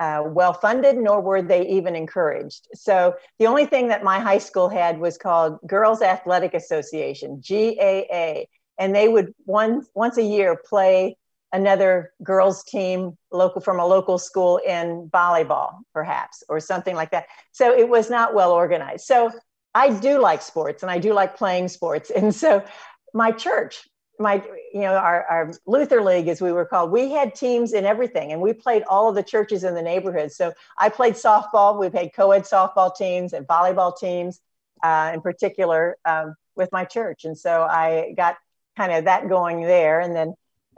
uh, 0.00 0.24
well 0.26 0.52
funded, 0.52 0.96
nor 0.96 1.20
were 1.20 1.40
they 1.40 1.68
even 1.68 1.94
encouraged. 1.94 2.66
So 2.74 3.14
the 3.38 3.46
only 3.46 3.64
thing 3.66 3.86
that 3.88 4.02
my 4.02 4.18
high 4.18 4.38
school 4.38 4.68
had 4.68 4.98
was 4.98 5.16
called 5.16 5.58
Girls 5.68 6.02
Athletic 6.02 6.52
Association, 6.52 7.40
GAA, 7.48 8.46
and 8.76 8.92
they 8.92 9.06
would 9.06 9.34
once 9.46 9.88
once 9.94 10.16
a 10.16 10.22
year 10.24 10.60
play 10.68 11.16
another 11.52 12.12
girls 12.24 12.64
team 12.64 13.16
local 13.30 13.60
from 13.60 13.78
a 13.78 13.86
local 13.86 14.18
school 14.18 14.56
in 14.66 15.08
volleyball 15.14 15.78
perhaps 15.92 16.42
or 16.48 16.58
something 16.58 16.96
like 16.96 17.12
that 17.12 17.26
so 17.52 17.72
it 17.72 17.88
was 17.88 18.10
not 18.10 18.34
well 18.34 18.50
organized 18.50 19.04
so 19.04 19.30
i 19.74 19.90
do 19.90 20.18
like 20.20 20.42
sports 20.42 20.82
and 20.82 20.90
i 20.90 20.98
do 20.98 21.12
like 21.12 21.36
playing 21.36 21.68
sports. 21.68 22.10
And 22.10 22.34
so 22.34 22.64
my 23.12 23.30
church 23.32 23.88
my 24.18 24.42
you 24.72 24.80
know 24.80 24.94
our, 24.94 25.24
our 25.24 25.52
luther 25.66 26.02
league 26.02 26.28
as 26.28 26.40
we 26.40 26.52
were 26.52 26.64
called 26.64 26.90
we 26.90 27.10
had 27.10 27.34
teams 27.34 27.72
in 27.72 27.84
everything 27.84 28.30
and 28.32 28.40
we 28.40 28.52
played 28.52 28.84
all 28.88 29.08
of 29.08 29.14
the 29.14 29.22
churches 29.22 29.64
in 29.64 29.74
the 29.74 29.82
neighborhood. 29.82 30.30
So 30.32 30.52
i 30.78 30.88
played 30.88 31.14
softball. 31.14 31.78
We've 31.78 31.92
had 31.92 32.12
co-ed 32.14 32.42
softball 32.42 32.94
teams 32.94 33.32
and 33.32 33.46
volleyball 33.46 33.98
teams 33.98 34.40
uh, 34.82 35.10
in 35.14 35.20
particular 35.20 35.96
um, 36.04 36.34
with 36.56 36.70
my 36.72 36.84
church. 36.84 37.24
And 37.24 37.36
so 37.36 37.62
i 37.62 38.14
got 38.16 38.36
kind 38.76 38.92
of 38.92 39.04
that 39.04 39.28
going 39.28 39.62
there. 39.62 40.00
And 40.00 40.14
then 40.14 40.34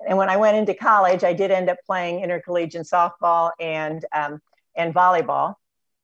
and 0.07 0.19
when 0.19 0.29
i 0.29 0.37
went 0.37 0.57
into 0.57 0.75
college 0.75 1.25
i 1.25 1.33
did 1.33 1.51
end 1.51 1.69
up 1.69 1.79
playing 1.87 2.21
intercollegiate 2.21 2.87
softball 2.87 3.51
and 3.61 4.05
um, 4.13 4.41
and 4.75 4.95
volleyball 4.95 5.55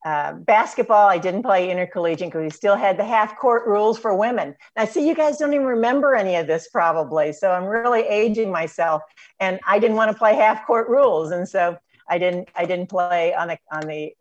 uh, 0.04 0.32
basketball, 0.32 1.08
I 1.08 1.18
didn't 1.18 1.42
play 1.42 1.70
intercollegiate 1.70 2.28
because 2.28 2.42
we 2.42 2.50
still 2.50 2.74
had 2.74 2.96
the 2.96 3.04
half 3.04 3.36
court 3.36 3.66
rules 3.66 3.98
for 3.98 4.14
women. 4.16 4.56
Now, 4.76 4.84
see, 4.84 5.06
you 5.06 5.14
guys 5.14 5.36
don't 5.36 5.54
even 5.54 5.66
remember 5.66 6.16
any 6.16 6.34
of 6.36 6.46
this 6.48 6.68
probably. 6.68 7.32
So 7.32 7.52
I'm 7.52 7.64
really 7.64 8.02
aging 8.02 8.50
myself, 8.50 9.02
and 9.38 9.60
I 9.66 9.78
didn't 9.78 9.96
want 9.96 10.10
to 10.10 10.18
play 10.18 10.34
half 10.34 10.66
court 10.66 10.88
rules, 10.88 11.30
and 11.30 11.48
so 11.48 11.78
I 12.08 12.18
didn't. 12.18 12.48
I 12.56 12.64
didn't 12.64 12.88
play 12.88 13.32
on 13.34 13.48
the 13.48 13.58
on 13.70 13.86
the. 13.86 14.12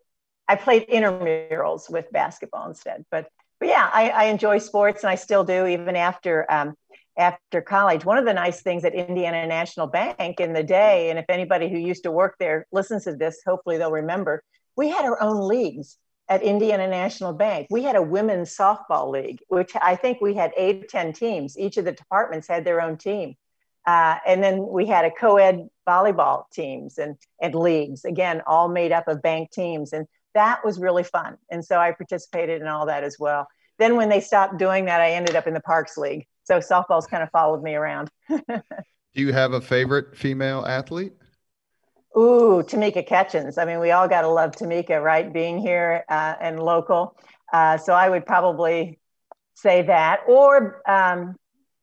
I 0.46 0.54
played 0.54 0.86
intramurals 0.88 1.90
with 1.90 2.10
basketball 2.12 2.68
instead. 2.68 3.04
But 3.10 3.28
but 3.58 3.68
yeah, 3.68 3.90
I, 3.92 4.10
I 4.10 4.24
enjoy 4.24 4.58
sports, 4.58 5.02
and 5.02 5.10
I 5.10 5.16
still 5.16 5.44
do 5.44 5.66
even 5.66 5.96
after. 5.96 6.46
Um, 6.50 6.74
after 7.18 7.60
college. 7.60 8.06
One 8.06 8.16
of 8.16 8.24
the 8.24 8.32
nice 8.32 8.62
things 8.62 8.86
at 8.86 8.94
Indiana 8.94 9.46
National 9.46 9.86
Bank 9.86 10.40
in 10.40 10.54
the 10.54 10.62
day, 10.62 11.10
and 11.10 11.18
if 11.18 11.26
anybody 11.28 11.68
who 11.68 11.76
used 11.76 12.04
to 12.04 12.10
work 12.10 12.36
there 12.38 12.66
listens 12.72 13.04
to 13.04 13.14
this, 13.14 13.42
hopefully 13.44 13.76
they'll 13.76 13.90
remember, 13.92 14.42
we 14.76 14.88
had 14.88 15.04
our 15.04 15.20
own 15.22 15.46
leagues 15.48 15.98
at 16.28 16.42
Indiana 16.42 16.88
National 16.88 17.32
Bank. 17.32 17.66
We 17.70 17.82
had 17.82 17.96
a 17.96 18.02
women's 18.02 18.56
softball 18.56 19.10
league, 19.10 19.40
which 19.48 19.72
I 19.80 19.96
think 19.96 20.20
we 20.20 20.34
had 20.34 20.52
eight 20.56 20.84
or 20.84 20.86
10 20.86 21.12
teams. 21.12 21.58
Each 21.58 21.76
of 21.76 21.84
the 21.84 21.92
departments 21.92 22.48
had 22.48 22.64
their 22.64 22.80
own 22.80 22.96
team. 22.96 23.34
Uh, 23.86 24.16
and 24.26 24.42
then 24.42 24.66
we 24.66 24.86
had 24.86 25.04
a 25.04 25.10
co 25.10 25.36
ed 25.36 25.68
volleyball 25.86 26.44
teams 26.52 26.98
and, 26.98 27.16
and 27.40 27.54
leagues, 27.54 28.04
again, 28.04 28.40
all 28.46 28.68
made 28.68 28.92
up 28.92 29.08
of 29.08 29.20
bank 29.20 29.50
teams. 29.50 29.92
And 29.92 30.06
that 30.34 30.64
was 30.64 30.78
really 30.78 31.02
fun. 31.02 31.36
And 31.50 31.64
so 31.64 31.78
I 31.78 31.92
participated 31.92 32.62
in 32.62 32.68
all 32.68 32.86
that 32.86 33.04
as 33.04 33.16
well. 33.18 33.48
Then 33.78 33.96
when 33.96 34.08
they 34.08 34.20
stopped 34.20 34.58
doing 34.58 34.84
that, 34.84 35.00
I 35.00 35.12
ended 35.12 35.34
up 35.34 35.46
in 35.46 35.54
the 35.54 35.60
Parks 35.60 35.96
League. 35.96 36.26
So 36.44 36.58
softball's 36.58 37.06
kind 37.06 37.22
of 37.22 37.30
followed 37.30 37.62
me 37.62 37.74
around. 37.74 38.08
Do 38.28 39.20
you 39.20 39.32
have 39.32 39.52
a 39.52 39.60
favorite 39.60 40.16
female 40.16 40.64
athlete? 40.64 41.12
Ooh, 42.16 42.62
Tamika 42.62 43.06
Catchings. 43.06 43.56
I 43.56 43.64
mean, 43.64 43.80
we 43.80 43.90
all 43.90 44.06
got 44.06 44.22
to 44.22 44.28
love 44.28 44.52
Tamika, 44.52 45.02
right? 45.02 45.32
Being 45.32 45.58
here 45.58 46.04
uh, 46.08 46.34
and 46.40 46.62
local. 46.62 47.16
Uh, 47.52 47.78
so 47.78 47.92
I 47.94 48.08
would 48.08 48.26
probably 48.26 48.98
say 49.54 49.82
that. 49.82 50.20
Or 50.26 50.82
um, 50.88 51.36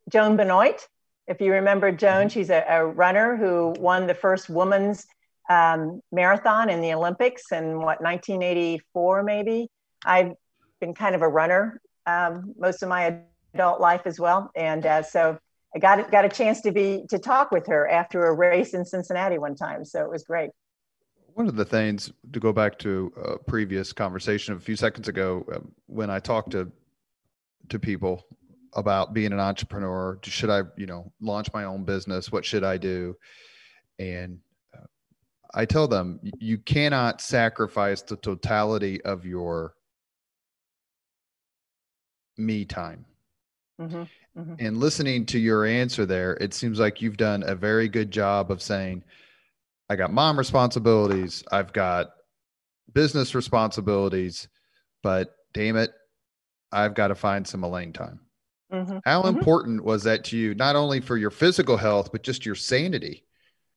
Joan 0.10 0.38
Benoit 0.38 0.88
If 1.28 1.42
you 1.42 1.54
remember 1.54 1.92
Joan, 1.92 2.28
mm-hmm. 2.28 2.28
she's 2.30 2.50
a, 2.50 2.64
a 2.68 2.86
runner 2.86 3.36
who 3.38 3.74
won 3.80 4.08
the 4.08 4.14
first 4.14 4.50
woman's 4.50 5.06
um, 5.50 6.02
marathon 6.12 6.70
in 6.70 6.82
the 6.82 6.94
Olympics 6.94 7.52
in 7.52 7.78
what 7.78 8.02
1984 8.02 9.24
maybe. 9.24 9.68
I've 10.06 10.34
been 10.80 10.94
kind 10.94 11.16
of 11.16 11.22
a 11.22 11.28
runner 11.28 11.82
um, 12.06 12.54
most 12.58 12.84
of 12.84 12.90
my 12.90 13.20
adult 13.54 13.82
life 13.82 14.02
as 14.06 14.20
well, 14.20 14.52
and 14.56 14.86
uh, 14.86 15.04
so 15.04 15.38
I 15.76 15.80
got 15.80 16.12
got 16.12 16.26
a 16.26 16.30
chance 16.30 16.62
to 16.62 16.72
be 16.72 17.06
to 17.10 17.20
talk 17.20 17.52
with 17.52 17.68
her 17.68 17.88
after 17.88 18.26
a 18.26 18.34
race 18.34 18.74
in 18.74 18.86
Cincinnati 18.86 19.38
one 19.38 19.56
time. 19.56 19.86
So 19.86 20.04
it 20.04 20.10
was 20.10 20.24
great. 20.24 20.50
One 21.34 21.48
of 21.48 21.56
the 21.56 21.66
things 21.66 22.12
to 22.34 22.40
go 22.40 22.52
back 22.52 22.78
to 22.80 23.14
a 23.24 23.38
previous 23.38 23.94
conversation 23.94 24.56
a 24.56 24.60
few 24.60 24.76
seconds 24.76 25.08
ago, 25.08 25.46
uh, 25.54 25.60
when 25.86 26.10
I 26.10 26.20
talked 26.20 26.52
to 26.52 26.72
to 27.70 27.80
people 27.80 28.26
about 28.74 29.14
being 29.14 29.32
an 29.32 29.40
entrepreneur, 29.40 30.20
should 30.24 30.50
I, 30.50 30.64
you 30.78 30.86
know, 30.86 31.12
launch 31.22 31.52
my 31.54 31.64
own 31.64 31.84
business? 31.84 32.32
What 32.32 32.46
should 32.46 32.64
I 32.64 32.78
do? 32.78 33.16
And 34.00 34.40
uh, 34.76 34.86
I 35.54 35.66
tell 35.66 35.88
them 35.88 36.20
you 36.40 36.58
cannot 36.58 37.22
sacrifice 37.22 38.02
the 38.02 38.18
totality 38.18 39.02
of 39.04 39.26
your 39.26 39.76
me 42.38 42.66
time. 42.66 43.06
Mm-hmm, 43.80 44.04
mm-hmm. 44.40 44.56
And 44.60 44.78
listening 44.78 45.26
to 45.28 45.40
your 45.40 45.66
answer 45.66 46.06
there, 46.06 46.34
it 46.36 46.54
seems 46.54 46.80
like 46.80 47.02
you've 47.02 47.18
done 47.18 47.44
a 47.46 47.56
very 47.56 47.88
good 47.88 48.12
job 48.12 48.52
of 48.52 48.62
saying, 48.62 49.04
I 49.90 49.96
got 49.96 50.14
mom 50.14 50.38
responsibilities, 50.38 51.44
I've 51.52 51.74
got 51.74 52.12
business 52.94 53.36
responsibilities, 53.36 54.48
but 55.04 55.36
damn 55.54 55.78
it, 55.78 55.92
I've 56.72 56.94
got 56.94 57.08
to 57.08 57.16
find 57.16 57.48
some 57.48 57.64
Elaine 57.64 57.94
time. 57.94 58.20
Mm-hmm. 58.72 59.00
How 59.04 59.24
mm-hmm. 59.24 59.38
important 59.38 59.84
was 59.84 60.04
that 60.04 60.26
to 60.26 60.38
you, 60.38 60.54
not 60.54 60.76
only 60.76 61.00
for 61.02 61.18
your 61.18 61.32
physical 61.32 61.78
health, 61.78 62.12
but 62.12 62.24
just 62.24 62.46
your 62.46 62.56
sanity? 62.56 63.26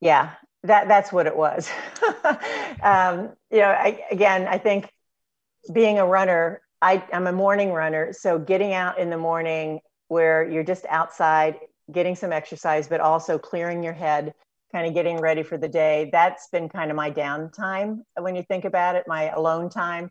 Yeah, 0.01 0.31
that 0.63 0.87
that's 0.87 1.11
what 1.11 1.25
it 1.25 1.35
was. 1.35 1.69
um, 2.83 3.31
you 3.51 3.59
know, 3.59 3.69
I, 3.69 4.03
again, 4.11 4.47
I 4.47 4.57
think 4.59 4.91
being 5.73 5.97
a 5.97 6.05
runner, 6.05 6.61
I, 6.81 7.03
I'm 7.11 7.25
a 7.25 7.31
morning 7.31 7.71
runner, 7.71 8.13
so 8.13 8.37
getting 8.37 8.73
out 8.73 8.99
in 8.99 9.09
the 9.09 9.17
morning 9.17 9.79
where 10.13 10.39
you're 10.51 10.69
just 10.73 10.85
outside, 10.99 11.53
getting 11.91 12.15
some 12.15 12.31
exercise, 12.31 12.87
but 12.87 12.99
also 13.01 13.33
clearing 13.51 13.83
your 13.87 13.97
head, 14.05 14.33
kind 14.71 14.85
of 14.87 14.93
getting 14.93 15.17
ready 15.29 15.43
for 15.43 15.57
the 15.57 15.67
day. 15.83 16.09
That's 16.11 16.47
been 16.55 16.69
kind 16.69 16.89
of 16.91 16.95
my 17.03 17.09
downtime 17.11 17.89
when 18.25 18.35
you 18.37 18.43
think 18.51 18.63
about 18.71 18.95
it, 18.95 19.03
my 19.07 19.23
alone 19.39 19.69
time. 19.69 20.05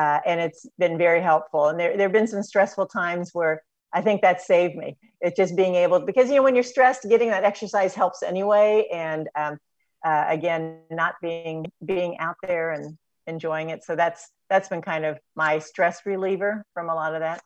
Uh, 0.00 0.18
and 0.26 0.40
it's 0.46 0.62
been 0.82 0.98
very 0.98 1.22
helpful. 1.22 1.68
And 1.68 1.78
there, 1.78 1.92
there 1.96 2.08
have 2.08 2.12
been 2.12 2.26
some 2.26 2.42
stressful 2.42 2.86
times 2.86 3.30
where 3.32 3.62
I 3.92 4.00
think 4.02 4.22
that 4.22 4.42
saved 4.42 4.74
me. 4.74 4.96
It's 5.20 5.36
just 5.36 5.54
being 5.54 5.76
able, 5.76 6.00
because, 6.10 6.28
you 6.28 6.36
know, 6.36 6.42
when 6.42 6.56
you're 6.56 6.72
stressed, 6.76 7.02
getting 7.08 7.30
that 7.30 7.44
exercise 7.44 7.94
helps 7.94 8.20
anyway. 8.24 8.88
And 8.92 9.28
um, 9.42 9.58
uh, 10.04 10.24
again, 10.28 10.80
not 10.90 11.14
being, 11.22 11.70
being 11.84 12.18
out 12.18 12.36
there 12.42 12.72
and 12.72 12.98
enjoying 13.28 13.70
it. 13.70 13.84
So 13.84 13.94
that's, 13.94 14.30
that's 14.50 14.68
been 14.68 14.82
kind 14.82 15.04
of 15.04 15.18
my 15.36 15.60
stress 15.60 15.96
reliever 16.04 16.64
from 16.74 16.90
a 16.90 16.94
lot 16.94 17.14
of 17.14 17.20
that. 17.20 17.40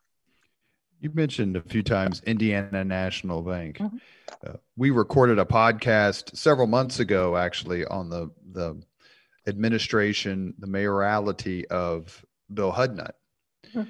You 1.01 1.11
mentioned 1.13 1.55
a 1.55 1.61
few 1.61 1.81
times 1.81 2.21
Indiana 2.25 2.83
National 2.83 3.41
Bank. 3.41 3.77
Mm-hmm. 3.77 3.97
Uh, 4.45 4.53
we 4.75 4.89
recorded 4.89 5.39
a 5.39 5.45
podcast 5.45 6.35
several 6.35 6.67
months 6.67 6.99
ago, 6.99 7.37
actually, 7.37 7.85
on 7.85 8.09
the 8.09 8.29
the 8.51 8.81
administration, 9.47 10.53
the 10.59 10.67
mayoralty 10.67 11.65
of 11.67 12.23
Bill 12.53 12.71
Hudnut. 12.71 13.11
Mm-hmm. 13.67 13.83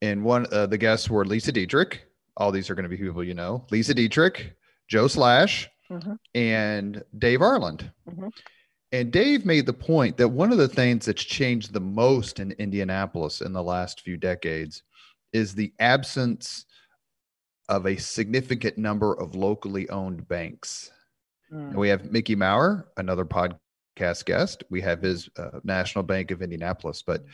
And 0.00 0.24
one 0.24 0.46
uh, 0.50 0.66
the 0.66 0.78
guests 0.78 1.10
were 1.10 1.26
Lisa 1.26 1.52
Dietrich. 1.52 2.06
All 2.38 2.50
these 2.50 2.70
are 2.70 2.74
going 2.74 2.84
to 2.84 2.88
be 2.88 2.96
people 2.96 3.22
you 3.22 3.34
know. 3.34 3.66
Lisa 3.70 3.92
Dietrich, 3.92 4.56
Joe 4.88 5.08
Slash, 5.08 5.68
mm-hmm. 5.90 6.14
and 6.34 7.04
Dave 7.18 7.40
Arland. 7.40 7.90
Mm-hmm. 8.08 8.28
And 8.92 9.10
Dave 9.10 9.44
made 9.44 9.66
the 9.66 9.72
point 9.74 10.16
that 10.16 10.28
one 10.28 10.52
of 10.52 10.58
the 10.58 10.68
things 10.68 11.04
that's 11.04 11.24
changed 11.24 11.72
the 11.72 11.80
most 11.80 12.40
in 12.40 12.52
Indianapolis 12.52 13.42
in 13.42 13.52
the 13.52 13.62
last 13.62 14.00
few 14.00 14.16
decades 14.16 14.82
is 15.36 15.54
the 15.54 15.72
absence 15.78 16.64
of 17.68 17.86
a 17.86 17.96
significant 17.96 18.78
number 18.78 19.12
of 19.12 19.34
locally 19.34 19.88
owned 19.90 20.26
banks. 20.26 20.90
Mm. 21.52 21.74
we 21.74 21.88
have 21.88 22.10
Mickey 22.10 22.34
Maurer, 22.34 22.88
another 22.96 23.24
podcast 23.24 24.24
guest. 24.24 24.64
We 24.70 24.80
have 24.80 25.02
his 25.02 25.28
uh, 25.38 25.60
National 25.62 26.02
Bank 26.02 26.30
of 26.30 26.42
Indianapolis. 26.42 27.02
But 27.06 27.24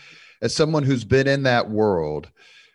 as 0.43 0.55
someone 0.55 0.83
who's 0.83 1.05
been 1.05 1.27
in 1.27 1.45
that 1.45 1.71
world, 1.71 2.31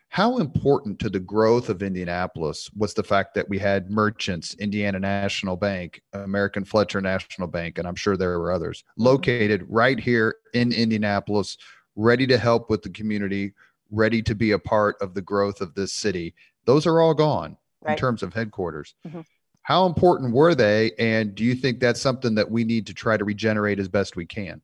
how 0.09 0.37
important 0.37 0.97
to 0.99 1.09
the 1.09 1.19
growth 1.19 1.69
of 1.69 1.83
Indianapolis 1.83 2.71
was 2.75 2.93
the 2.93 3.03
fact 3.03 3.35
that 3.35 3.49
we 3.49 3.59
had 3.59 3.91
merchants, 3.91 4.55
Indiana 4.55 4.99
National 4.99 5.57
Bank, 5.57 6.01
American 6.13 6.63
Fletcher 6.63 7.01
National 7.01 7.47
Bank, 7.47 7.77
and 7.77 7.87
I'm 7.87 7.95
sure 7.95 8.15
there 8.15 8.39
were 8.39 8.51
others 8.51 8.83
located 8.97 9.65
right 9.67 9.99
here 9.99 10.37
in 10.53 10.71
Indianapolis, 10.71 11.57
ready 11.95 12.25
to 12.27 12.37
help 12.37 12.69
with 12.69 12.81
the 12.81 12.89
community, 12.89 13.53
ready 13.91 14.21
to 14.23 14.35
be 14.35 14.51
a 14.51 14.59
part 14.59 14.95
of 15.01 15.13
the 15.13 15.21
growth 15.21 15.61
of 15.61 15.73
this 15.73 15.93
city. 15.93 16.33
Those 16.65 16.85
are 16.85 17.01
all 17.01 17.13
gone 17.13 17.57
right. 17.81 17.93
in 17.93 17.97
terms 17.97 18.23
of 18.23 18.33
headquarters. 18.33 18.95
Mm-hmm. 19.07 19.21
How 19.63 19.85
important 19.85 20.33
were 20.33 20.55
they? 20.55 20.91
And 20.97 21.35
do 21.35 21.43
you 21.43 21.53
think 21.53 21.79
that's 21.79 22.01
something 22.01 22.35
that 22.35 22.49
we 22.49 22.63
need 22.63 22.87
to 22.87 22.93
try 22.93 23.17
to 23.17 23.25
regenerate 23.25 23.79
as 23.79 23.89
best 23.89 24.15
we 24.15 24.25
can? 24.25 24.61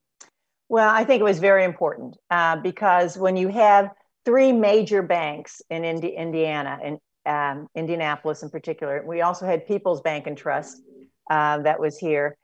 Well, 0.69 0.89
I 0.89 1.03
think 1.03 1.19
it 1.19 1.25
was 1.25 1.39
very 1.39 1.65
important 1.65 2.15
uh, 2.31 2.55
because 2.57 3.17
when 3.17 3.35
you 3.35 3.49
have 3.49 3.91
three 4.25 4.51
major 4.51 5.01
banks 5.01 5.61
in 5.69 5.83
Indi- 5.83 6.15
Indiana, 6.15 6.79
in 6.83 6.99
um, 7.25 7.67
Indianapolis 7.75 8.43
in 8.43 8.49
particular, 8.49 9.03
we 9.05 9.21
also 9.21 9.45
had 9.45 9.67
People's 9.67 10.01
Bank 10.01 10.25
and 10.25 10.37
Trust 10.37 10.81
uh, 11.29 11.59
that 11.59 11.79
was 11.79 11.97
here. 11.97 12.37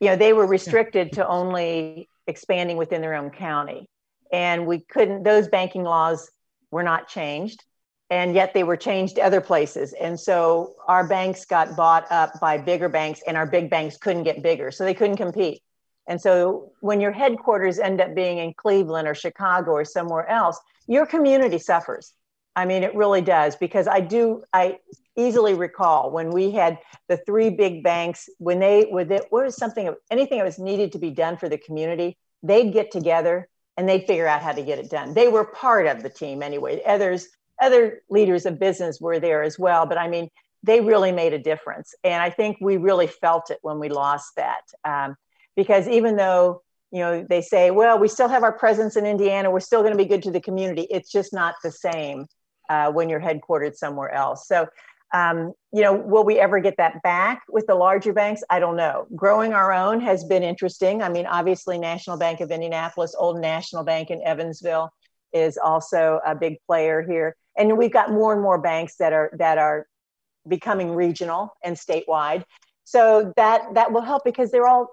You 0.00 0.10
know, 0.10 0.16
they 0.16 0.32
were 0.32 0.46
restricted 0.46 1.12
to 1.12 1.26
only 1.26 2.08
expanding 2.26 2.76
within 2.76 3.00
their 3.00 3.14
own 3.14 3.30
county 3.30 3.88
and 4.32 4.66
we 4.66 4.80
couldn't 4.80 5.22
those 5.22 5.48
banking 5.48 5.82
laws 5.82 6.30
were 6.70 6.82
not 6.82 7.08
changed 7.08 7.64
and 8.10 8.34
yet 8.34 8.54
they 8.54 8.62
were 8.62 8.76
changed 8.76 9.18
other 9.18 9.40
places. 9.40 9.92
And 9.92 10.18
so 10.18 10.76
our 10.86 11.06
banks 11.06 11.44
got 11.44 11.76
bought 11.76 12.10
up 12.10 12.38
by 12.40 12.58
bigger 12.58 12.88
banks 12.88 13.20
and 13.26 13.36
our 13.36 13.46
big 13.46 13.68
banks 13.68 13.96
couldn't 13.96 14.22
get 14.22 14.42
bigger 14.42 14.70
so 14.70 14.84
they 14.84 14.94
couldn't 14.94 15.16
compete. 15.16 15.62
And 16.06 16.20
so 16.20 16.72
when 16.80 17.00
your 17.00 17.10
headquarters 17.10 17.80
end 17.80 18.00
up 18.00 18.14
being 18.14 18.38
in 18.38 18.54
cleveland 18.54 19.08
or 19.08 19.14
chicago 19.14 19.72
or 19.72 19.84
somewhere 19.84 20.28
else 20.28 20.60
your 20.86 21.06
community 21.06 21.58
suffers. 21.58 22.12
I 22.54 22.64
mean 22.64 22.82
it 22.84 22.94
really 22.94 23.20
does 23.20 23.56
because 23.56 23.88
i 23.88 24.00
do 24.00 24.44
i 24.52 24.78
easily 25.16 25.54
recall 25.54 26.10
when 26.10 26.30
we 26.30 26.52
had 26.52 26.78
the 27.08 27.16
three 27.16 27.50
big 27.50 27.82
banks 27.82 28.28
when 28.38 28.60
they 28.60 28.86
with 28.90 29.10
it 29.10 29.26
was 29.30 29.56
something 29.56 29.88
of 29.88 29.96
anything 30.10 30.38
that 30.38 30.44
was 30.44 30.58
needed 30.58 30.92
to 30.92 30.98
be 30.98 31.10
done 31.10 31.36
for 31.36 31.48
the 31.48 31.58
community 31.58 32.16
they'd 32.42 32.72
get 32.72 32.90
together 32.90 33.48
and 33.76 33.88
they'd 33.88 34.06
figure 34.06 34.26
out 34.26 34.42
how 34.42 34.52
to 34.52 34.62
get 34.62 34.78
it 34.78 34.90
done. 34.90 35.14
They 35.14 35.28
were 35.28 35.44
part 35.44 35.86
of 35.86 36.02
the 36.02 36.08
team 36.08 36.42
anyway. 36.42 36.82
Others, 36.86 37.28
other 37.60 38.02
leaders 38.08 38.46
of 38.46 38.58
business 38.58 39.00
were 39.00 39.18
there 39.18 39.42
as 39.42 39.58
well, 39.58 39.86
but 39.86 39.98
I 39.98 40.08
mean, 40.08 40.30
they 40.62 40.80
really 40.80 41.12
made 41.12 41.32
a 41.32 41.38
difference. 41.38 41.94
And 42.02 42.22
I 42.22 42.30
think 42.30 42.58
we 42.60 42.76
really 42.76 43.06
felt 43.06 43.50
it 43.50 43.58
when 43.62 43.78
we 43.78 43.88
lost 43.88 44.32
that. 44.36 44.62
Um, 44.84 45.16
because 45.54 45.88
even 45.88 46.16
though, 46.16 46.62
you 46.90 47.00
know, 47.00 47.26
they 47.28 47.40
say, 47.40 47.70
well, 47.70 47.98
we 47.98 48.08
still 48.08 48.28
have 48.28 48.42
our 48.42 48.52
presence 48.52 48.96
in 48.96 49.06
Indiana, 49.06 49.50
we're 49.50 49.60
still 49.60 49.80
going 49.80 49.92
to 49.92 49.98
be 49.98 50.04
good 50.04 50.22
to 50.24 50.30
the 50.30 50.40
community, 50.40 50.86
it's 50.90 51.10
just 51.10 51.32
not 51.32 51.54
the 51.62 51.70
same 51.70 52.26
uh, 52.68 52.90
when 52.90 53.08
you're 53.08 53.20
headquartered 53.20 53.76
somewhere 53.76 54.10
else. 54.12 54.46
So 54.48 54.66
um, 55.14 55.52
you 55.72 55.82
know, 55.82 55.94
will 55.94 56.24
we 56.24 56.38
ever 56.38 56.58
get 56.58 56.76
that 56.78 57.02
back 57.02 57.42
with 57.48 57.66
the 57.66 57.74
larger 57.74 58.12
banks? 58.12 58.42
I 58.50 58.58
don't 58.58 58.76
know. 58.76 59.06
Growing 59.14 59.52
our 59.52 59.72
own 59.72 60.00
has 60.00 60.24
been 60.24 60.42
interesting. 60.42 61.02
I 61.02 61.08
mean, 61.08 61.26
obviously, 61.26 61.78
National 61.78 62.16
Bank 62.16 62.40
of 62.40 62.50
Indianapolis, 62.50 63.14
Old 63.16 63.40
National 63.40 63.84
Bank 63.84 64.10
in 64.10 64.22
Evansville 64.22 64.90
is 65.32 65.58
also 65.58 66.20
a 66.26 66.34
big 66.34 66.56
player 66.66 67.02
here, 67.02 67.36
and 67.56 67.76
we've 67.76 67.92
got 67.92 68.10
more 68.10 68.32
and 68.32 68.42
more 68.42 68.58
banks 68.58 68.96
that 68.96 69.12
are 69.12 69.30
that 69.38 69.58
are 69.58 69.86
becoming 70.48 70.94
regional 70.94 71.54
and 71.62 71.76
statewide. 71.76 72.44
So 72.84 73.32
that 73.36 73.74
that 73.74 73.92
will 73.92 74.02
help 74.02 74.24
because 74.24 74.50
they're 74.50 74.66
all 74.66 74.88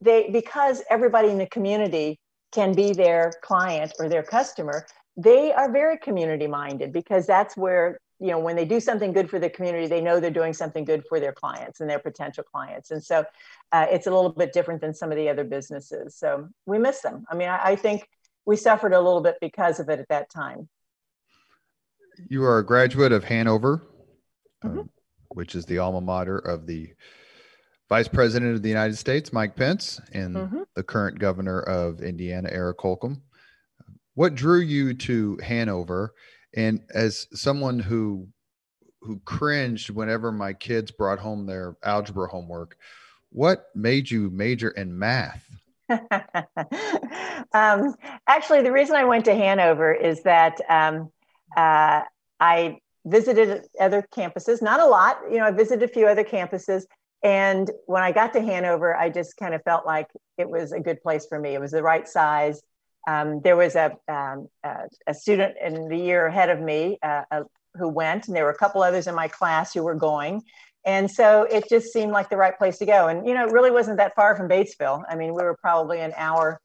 they 0.00 0.28
because 0.30 0.82
everybody 0.90 1.28
in 1.28 1.38
the 1.38 1.46
community 1.46 2.18
can 2.52 2.74
be 2.74 2.92
their 2.92 3.32
client 3.42 3.92
or 3.98 4.08
their 4.08 4.22
customer. 4.22 4.86
They 5.16 5.52
are 5.52 5.70
very 5.70 5.98
community 5.98 6.46
minded 6.46 6.92
because 6.92 7.26
that's 7.26 7.56
where 7.56 8.00
you 8.20 8.28
know 8.28 8.38
when 8.38 8.54
they 8.54 8.64
do 8.64 8.78
something 8.78 9.12
good 9.12 9.30
for 9.30 9.38
the 9.38 9.48
community 9.48 9.86
they 9.86 10.00
know 10.00 10.20
they're 10.20 10.30
doing 10.30 10.52
something 10.52 10.84
good 10.84 11.04
for 11.08 11.18
their 11.18 11.32
clients 11.32 11.80
and 11.80 11.88
their 11.88 11.98
potential 11.98 12.44
clients. 12.44 12.90
And 12.90 13.02
so 13.02 13.24
uh, 13.72 13.86
it's 13.90 14.06
a 14.06 14.10
little 14.10 14.30
bit 14.30 14.52
different 14.52 14.80
than 14.80 14.94
some 14.94 15.10
of 15.10 15.16
the 15.16 15.28
other 15.28 15.44
businesses. 15.44 16.16
So 16.16 16.48
we 16.66 16.78
miss 16.78 17.00
them. 17.00 17.24
I 17.30 17.34
mean 17.34 17.48
I, 17.48 17.70
I, 17.70 17.76
think 17.76 18.06
we 18.44 18.56
suffered 18.56 18.92
a 18.92 19.00
little 19.00 19.22
bit 19.22 19.36
because 19.40 19.80
of 19.80 19.88
it 19.88 19.98
at 19.98 20.08
that 20.08 20.30
time. 20.30 20.68
You 22.28 22.44
are 22.44 22.58
a 22.58 22.66
graduate 22.66 23.12
of 23.12 23.24
hanover 23.24 23.82
mm-hmm. 24.62 24.80
um, 24.80 24.90
which 25.30 25.54
is 25.54 25.64
the 25.64 25.78
alma 25.78 26.00
mater 26.00 26.38
of 26.38 26.66
the 26.66 26.92
vice 27.88 28.08
president 28.08 28.54
of 28.54 28.62
the 28.62 28.68
united 28.68 28.96
states 28.96 29.32
mike 29.32 29.56
pence 29.56 30.00
and 30.12 30.36
mm-hmm. 30.36 30.62
the 30.74 30.82
current 30.82 31.18
governor 31.18 31.60
of 31.60 32.02
indiana 32.02 32.48
eric 32.52 32.78
holcomb. 32.80 33.22
What 34.14 34.34
drew 34.34 34.60
you 34.60 34.92
to 34.94 35.38
hanover 35.42 36.12
and 36.54 36.80
as 36.94 37.26
someone 37.32 37.78
who 37.78 38.28
who 39.02 39.20
cringed 39.24 39.90
whenever 39.90 40.30
my 40.30 40.52
kids 40.52 40.90
brought 40.90 41.18
home 41.18 41.46
their 41.46 41.76
algebra 41.84 42.28
homework. 42.28 42.76
What 43.30 43.66
made 43.74 44.10
you 44.10 44.30
major 44.30 44.70
in 44.70 44.98
math? 44.98 45.44
um, 47.52 47.94
actually, 48.26 48.62
the 48.62 48.72
reason 48.72 48.96
I 48.96 49.04
went 49.04 49.24
to 49.26 49.34
Hanover 49.34 49.92
is 49.92 50.22
that 50.24 50.60
um, 50.68 51.10
uh, 51.56 52.02
I 52.38 52.78
visited 53.06 53.66
other 53.80 54.06
campuses, 54.14 54.60
not 54.60 54.80
a 54.80 54.86
lot. 54.86 55.18
You 55.30 55.38
know, 55.38 55.44
I 55.44 55.50
visited 55.50 55.88
a 55.88 55.92
few 55.92 56.06
other 56.06 56.24
campuses. 56.24 56.84
And 57.22 57.70
when 57.86 58.02
I 58.02 58.12
got 58.12 58.32
to 58.34 58.40
Hanover, 58.40 58.96
I 58.96 59.10
just 59.10 59.36
kind 59.36 59.54
of 59.54 59.62
felt 59.62 59.86
like 59.86 60.08
it 60.38 60.48
was 60.48 60.72
a 60.72 60.80
good 60.80 61.02
place 61.02 61.26
for 61.26 61.38
me. 61.38 61.54
It 61.54 61.60
was 61.60 61.70
the 61.70 61.82
right 61.82 62.08
size. 62.08 62.62
Um, 63.06 63.40
there 63.42 63.56
was 63.56 63.76
a, 63.76 63.96
um, 64.08 64.48
a, 64.62 64.88
a, 65.06 65.14
student 65.14 65.54
in 65.62 65.88
the 65.88 65.96
year 65.96 66.26
ahead 66.26 66.50
of 66.50 66.60
me 66.60 66.98
uh, 67.02 67.22
uh, 67.30 67.42
who 67.74 67.88
went, 67.88 68.28
and 68.28 68.36
there 68.36 68.44
were 68.44 68.50
a 68.50 68.58
couple 68.58 68.82
others 68.82 69.06
in 69.06 69.14
my 69.14 69.28
class 69.28 69.72
who 69.72 69.82
were 69.82 69.94
going. 69.94 70.42
And 70.84 71.10
so 71.10 71.42
it 71.42 71.68
just 71.68 71.92
seemed 71.92 72.12
like 72.12 72.30
the 72.30 72.36
right 72.36 72.56
place 72.56 72.78
to 72.78 72.86
go. 72.86 73.08
And, 73.08 73.26
you 73.26 73.34
know, 73.34 73.46
it 73.46 73.52
really 73.52 73.70
wasn't 73.70 73.98
that 73.98 74.14
far 74.14 74.36
from 74.36 74.48
Batesville. 74.48 75.02
I 75.08 75.14
mean, 75.14 75.34
we 75.34 75.42
were 75.42 75.56
probably 75.60 76.00
an 76.00 76.12
hour, 76.16 76.60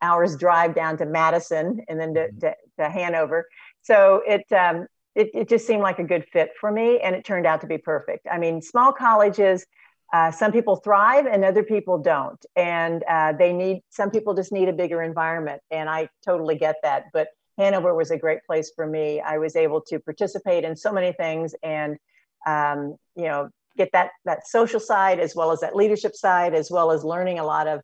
hour's 0.00 0.36
drive 0.36 0.74
down 0.74 0.96
to 0.98 1.06
Madison 1.06 1.80
and 1.88 2.00
then 2.00 2.14
to, 2.14 2.20
mm-hmm. 2.20 2.38
to, 2.40 2.54
to 2.78 2.88
Hanover. 2.88 3.46
So 3.82 4.22
it, 4.26 4.50
um, 4.52 4.86
it, 5.14 5.30
it 5.34 5.48
just 5.48 5.66
seemed 5.66 5.82
like 5.82 5.98
a 5.98 6.04
good 6.04 6.24
fit 6.32 6.50
for 6.58 6.70
me. 6.70 7.00
And 7.00 7.14
it 7.14 7.24
turned 7.24 7.46
out 7.46 7.60
to 7.60 7.66
be 7.66 7.78
perfect. 7.78 8.26
I 8.30 8.38
mean, 8.38 8.62
small 8.62 8.92
colleges, 8.92 9.66
uh, 10.12 10.30
some 10.30 10.52
people 10.52 10.76
thrive 10.76 11.26
and 11.26 11.44
other 11.44 11.62
people 11.62 11.98
don't. 11.98 12.44
And 12.56 13.04
uh, 13.08 13.32
they 13.32 13.52
need, 13.52 13.82
some 13.90 14.10
people 14.10 14.34
just 14.34 14.52
need 14.52 14.68
a 14.68 14.72
bigger 14.72 15.02
environment. 15.02 15.60
And 15.70 15.88
I 15.88 16.08
totally 16.24 16.56
get 16.56 16.76
that. 16.82 17.06
But 17.12 17.28
Hanover 17.58 17.94
was 17.94 18.10
a 18.10 18.16
great 18.16 18.44
place 18.44 18.72
for 18.74 18.86
me. 18.86 19.20
I 19.20 19.38
was 19.38 19.56
able 19.56 19.80
to 19.82 19.98
participate 19.98 20.64
in 20.64 20.76
so 20.76 20.92
many 20.92 21.12
things 21.12 21.54
and, 21.62 21.98
um, 22.46 22.96
you 23.16 23.24
know, 23.24 23.50
get 23.76 23.92
that 23.92 24.10
that 24.24 24.46
social 24.46 24.80
side 24.80 25.20
as 25.20 25.34
well 25.34 25.52
as 25.52 25.60
that 25.60 25.74
leadership 25.74 26.14
side, 26.14 26.54
as 26.54 26.70
well 26.70 26.90
as 26.90 27.04
learning 27.04 27.38
a 27.38 27.44
lot 27.44 27.66
of 27.66 27.80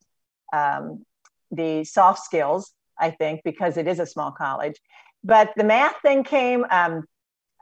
um, 0.52 1.04
the 1.50 1.84
soft 1.84 2.24
skills. 2.24 2.72
I 2.98 3.10
think 3.10 3.42
because 3.44 3.76
it 3.76 3.88
is 3.88 3.98
a 3.98 4.06
small 4.06 4.30
college, 4.30 4.76
but 5.24 5.52
the 5.56 5.64
math 5.64 5.96
thing 6.02 6.22
came. 6.24 6.64
Um, 6.70 7.04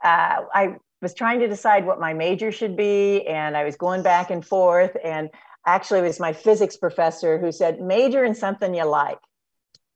uh, 0.03 0.41
I 0.53 0.75
was 1.03 1.13
trying 1.13 1.39
to 1.41 1.47
decide 1.47 1.85
what 1.85 1.99
my 1.99 2.13
major 2.13 2.51
should 2.51 2.75
be, 2.75 3.27
and 3.27 3.55
I 3.55 3.63
was 3.63 3.75
going 3.75 4.01
back 4.01 4.31
and 4.31 4.43
forth. 4.43 4.97
And 5.03 5.29
actually, 5.67 5.99
it 5.99 6.03
was 6.03 6.19
my 6.19 6.33
physics 6.33 6.77
professor 6.77 7.37
who 7.37 7.51
said, 7.51 7.79
"Major 7.79 8.23
in 8.23 8.33
something 8.33 8.73
you 8.73 8.85
like." 8.85 9.19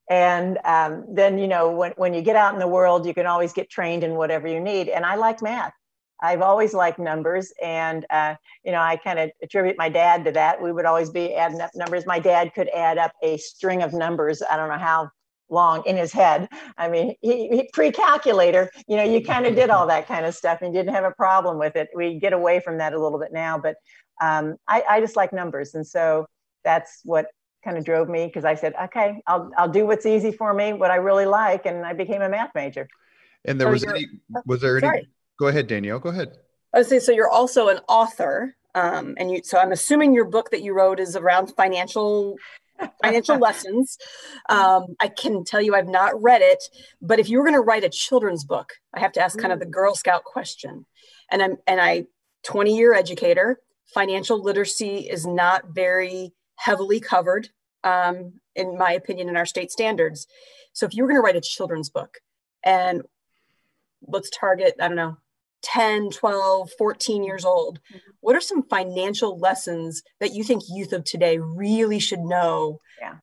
And 0.10 0.60
um, 0.64 1.06
then, 1.10 1.38
you 1.38 1.48
know, 1.48 1.72
when, 1.72 1.92
when 1.98 2.14
you 2.14 2.22
get 2.22 2.36
out 2.36 2.54
in 2.54 2.60
the 2.60 2.68
world, 2.68 3.06
you 3.06 3.14
can 3.14 3.26
always 3.26 3.52
get 3.52 3.70
trained 3.70 4.04
in 4.04 4.16
whatever 4.16 4.48
you 4.48 4.60
need. 4.60 4.88
And 4.88 5.06
I 5.06 5.16
like 5.16 5.42
math. 5.42 5.74
I've 6.22 6.42
always 6.42 6.74
liked 6.74 6.98
numbers, 6.98 7.54
and 7.62 8.06
uh, 8.10 8.36
you 8.64 8.72
know, 8.72 8.82
I 8.82 8.98
kind 8.98 9.20
of 9.20 9.32
attribute 9.42 9.78
my 9.78 9.90
dad 9.90 10.26
to 10.26 10.32
that. 10.32 10.62
We 10.62 10.72
would 10.72 10.86
always 10.86 11.10
be 11.10 11.36
adding 11.36 11.62
up 11.62 11.72
numbers. 11.76 12.06
My 12.06 12.20
dad 12.20 12.54
could 12.54 12.70
add 12.70 12.98
up 12.98 13.14
a 13.22 13.38
string 13.38 13.84
of 13.84 13.94
numbers. 13.94 14.42
I 14.50 14.58
don't 14.58 14.70
know 14.70 14.78
how 14.78 15.12
long 15.50 15.84
in 15.86 15.96
his 15.96 16.12
head. 16.12 16.50
I 16.78 16.90
mean, 16.90 17.16
he, 17.22 17.48
he 17.50 17.70
pre-calculator. 17.74 18.72
You 18.88 18.98
know, 18.98 19.04
you 19.04 19.24
kind 19.24 19.46
of 19.46 19.56
did 19.56 19.70
all 19.70 19.88
that 19.88 20.08
kind 20.08 20.26
of 20.26 20.36
stuff 20.36 20.62
and 20.62 20.74
didn't 20.74 20.94
have 20.94 21.04
a 21.04 21.12
problem 21.12 21.58
with 21.58 21.76
it. 21.76 21.90
We 21.96 22.20
get 22.20 22.34
away 22.34 22.60
from 22.60 22.78
that 22.80 22.94
a 22.94 23.00
little 23.00 23.20
bit 23.20 23.32
now, 23.32 23.58
but 23.58 23.76
um, 24.22 24.58
I, 24.68 24.84
I 24.90 25.02
just 25.02 25.16
like 25.16 25.32
numbers, 25.34 25.76
and 25.76 25.86
so 25.86 26.26
that's 26.64 27.02
what 27.04 27.28
kind 27.64 27.78
of 27.78 27.86
drove 27.86 28.10
me 28.10 28.26
because 28.28 28.46
I 28.46 28.56
said, 28.56 28.74
okay, 28.86 29.22
I'll 29.28 29.52
I'll 29.58 29.70
do 29.70 29.86
what's 29.86 30.06
easy 30.06 30.32
for 30.32 30.54
me, 30.54 30.74
what 30.74 30.92
I 30.92 30.96
really 30.96 31.26
like, 31.26 31.66
and 31.66 31.86
I 31.86 31.94
became 31.94 32.22
a 32.22 32.30
math 32.30 32.52
major. 32.56 32.88
And 33.46 33.60
there 33.60 33.68
so 33.68 33.72
was 33.72 33.84
any 33.86 34.08
was 34.46 34.62
there 34.62 34.78
any 34.78 34.88
sorry. 34.88 35.10
Go 35.40 35.48
ahead, 35.48 35.68
Danielle. 35.68 36.00
Go 36.00 36.10
ahead. 36.10 36.30
I 36.74 36.80
would 36.80 36.88
say 36.88 37.00
so. 37.00 37.12
You're 37.12 37.30
also 37.30 37.70
an 37.70 37.80
author, 37.88 38.56
um, 38.74 39.16
and 39.18 39.32
you. 39.32 39.42
So 39.44 39.58
I'm 39.58 39.72
assuming 39.72 40.14
your 40.14 40.26
book 40.26 40.50
that 40.52 40.62
you 40.62 40.74
wrote 40.74 41.00
is 41.00 41.16
around 41.16 41.54
financial 41.56 42.38
financial 43.04 43.38
lessons. 43.40 43.98
Um, 44.50 44.96
I 45.00 45.08
can 45.08 45.44
tell 45.44 45.62
you 45.62 45.76
I've 45.76 45.88
not 45.88 46.22
read 46.22 46.42
it, 46.42 46.64
but 47.02 47.20
if 47.20 47.30
you 47.30 47.38
were 47.38 47.44
going 47.44 47.56
to 47.56 47.62
write 47.62 47.84
a 47.84 47.90
children's 47.90 48.44
book, 48.44 48.74
I 48.94 49.00
have 49.00 49.12
to 49.14 49.22
ask 49.22 49.38
kind 49.38 49.54
of 49.54 49.60
the. 49.60 49.68
Girl 49.68 49.96
Scout 49.96 50.24
question. 50.24 50.86
And 51.30 51.44
I'm 51.44 51.58
and 51.68 51.80
I 51.80 52.06
20 52.44 52.76
year 52.76 52.94
educator. 52.94 53.60
Financial 53.94 54.42
literacy 54.42 55.00
is 55.10 55.26
not 55.26 55.70
very 55.70 56.34
heavily 56.56 57.00
covered, 57.00 57.50
um, 57.84 58.34
in 58.56 58.78
my 58.78 58.92
opinion, 58.92 59.30
in 59.30 59.38
our 59.38 59.46
state 59.46 59.72
standards. 59.72 60.28
So 60.74 60.86
if 60.86 60.94
you 60.94 61.04
were 61.04 61.10
going 61.10 61.18
to 61.18 61.22
write 61.22 61.36
a 61.36 61.42
children's 61.42 61.90
book, 61.90 62.18
and 62.64 63.04
let's 64.06 64.30
target, 64.30 64.76
I 64.80 64.88
don't 64.88 64.98
know, 64.98 65.18
10, 65.64 66.12
12, 66.12 66.72
14 66.78 67.24
years 67.24 67.46
old, 67.46 67.80
mm-hmm. 67.90 67.98
what 68.22 68.36
are 68.36 68.42
some 68.42 68.64
financial 68.64 69.38
lessons 69.38 70.04
that 70.20 70.34
you 70.34 70.44
think 70.44 70.64
youth 70.70 70.94
of 70.94 71.04
today 71.04 71.38
really 71.40 72.00
should 72.00 72.20
know 72.20 72.80
yeah. 73.02 73.16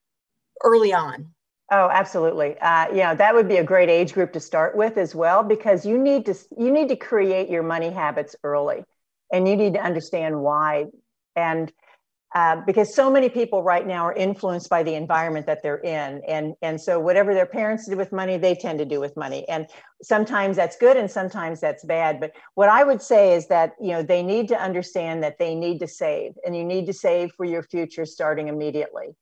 early 0.62 0.92
on? 0.92 1.34
Oh, 1.72 1.88
absolutely. 1.90 2.58
Uh, 2.60 2.94
yeah, 2.94 3.14
that 3.14 3.34
would 3.34 3.48
be 3.48 3.56
a 3.56 3.64
great 3.64 3.88
age 3.88 4.12
group 4.12 4.32
to 4.34 4.40
start 4.40 4.76
with 4.76 4.98
as 4.98 5.14
well, 5.14 5.42
because 5.42 5.86
you 5.86 5.98
need 5.98 6.26
to 6.26 6.34
you 6.58 6.70
need 6.70 6.88
to 6.88 6.96
create 6.96 7.48
your 7.48 7.62
money 7.62 7.90
habits 7.90 8.36
early, 8.44 8.84
and 9.32 9.48
you 9.48 9.56
need 9.56 9.74
to 9.74 9.80
understand 9.80 10.40
why. 10.40 10.86
And 11.34 11.72
uh, 12.34 12.56
because 12.66 12.92
so 12.92 13.08
many 13.08 13.28
people 13.28 13.62
right 13.62 13.86
now 13.86 14.04
are 14.04 14.12
influenced 14.12 14.68
by 14.68 14.82
the 14.82 14.94
environment 14.94 15.46
that 15.46 15.62
they're 15.62 15.78
in. 15.78 16.20
And 16.26 16.54
and 16.62 16.80
so 16.80 16.98
whatever 16.98 17.32
their 17.32 17.46
parents 17.46 17.86
did 17.88 17.96
with 17.96 18.10
money 18.10 18.36
they 18.36 18.56
tend 18.56 18.80
to 18.80 18.84
do 18.84 18.98
with 18.98 19.16
money. 19.16 19.48
And 19.48 19.68
sometimes 20.02 20.56
that's 20.56 20.76
good 20.76 20.96
and 20.96 21.08
sometimes 21.08 21.60
that's 21.60 21.84
bad. 21.84 22.18
But 22.18 22.32
what 22.54 22.68
i 22.68 22.82
would 22.82 23.00
say 23.00 23.34
is 23.34 23.46
that 23.48 23.74
you 23.80 23.92
know 23.92 24.02
they 24.02 24.22
need 24.22 24.48
to 24.48 24.60
understand 24.60 25.22
that 25.22 25.38
they 25.38 25.54
need 25.54 25.78
to 25.78 25.86
save. 25.86 26.32
And 26.44 26.56
you 26.56 26.64
need 26.64 26.86
to 26.86 26.92
save 26.92 27.30
for 27.36 27.44
your 27.44 27.62
future 27.62 28.04
starting 28.04 28.48
immediately. 28.48 29.14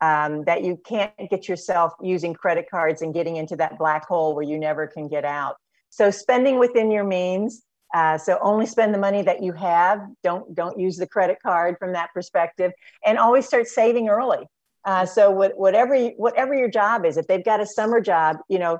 Um, 0.00 0.44
that 0.44 0.62
you 0.62 0.78
can't 0.86 1.12
get 1.28 1.48
yourself 1.48 1.92
using 2.00 2.32
credit 2.32 2.66
cards 2.70 3.02
and 3.02 3.12
getting 3.12 3.34
into 3.34 3.56
that 3.56 3.78
black 3.78 4.06
hole 4.06 4.32
where 4.34 4.44
you 4.44 4.56
never 4.56 4.86
can 4.86 5.08
get 5.08 5.24
out. 5.24 5.56
So 5.90 6.10
spending 6.12 6.60
within 6.60 6.92
your 6.92 7.02
means 7.02 7.62
uh, 7.94 8.18
so 8.18 8.38
only 8.42 8.66
spend 8.66 8.92
the 8.92 8.98
money 8.98 9.22
that 9.22 9.42
you 9.42 9.52
have. 9.52 10.00
Don't 10.22 10.54
don't 10.54 10.78
use 10.78 10.96
the 10.96 11.06
credit 11.06 11.38
card 11.42 11.76
from 11.78 11.92
that 11.92 12.10
perspective, 12.14 12.72
and 13.04 13.18
always 13.18 13.46
start 13.46 13.66
saving 13.66 14.08
early. 14.08 14.46
Uh, 14.84 15.04
so 15.04 15.30
what, 15.30 15.56
whatever 15.58 15.96
whatever 16.16 16.54
your 16.54 16.70
job 16.70 17.04
is, 17.04 17.16
if 17.16 17.26
they've 17.26 17.44
got 17.44 17.60
a 17.60 17.66
summer 17.66 18.00
job, 18.00 18.36
you 18.48 18.58
know, 18.58 18.78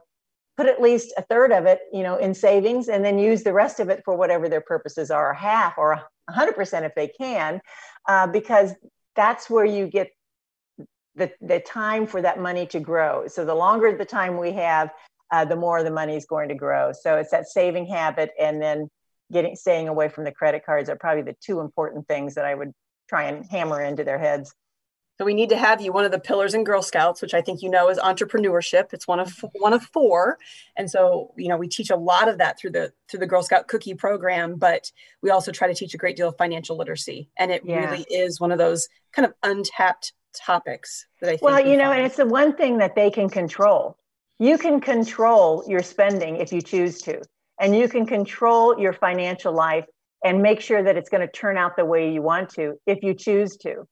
put 0.56 0.66
at 0.66 0.80
least 0.80 1.12
a 1.16 1.22
third 1.22 1.52
of 1.52 1.66
it, 1.66 1.80
you 1.92 2.02
know, 2.02 2.16
in 2.16 2.34
savings, 2.34 2.88
and 2.88 3.04
then 3.04 3.18
use 3.18 3.42
the 3.42 3.52
rest 3.52 3.80
of 3.80 3.88
it 3.88 4.02
for 4.04 4.16
whatever 4.16 4.48
their 4.48 4.60
purposes 4.60 5.10
are, 5.10 5.34
half 5.34 5.76
or 5.78 6.00
hundred 6.30 6.54
percent 6.54 6.84
if 6.84 6.94
they 6.94 7.08
can, 7.08 7.60
uh, 8.08 8.26
because 8.26 8.74
that's 9.16 9.48
where 9.50 9.64
you 9.64 9.86
get 9.86 10.08
the, 11.14 11.30
the 11.40 11.60
time 11.60 12.06
for 12.06 12.22
that 12.22 12.38
money 12.38 12.66
to 12.66 12.78
grow. 12.78 13.26
So 13.26 13.44
the 13.44 13.54
longer 13.54 13.96
the 13.96 14.04
time 14.04 14.38
we 14.38 14.52
have, 14.52 14.90
uh, 15.32 15.44
the 15.44 15.56
more 15.56 15.82
the 15.82 15.90
money 15.90 16.16
is 16.16 16.26
going 16.26 16.48
to 16.48 16.54
grow. 16.54 16.92
So 16.92 17.16
it's 17.16 17.30
that 17.32 17.48
saving 17.48 17.86
habit, 17.86 18.30
and 18.38 18.62
then 18.62 18.88
getting 19.32 19.56
staying 19.56 19.88
away 19.88 20.08
from 20.08 20.24
the 20.24 20.32
credit 20.32 20.64
cards 20.64 20.88
are 20.88 20.96
probably 20.96 21.22
the 21.22 21.36
two 21.40 21.60
important 21.60 22.06
things 22.08 22.34
that 22.34 22.44
I 22.44 22.54
would 22.54 22.72
try 23.08 23.24
and 23.24 23.44
hammer 23.46 23.82
into 23.82 24.04
their 24.04 24.18
heads. 24.18 24.54
So 25.18 25.24
we 25.24 25.34
need 25.34 25.48
to 25.48 25.56
have 25.56 25.80
you 25.80 25.92
one 25.92 26.04
of 26.04 26.12
the 26.12 26.20
pillars 26.20 26.54
in 26.54 26.62
Girl 26.62 26.80
Scouts, 26.80 27.20
which 27.20 27.34
I 27.34 27.42
think 27.42 27.60
you 27.60 27.68
know 27.68 27.90
is 27.90 27.98
entrepreneurship. 27.98 28.92
It's 28.92 29.08
one 29.08 29.18
of 29.18 29.44
one 29.54 29.72
of 29.72 29.82
four, 29.82 30.38
and 30.76 30.88
so 30.88 31.34
you 31.36 31.48
know 31.48 31.56
we 31.56 31.66
teach 31.66 31.90
a 31.90 31.96
lot 31.96 32.28
of 32.28 32.38
that 32.38 32.58
through 32.58 32.70
the 32.70 32.92
through 33.10 33.20
the 33.20 33.26
Girl 33.26 33.42
Scout 33.42 33.66
cookie 33.66 33.94
program. 33.94 34.54
But 34.56 34.92
we 35.20 35.30
also 35.30 35.50
try 35.50 35.66
to 35.66 35.74
teach 35.74 35.92
a 35.92 35.98
great 35.98 36.16
deal 36.16 36.28
of 36.28 36.36
financial 36.36 36.76
literacy, 36.76 37.30
and 37.36 37.50
it 37.50 37.62
yeah. 37.64 37.90
really 37.90 38.06
is 38.08 38.38
one 38.38 38.52
of 38.52 38.58
those 38.58 38.88
kind 39.12 39.26
of 39.26 39.34
untapped 39.42 40.12
topics 40.36 41.06
that 41.20 41.26
I 41.26 41.32
think. 41.32 41.42
Well, 41.42 41.66
you 41.66 41.76
know, 41.76 41.90
and 41.90 42.06
it's 42.06 42.16
the 42.16 42.26
one 42.26 42.54
thing 42.54 42.78
that 42.78 42.94
they 42.94 43.10
can 43.10 43.28
control. 43.28 43.96
You 44.38 44.56
can 44.56 44.80
control 44.80 45.64
your 45.66 45.82
spending 45.82 46.36
if 46.36 46.52
you 46.52 46.62
choose 46.62 47.02
to 47.02 47.22
and 47.60 47.76
you 47.76 47.88
can 47.88 48.06
control 48.06 48.78
your 48.78 48.92
financial 48.92 49.52
life 49.52 49.84
and 50.24 50.42
make 50.42 50.60
sure 50.60 50.82
that 50.82 50.96
it's 50.96 51.08
going 51.08 51.26
to 51.26 51.32
turn 51.32 51.56
out 51.56 51.76
the 51.76 51.84
way 51.84 52.12
you 52.12 52.22
want 52.22 52.50
to 52.50 52.78
if 52.86 53.02
you 53.02 53.14
choose 53.14 53.56
to. 53.58 53.86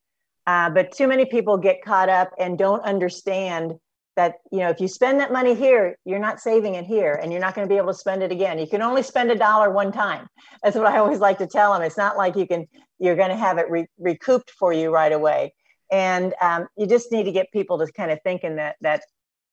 Uh, 0.47 0.71
but 0.71 0.93
too 0.93 1.09
many 1.09 1.25
people 1.25 1.57
get 1.57 1.83
caught 1.85 2.09
up 2.09 2.31
and 2.39 2.59
don't 2.59 2.83
understand 2.85 3.73
that 4.17 4.37
you 4.51 4.61
know 4.61 4.71
if 4.71 4.81
you 4.81 4.89
spend 4.89 5.21
that 5.21 5.31
money 5.31 5.55
here 5.55 5.99
you're 6.07 6.19
not 6.19 6.41
saving 6.41 6.75
it 6.75 6.87
here 6.87 7.21
and 7.23 7.31
you're 7.31 7.41
not 7.41 7.55
going 7.55 7.69
to 7.69 7.73
be 7.73 7.77
able 7.77 7.93
to 7.93 7.99
spend 7.99 8.23
it 8.23 8.33
again. 8.33 8.59
You 8.59 8.67
can 8.67 8.83
only 8.83 9.03
spend 9.03 9.31
a 9.31 9.35
dollar 9.35 9.71
one 9.71 9.93
time. 9.93 10.27
That's 10.63 10.77
what 10.77 10.87
i 10.87 10.99
always 10.99 11.21
like 11.21 11.39
to 11.39 11.47
tell 11.47 11.73
them 11.73 11.83
it's 11.83 11.99
not 11.99 12.17
like 12.17 12.37
you 12.37 12.47
can 12.47 12.67
you're 12.99 13.17
going 13.17 13.29
to 13.29 13.37
have 13.37 13.59
it 13.59 13.69
re- 13.69 13.89
recouped 13.99 14.51
for 14.51 14.73
you 14.73 14.91
right 14.91 15.13
away. 15.13 15.55
And 15.93 16.35
um, 16.41 16.67
you 16.77 16.87
just 16.87 17.13
need 17.13 17.25
to 17.25 17.33
get 17.33 17.53
people 17.53 17.79
to 17.79 17.93
kind 17.93 18.11
of 18.11 18.21
think 18.23 18.43
in 18.43 18.57
that 18.57 18.77
that 18.81 19.03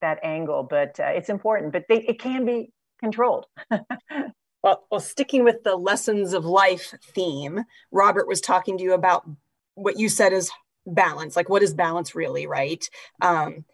that 0.01 0.19
angle. 0.23 0.63
But 0.63 0.99
uh, 0.99 1.11
it's 1.15 1.29
important. 1.29 1.73
But 1.73 1.85
they, 1.89 2.01
it 2.01 2.19
can 2.19 2.45
be 2.45 2.71
controlled. 3.03 3.45
well, 4.63 4.85
well, 4.89 4.99
sticking 4.99 5.43
with 5.43 5.63
the 5.63 5.75
lessons 5.75 6.33
of 6.33 6.45
life 6.45 6.93
theme, 7.13 7.65
Robert 7.91 8.27
was 8.27 8.41
talking 8.41 8.77
to 8.77 8.83
you 8.83 8.93
about 8.93 9.27
what 9.75 9.99
you 9.99 10.09
said 10.09 10.33
is 10.33 10.51
balance. 10.85 11.35
Like, 11.35 11.49
what 11.49 11.63
is 11.63 11.73
balance 11.73 12.15
really, 12.15 12.47
right? 12.47 12.83
Um, 13.21 13.65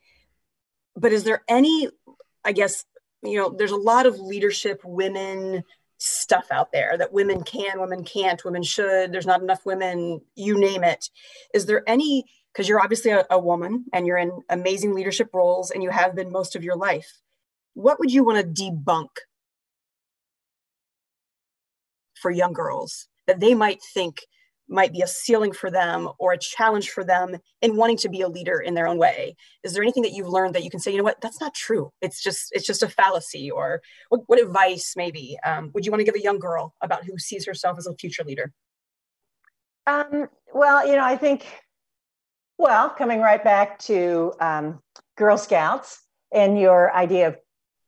but 0.96 1.14
is 1.14 1.24
there 1.24 1.44
any, 1.48 1.90
I 2.44 2.52
guess, 2.52 2.86
you 3.24 3.38
know, 3.38 3.50
there's 3.50 3.72
a 3.72 3.78
lot 3.78 4.06
of 4.06 4.20
leadership 4.20 4.82
women 4.84 5.64
stuff 5.98 6.48
out 6.52 6.72
there 6.72 6.98
that 6.98 7.12
women 7.14 7.44
can, 7.44 7.80
women 7.80 8.04
can't, 8.04 8.44
women 8.46 8.64
should, 8.64 9.12
there's 9.12 9.26
not 9.26 9.42
enough 9.42 9.66
women, 9.66 10.22
you 10.36 10.58
name 10.58 10.84
it. 10.84 11.10
Is 11.54 11.66
there 11.66 11.84
any, 11.88 12.24
because 12.54 12.70
you're 12.70 12.82
obviously 12.82 13.12
a, 13.12 13.26
a, 13.30 13.38
woman 13.38 13.86
and 13.94 14.08
you're 14.08 14.18
in 14.18 14.32
amazing 14.50 14.94
leadership 14.96 15.30
roles 15.34 15.72
and 15.72 15.84
you 15.84 15.90
have 15.90 16.16
been 16.16 16.32
most 16.32 16.56
of 16.56 16.64
your 16.64 16.78
life, 16.78 17.20
what 17.74 18.00
would 18.00 18.12
you 18.12 18.24
want 18.24 18.56
to 18.56 18.64
debunk 18.64 19.10
for 22.16 22.32
young 22.32 22.54
girls 22.54 23.08
that 23.28 23.40
they 23.40 23.54
might 23.54 23.80
think 23.94 24.26
might 24.72 24.94
be 24.94 25.02
a 25.02 25.08
ceiling 25.08 25.52
for 25.52 25.72
them 25.72 26.08
or 26.20 26.32
a 26.32 26.38
challenge 26.38 26.92
for 26.92 27.04
them 27.04 27.36
in 27.62 27.76
wanting 27.76 27.98
to 27.98 28.08
be 28.08 28.22
a 28.22 28.28
leader 28.28 28.60
in 28.60 28.76
their 28.76 28.88
own 28.88 29.00
way? 29.00 29.36
Is 29.64 29.74
there 29.74 29.82
anything 29.82 30.04
that 30.04 30.12
you've 30.12 30.28
learned 30.28 30.54
that 30.54 30.64
you 30.64 30.70
can 30.70 30.80
say 30.80 30.92
you 30.92 30.98
know 30.98 31.04
what? 31.04 31.22
That's 31.22 31.42
not 31.42 31.56
true. 31.56 31.92
It's 32.02 32.22
just 32.22 32.50
it's 32.52 32.68
just 32.68 32.84
a 32.84 32.88
fallacy 32.88 33.50
or 33.50 33.82
what, 34.10 34.22
what 34.28 34.40
advice 34.40 34.94
maybe 34.96 35.38
um, 35.46 35.72
would 35.74 35.86
you 35.86 35.92
want 35.92 36.02
to 36.02 36.06
give 36.06 36.16
a 36.16 36.22
young 36.22 36.38
girl 36.38 36.76
about 36.82 37.06
who 37.06 37.18
sees 37.18 37.46
herself 37.46 37.78
as 37.80 37.88
a 37.88 37.96
future 37.96 38.24
leader? 38.24 38.52
Um, 39.88 40.28
well 40.54 40.86
you 40.88 40.96
know 40.96 41.04
i 41.04 41.16
think 41.16 41.46
well 42.58 42.90
coming 42.90 43.20
right 43.20 43.44
back 43.44 43.80
to 43.80 44.34
um, 44.40 44.80
girl 45.18 45.38
scouts 45.38 46.02
and 46.32 46.60
your 46.60 46.94
idea 46.94 47.28
of 47.28 47.38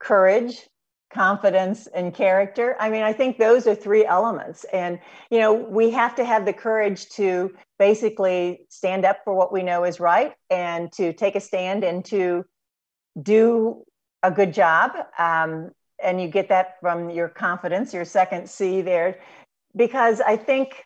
courage 0.02 0.68
confidence 1.12 1.88
and 1.88 2.14
character. 2.14 2.76
I 2.80 2.90
mean 2.90 3.04
i 3.04 3.14
think 3.14 3.38
those 3.38 3.68
are 3.68 3.76
three 3.76 4.06
elements. 4.06 4.66
And 4.72 5.00
you 5.30 5.40
know 5.40 5.54
we 5.54 5.92
have 5.92 6.16
to 6.16 6.26
have 6.26 6.46
the 6.46 6.54
courage 6.54 7.10
to 7.10 7.54
basically 7.78 8.66
stand 8.70 9.06
up 9.06 9.20
for 9.24 9.34
what 9.34 9.52
we 9.52 9.64
know 9.64 9.84
is 9.84 10.00
right 10.00 10.34
and 10.50 10.92
to 10.94 11.14
take 11.14 11.36
a 11.36 11.40
stand 11.40 11.84
and 11.84 12.06
to 12.06 12.46
do 13.22 13.84
a 14.24 14.32
good 14.32 14.54
job. 14.54 14.92
Um, 15.18 15.72
and 16.04 16.22
you 16.22 16.28
get 16.28 16.50
that 16.50 16.80
from 16.80 17.10
your 17.10 17.28
confidence 17.28 17.94
your 17.94 18.06
second 18.06 18.50
c 18.50 18.82
there. 18.82 19.20
Because 19.76 20.22
i 20.22 20.36
think 20.36 20.86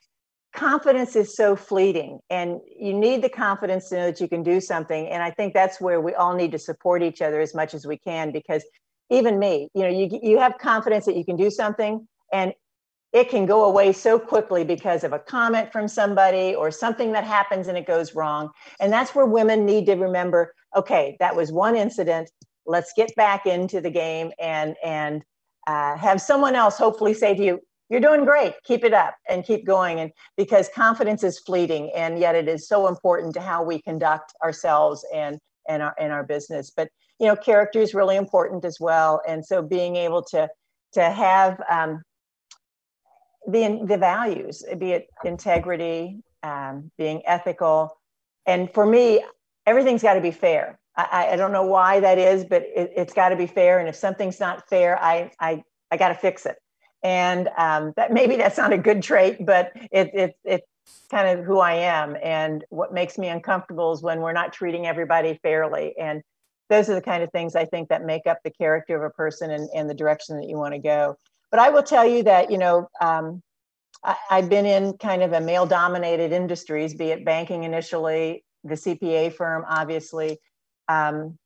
confidence 0.53 1.17
is 1.17 1.35
so 1.35 1.53
fleeting 1.53 2.17
and 2.29 2.61
you 2.79 2.93
need 2.93 3.21
the 3.21 3.27
confidence 3.27 3.89
to 3.89 3.95
know 3.95 4.05
that 4.05 4.21
you 4.21 4.29
can 4.29 4.41
do 4.41 4.59
something. 4.59 5.07
And 5.09 5.21
i 5.21 5.29
think 5.29 5.53
that's 5.53 5.79
where 5.79 6.01
we 6.01 6.15
all 6.15 6.33
need 6.33 6.51
to 6.53 6.59
support 6.59 7.03
each 7.03 7.21
other 7.21 7.39
as 7.39 7.53
much 7.53 7.73
as 7.75 7.85
we 7.85 7.97
can 7.97 8.31
because 8.31 8.63
even 9.09 9.37
me 9.39 9.69
you 9.73 9.81
know 9.81 9.89
you, 9.89 10.19
you 10.21 10.37
have 10.37 10.57
confidence 10.57 11.05
that 11.05 11.15
you 11.15 11.25
can 11.25 11.35
do 11.35 11.49
something 11.49 12.07
and 12.33 12.53
it 13.15 13.29
can 13.29 13.45
go 13.45 13.63
away 13.63 13.93
so 13.93 14.19
quickly 14.19 14.65
because 14.65 15.05
of 15.05 15.13
a 15.13 15.19
comment 15.19 15.71
from 15.71 15.87
somebody 15.87 16.53
or 16.53 16.69
something 16.69 17.13
that 17.13 17.23
happens 17.23 17.69
and 17.69 17.77
it 17.77 17.87
goes 17.87 18.13
wrong. 18.13 18.49
And 18.81 18.91
that's 18.91 19.15
where 19.15 19.25
women 19.25 19.65
need 19.65 19.85
to 19.85 19.95
remember 19.95 20.53
okay 20.75 21.15
that 21.21 21.33
was 21.33 21.53
one 21.53 21.77
incident. 21.77 22.29
Let's 22.65 22.91
get 22.97 23.15
back 23.15 23.45
into 23.45 23.79
the 23.79 23.89
game 23.89 24.31
and 24.37 24.75
and 24.83 25.23
uh, 25.65 25.95
have 25.95 26.19
someone 26.19 26.55
else 26.55 26.77
hopefully 26.77 27.13
say 27.13 27.33
to 27.33 27.41
you 27.41 27.61
you're 27.89 28.01
doing 28.01 28.25
great. 28.25 28.55
Keep 28.65 28.83
it 28.83 28.93
up 28.93 29.15
and 29.29 29.45
keep 29.45 29.65
going. 29.65 29.99
And 30.01 30.11
because 30.35 30.69
confidence 30.75 31.23
is 31.23 31.39
fleeting 31.39 31.91
and 31.95 32.19
yet 32.19 32.35
it 32.35 32.49
is 32.49 32.67
so 32.67 32.87
important 32.87 33.33
to 33.35 33.41
how 33.41 33.63
we 33.63 33.81
conduct 33.81 34.33
ourselves 34.43 35.05
and 35.13 35.39
and 35.69 35.81
our 35.81 35.95
in 35.97 36.11
our 36.11 36.25
business. 36.25 36.69
But 36.69 36.89
you 37.19 37.27
know 37.27 37.35
character 37.35 37.79
is 37.79 37.93
really 37.93 38.15
important 38.15 38.65
as 38.65 38.79
well. 38.79 39.21
And 39.27 39.45
so 39.45 39.61
being 39.61 39.95
able 39.95 40.23
to 40.23 40.49
to 40.93 41.03
have 41.03 41.61
um, 41.69 42.01
the 43.47 43.81
the 43.85 43.97
values 43.97 44.63
be 44.77 44.91
it 44.91 45.07
integrity 45.23 46.19
um, 46.43 46.91
being 46.97 47.21
ethical. 47.25 47.97
And 48.45 48.71
for 48.73 48.85
me 48.85 49.23
everything's 49.65 50.03
got 50.03 50.15
to 50.15 50.21
be 50.21 50.31
fair. 50.31 50.79
I, 50.97 51.29
I 51.33 51.35
don't 51.35 51.51
know 51.51 51.65
why 51.65 51.99
that 51.99 52.17
is 52.17 52.45
but 52.45 52.63
it, 52.63 52.97
has 52.97 53.13
got 53.13 53.29
to 53.29 53.35
be 53.35 53.47
fair. 53.47 53.79
And 53.79 53.87
if 53.87 53.95
something's 53.95 54.39
not 54.39 54.67
fair 54.69 55.01
i 55.01 55.31
i 55.39 55.63
i 55.91 55.97
got 55.97 56.09
to 56.09 56.15
fix 56.15 56.45
it. 56.45 56.57
And 57.03 57.49
um, 57.57 57.93
that 57.97 58.11
maybe 58.11 58.35
that's 58.35 58.57
not 58.57 58.73
a 58.73 58.77
good 58.77 59.01
trait 59.01 59.45
but 59.45 59.71
it, 59.91 60.11
it 60.13 60.35
it's 60.43 60.67
kind 61.09 61.39
of 61.39 61.45
who 61.45 61.59
i 61.59 61.73
am. 61.73 62.15
And 62.21 62.63
what 62.69 62.93
makes 62.93 63.17
me 63.17 63.27
uncomfortable 63.27 63.93
is 63.93 64.01
when 64.01 64.19
we're 64.19 64.33
not 64.33 64.53
treating 64.53 64.85
everybody 64.85 65.39
fairly. 65.41 65.95
And 65.97 66.21
those 66.69 66.89
are 66.89 66.95
the 66.95 67.01
kind 67.01 67.23
of 67.23 67.31
things 67.31 67.55
I 67.55 67.65
think 67.65 67.89
that 67.89 68.05
make 68.05 68.25
up 68.27 68.39
the 68.43 68.51
character 68.51 68.95
of 68.95 69.03
a 69.03 69.13
person 69.13 69.51
and, 69.51 69.69
and 69.75 69.89
the 69.89 69.93
direction 69.93 70.37
that 70.39 70.49
you 70.49 70.57
want 70.57 70.73
to 70.73 70.79
go. 70.79 71.17
But 71.51 71.59
I 71.59 71.69
will 71.69 71.83
tell 71.83 72.05
you 72.05 72.23
that, 72.23 72.51
you 72.51 72.57
know, 72.57 72.89
um, 72.99 73.41
I, 74.03 74.15
I've 74.29 74.49
been 74.49 74.65
in 74.65 74.97
kind 74.97 75.21
of 75.21 75.33
a 75.33 75.41
male 75.41 75.65
dominated 75.65 76.31
industries, 76.31 76.93
be 76.93 77.11
it 77.11 77.23
banking 77.23 77.63
initially, 77.63 78.43
the 78.63 78.75
CPA 78.75 79.33
firm, 79.33 79.63
obviously. 79.67 80.39
Um, 80.87 81.37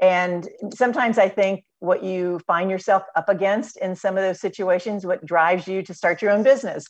and 0.00 0.48
sometimes 0.74 1.18
I 1.18 1.28
think 1.28 1.64
what 1.78 2.02
you 2.02 2.40
find 2.46 2.70
yourself 2.70 3.04
up 3.14 3.28
against 3.28 3.76
in 3.76 3.94
some 3.94 4.16
of 4.16 4.22
those 4.22 4.40
situations, 4.40 5.06
what 5.06 5.24
drives 5.24 5.68
you 5.68 5.82
to 5.82 5.94
start 5.94 6.20
your 6.20 6.32
own 6.32 6.42
business. 6.42 6.86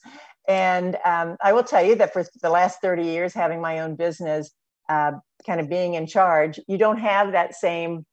And 0.48 0.96
um, 1.04 1.36
I 1.42 1.52
will 1.52 1.64
tell 1.64 1.84
you 1.84 1.96
that 1.96 2.12
for 2.12 2.24
the 2.42 2.50
last 2.50 2.80
30 2.80 3.04
years, 3.04 3.34
having 3.34 3.60
my 3.60 3.80
own 3.80 3.96
business, 3.96 4.50
uh, 4.88 5.12
kind 5.46 5.60
of 5.60 5.68
being 5.68 5.94
in 5.94 6.06
charge, 6.06 6.58
you 6.66 6.78
don't 6.78 6.98
have 6.98 7.32
that 7.32 7.54
same, 7.54 8.04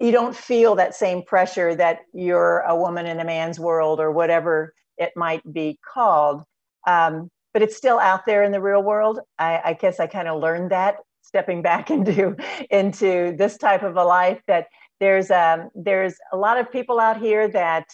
you 0.00 0.10
don't 0.10 0.34
feel 0.34 0.74
that 0.76 0.94
same 0.94 1.22
pressure 1.22 1.74
that 1.74 2.00
you're 2.12 2.60
a 2.60 2.76
woman 2.76 3.06
in 3.06 3.20
a 3.20 3.24
man's 3.24 3.60
world 3.60 4.00
or 4.00 4.10
whatever 4.10 4.74
it 4.98 5.12
might 5.16 5.42
be 5.52 5.78
called. 5.84 6.42
Um, 6.86 7.30
but 7.52 7.62
it's 7.62 7.76
still 7.76 7.98
out 7.98 8.26
there 8.26 8.42
in 8.42 8.52
the 8.52 8.60
real 8.60 8.82
world. 8.82 9.20
I, 9.38 9.60
I 9.64 9.72
guess 9.74 10.00
I 10.00 10.06
kind 10.06 10.28
of 10.28 10.40
learned 10.40 10.70
that 10.70 10.96
stepping 11.22 11.62
back 11.62 11.90
into 11.96 12.36
into 12.70 13.34
this 13.36 13.56
type 13.56 13.82
of 13.82 13.96
a 13.96 14.04
life 14.04 14.40
that 14.46 14.66
there's 15.00 15.30
um, 15.30 15.70
there's 15.74 16.14
a 16.32 16.36
lot 16.36 16.58
of 16.58 16.70
people 16.70 17.00
out 17.00 17.18
here 17.18 17.48
that 17.48 17.88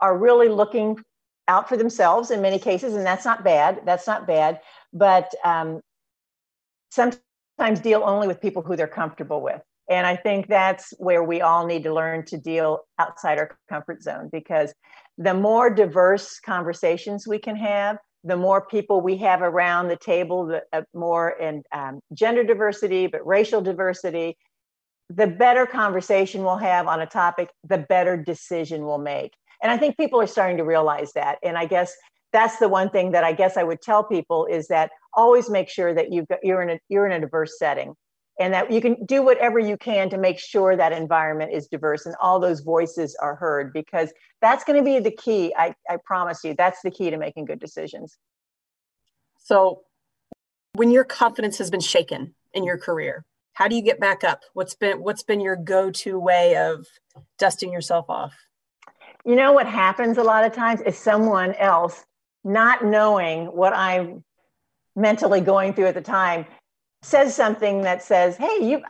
are 0.00 0.16
really 0.16 0.48
looking 0.48 0.96
out 1.48 1.68
for 1.68 1.76
themselves 1.76 2.30
in 2.30 2.42
many 2.42 2.58
cases, 2.58 2.94
and 2.94 3.04
that's 3.04 3.24
not 3.24 3.42
bad. 3.42 3.80
That's 3.84 4.06
not 4.06 4.26
bad. 4.26 4.60
But 4.92 5.32
um, 5.44 5.80
sometimes 6.90 7.22
sometimes 7.58 7.80
deal 7.80 8.02
only 8.04 8.26
with 8.28 8.40
people 8.40 8.62
who 8.62 8.76
they're 8.76 8.86
comfortable 8.86 9.42
with. 9.42 9.60
And 9.90 10.06
I 10.06 10.16
think 10.16 10.48
that's 10.48 10.92
where 10.98 11.24
we 11.24 11.40
all 11.40 11.66
need 11.66 11.82
to 11.84 11.94
learn 11.94 12.24
to 12.26 12.36
deal 12.36 12.80
outside 12.98 13.38
our 13.38 13.58
comfort 13.68 14.02
zone 14.02 14.28
because 14.30 14.72
the 15.16 15.34
more 15.34 15.70
diverse 15.70 16.38
conversations 16.40 17.26
we 17.26 17.38
can 17.38 17.56
have, 17.56 17.96
the 18.22 18.36
more 18.36 18.66
people 18.66 19.00
we 19.00 19.16
have 19.16 19.40
around 19.40 19.88
the 19.88 19.96
table, 19.96 20.46
the 20.46 20.62
uh, 20.72 20.82
more 20.92 21.30
in 21.30 21.62
um, 21.72 22.00
gender 22.12 22.44
diversity, 22.44 23.06
but 23.06 23.26
racial 23.26 23.62
diversity, 23.62 24.36
the 25.08 25.26
better 25.26 25.64
conversation 25.64 26.42
we'll 26.42 26.58
have 26.58 26.86
on 26.86 27.00
a 27.00 27.06
topic, 27.06 27.48
the 27.66 27.78
better 27.78 28.16
decision 28.16 28.84
we'll 28.84 28.98
make. 28.98 29.32
And 29.62 29.72
I 29.72 29.78
think 29.78 29.96
people 29.96 30.20
are 30.20 30.26
starting 30.26 30.58
to 30.58 30.64
realize 30.64 31.12
that. 31.14 31.38
And 31.42 31.56
I 31.56 31.64
guess 31.64 31.92
that's 32.32 32.58
the 32.58 32.68
one 32.68 32.90
thing 32.90 33.12
that 33.12 33.24
I 33.24 33.32
guess 33.32 33.56
I 33.56 33.62
would 33.62 33.80
tell 33.80 34.04
people 34.04 34.46
is 34.46 34.68
that 34.68 34.90
always 35.14 35.48
make 35.48 35.68
sure 35.68 35.94
that 35.94 36.12
you've 36.12 36.28
got, 36.28 36.38
you're 36.42 36.62
in 36.62 36.70
a 36.70 36.80
you're 36.88 37.06
in 37.06 37.12
a 37.12 37.20
diverse 37.20 37.58
setting 37.58 37.94
and 38.40 38.54
that 38.54 38.70
you 38.70 38.80
can 38.80 39.04
do 39.04 39.22
whatever 39.22 39.58
you 39.58 39.76
can 39.76 40.10
to 40.10 40.18
make 40.18 40.38
sure 40.38 40.76
that 40.76 40.92
environment 40.92 41.52
is 41.52 41.66
diverse 41.66 42.06
and 42.06 42.14
all 42.20 42.38
those 42.38 42.60
voices 42.60 43.16
are 43.20 43.34
heard 43.34 43.72
because 43.72 44.12
that's 44.40 44.62
going 44.62 44.78
to 44.78 44.84
be 44.84 45.00
the 45.00 45.10
key. 45.10 45.52
I, 45.56 45.74
I 45.88 45.96
promise 46.04 46.44
you 46.44 46.54
that's 46.56 46.80
the 46.82 46.90
key 46.90 47.10
to 47.10 47.16
making 47.16 47.46
good 47.46 47.58
decisions. 47.58 48.16
So 49.38 49.82
when 50.74 50.90
your 50.90 51.04
confidence 51.04 51.58
has 51.58 51.70
been 51.70 51.80
shaken 51.80 52.34
in 52.52 52.64
your 52.64 52.78
career 52.78 53.24
how 53.58 53.66
do 53.66 53.74
you 53.74 53.82
get 53.82 53.98
back 53.98 54.22
up? 54.22 54.44
What's 54.52 54.76
been 54.76 55.02
what's 55.02 55.24
been 55.24 55.40
your 55.40 55.56
go-to 55.56 56.16
way 56.16 56.56
of 56.56 56.86
dusting 57.40 57.72
yourself 57.72 58.08
off? 58.08 58.32
You 59.24 59.34
know 59.34 59.52
what 59.52 59.66
happens 59.66 60.16
a 60.16 60.22
lot 60.22 60.44
of 60.44 60.52
times 60.52 60.80
is 60.82 60.96
someone 60.96 61.54
else 61.54 62.04
not 62.44 62.84
knowing 62.84 63.46
what 63.46 63.74
I'm 63.74 64.24
mentally 64.96 65.40
going 65.40 65.74
through 65.74 65.86
at 65.86 65.94
the 65.94 66.00
time 66.00 66.46
says 67.02 67.34
something 67.34 67.82
that 67.82 68.02
says, 68.02 68.36
Hey, 68.36 68.58
you 68.62 68.82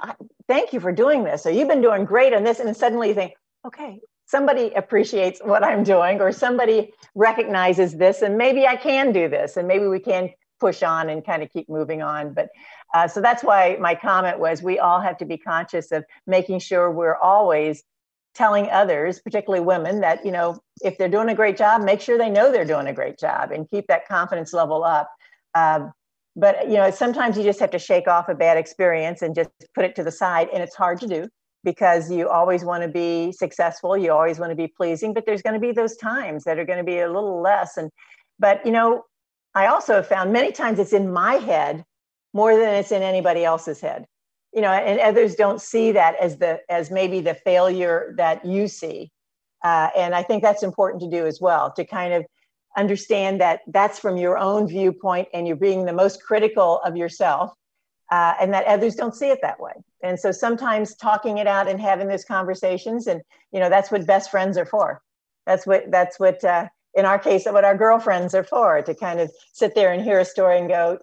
thank 0.47 0.73
you 0.73 0.81
for 0.81 0.93
doing 0.93 1.25
this, 1.25 1.45
or 1.47 1.51
you've 1.51 1.69
been 1.69 1.83
doing 1.83 2.05
great 2.05 2.33
on 2.33 2.43
this. 2.45 2.61
And 2.61 2.75
suddenly 2.77 3.09
you 3.09 3.15
think, 3.15 3.35
okay, 3.67 4.01
somebody 4.27 4.73
appreciates 4.75 5.41
what 5.45 5.63
I'm 5.63 5.85
doing, 5.85 6.21
or 6.21 6.33
somebody 6.33 6.93
recognizes 7.15 7.97
this, 7.97 8.23
and 8.23 8.39
maybe 8.39 8.67
I 8.67 8.77
can 8.77 9.13
do 9.13 9.29
this, 9.29 9.57
and 9.57 9.69
maybe 9.69 9.87
we 9.87 10.01
can 10.01 10.31
push 10.61 10.83
on 10.83 11.09
and 11.09 11.25
kind 11.25 11.43
of 11.43 11.51
keep 11.53 11.69
moving 11.69 12.03
on. 12.03 12.33
But 12.33 12.49
uh, 12.95 13.09
so 13.09 13.21
that's 13.21 13.45
why 13.45 13.77
my 13.81 13.95
comment 13.95 14.39
was 14.39 14.63
we 14.63 14.79
all 14.79 15.01
have 15.01 15.19
to 15.19 15.25
be 15.25 15.37
conscious 15.37 15.93
of 15.93 16.05
making 16.27 16.61
sure 16.61 16.91
we're 16.91 17.17
always 17.17 17.85
telling 18.39 18.71
others, 18.71 19.19
particularly 19.19 19.65
women, 19.65 20.01
that 20.01 20.25
you 20.25 20.31
know 20.31 20.59
if 20.83 20.97
they're 20.97 21.09
doing 21.09 21.29
a 21.29 21.35
great 21.35 21.59
job, 21.59 21.83
make 21.83 22.01
sure 22.01 22.17
they 22.17 22.31
know 22.31 22.51
they're 22.53 22.65
doing 22.65 22.87
a 22.87 22.93
great 22.93 23.19
job 23.19 23.51
and 23.51 23.69
keep 23.69 23.87
that 23.89 24.07
confidence 24.07 24.53
level 24.53 24.85
up. 24.85 25.11
Um, 25.55 25.93
but 26.37 26.69
you 26.69 26.77
know, 26.77 26.91
sometimes 26.93 27.37
you 27.37 27.43
just 27.43 27.59
have 27.59 27.73
to 27.73 27.81
shake 27.81 28.07
off 28.07 28.29
a 28.29 28.35
bad 28.35 28.57
experience 28.57 29.23
and 29.23 29.35
just 29.35 29.51
put 29.75 29.85
it 29.85 29.97
to 29.97 30.05
the 30.05 30.13
side, 30.13 30.49
and 30.53 30.63
it's 30.63 30.77
hard 30.77 31.01
to 31.01 31.09
do 31.09 31.29
because 31.65 32.11
you 32.11 32.29
always 32.29 32.65
want 32.65 32.85
to 32.85 32.89
be 32.89 33.33
successful, 33.33 33.97
you 33.97 34.13
always 34.13 34.39
want 34.39 34.51
to 34.51 34.57
be 34.57 34.69
pleasing, 34.69 35.13
but 35.13 35.27
there's 35.27 35.43
going 35.43 35.55
to 35.55 35.61
be 35.61 35.73
those 35.73 35.97
times 35.97 36.45
that 36.45 36.59
are 36.59 36.65
going 36.65 36.79
to 36.79 36.85
be 36.85 37.01
a 37.01 37.13
little 37.13 37.43
less. 37.43 37.77
And 37.77 37.91
but 38.39 38.65
you 38.65 38.71
know, 38.71 39.03
I 39.55 39.67
also 39.67 39.95
have 39.95 40.07
found 40.07 40.33
many 40.33 40.53
times 40.53 40.79
it's 40.79 40.93
in 40.93 41.13
my 41.13 41.35
head 41.35 41.85
more 42.33 42.57
than 42.57 42.75
it's 42.75 42.93
in 42.93 43.03
anybody 43.03 43.45
else's 43.45 43.81
head 43.81 44.07
you 44.55 44.61
know 44.61 44.71
and 44.71 45.01
others 45.01 45.35
don't 45.35 45.61
see 45.61 45.93
that 45.93 46.17
as 46.21 46.39
the 46.39 46.61
as 46.69 46.91
maybe 46.91 47.21
the 47.21 47.35
failure 47.35 48.15
that 48.17 48.45
you 48.45 48.69
see. 48.69 49.11
Uh, 49.65 49.89
and 49.97 50.15
I 50.15 50.23
think 50.23 50.43
that's 50.43 50.63
important 50.63 51.03
to 51.03 51.11
do 51.11 51.27
as 51.27 51.41
well 51.41 51.73
to 51.73 51.85
kind 51.85 52.15
of 52.15 52.25
understand 52.77 53.41
that 53.41 53.61
that's 53.67 53.99
from 53.99 54.17
your 54.17 54.39
own 54.39 54.69
viewpoint 54.69 55.27
and 55.35 55.49
you're 55.49 55.57
being 55.57 55.85
the 55.85 55.93
most 55.93 56.23
critical 56.23 56.81
of 56.85 56.97
yourself 56.97 57.53
uh, 58.11 58.35
and 58.41 58.53
that 58.55 58.65
others 58.67 58.95
don't 58.95 59.15
see 59.15 59.29
it 59.29 59.41
that 59.43 59.61
way. 59.61 59.73
And 60.03 60.19
so 60.19 60.31
sometimes 60.31 60.95
talking 60.95 61.39
it 61.39 61.47
out 61.47 61.69
and 61.69 61.81
having 61.81 62.09
those 62.09 62.25
conversations 62.25 63.07
and 63.07 63.21
you 63.53 63.61
know 63.61 63.69
that's 63.69 63.91
what 63.91 64.07
best 64.07 64.31
friends 64.31 64.57
are 64.57 64.67
for. 64.67 65.03
That's 65.47 65.67
what 65.67 65.91
that's 65.91 66.19
what 66.21 66.43
uh, 66.45 66.69
in 66.95 67.05
our 67.05 67.19
case 67.19 67.47
what 67.47 67.65
our 67.65 67.77
girlfriends 67.77 68.35
are 68.35 68.45
for 68.45 68.83
to 68.83 68.95
kind 68.95 69.21
of 69.21 69.31
sit 69.53 69.75
there 69.75 69.93
and 69.93 70.03
hear 70.03 70.21
a 70.21 70.25
story 70.25 70.59
and 70.59 70.69
go 70.69 70.99